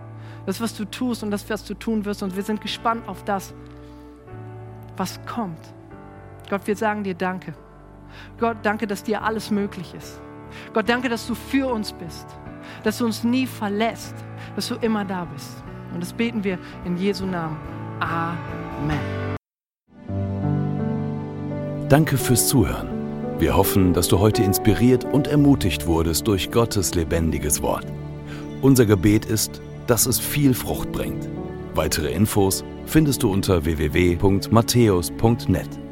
Das, 0.47 0.61
was 0.61 0.77
du 0.77 0.85
tust 0.85 1.23
und 1.23 1.31
das, 1.31 1.49
was 1.49 1.65
du 1.65 1.75
tun 1.75 2.05
wirst. 2.05 2.23
Und 2.23 2.37
wir 2.37 2.43
sind 2.43 2.61
gespannt 2.61 3.09
auf 3.09 3.25
das, 3.25 3.55
was 4.97 5.25
kommt. 5.27 5.59
Gott, 6.51 6.67
wir 6.67 6.77
sagen 6.77 7.03
dir 7.03 7.15
Danke. 7.15 7.55
Gott, 8.39 8.59
danke, 8.62 8.87
dass 8.87 9.03
dir 9.03 9.23
alles 9.23 9.51
möglich 9.51 9.95
ist. 9.95 10.21
Gott, 10.73 10.89
danke, 10.89 11.09
dass 11.09 11.27
du 11.27 11.35
für 11.35 11.73
uns 11.73 11.93
bist, 11.93 12.27
dass 12.83 12.99
du 12.99 13.05
uns 13.05 13.25
nie 13.25 13.47
verlässt, 13.47 14.15
dass 14.57 14.69
du 14.69 14.77
immer 14.77 15.05
da 15.05 15.25
bist. 15.25 15.62
Und 15.93 16.01
das 16.01 16.12
beten 16.12 16.45
wir 16.45 16.59
in 16.85 16.97
Jesu 16.97 17.27
Namen. 17.27 17.57
Amen. 18.01 18.99
Danke 21.89 22.17
fürs 22.17 22.49
Zuhören. 22.49 22.89
Wir 23.39 23.57
hoffen, 23.57 23.93
dass 23.93 24.09
du 24.09 24.19
heute 24.19 24.43
inspiriert 24.43 25.05
und 25.05 25.29
ermutigt 25.29 25.87
wurdest 25.87 26.27
durch 26.27 26.51
Gottes 26.51 26.95
lebendiges 26.95 27.62
Wort. 27.62 27.87
Unser 28.62 28.87
Gebet 28.87 29.27
ist, 29.27 29.61
dass 29.87 30.07
es 30.07 30.19
viel 30.19 30.55
Frucht 30.55 30.91
bringt. 30.93 31.29
Weitere 31.75 32.11
Infos 32.12 32.65
findest 32.87 33.23
du 33.23 33.31
unter 33.31 33.65
www.matthäus.net. 33.65 35.84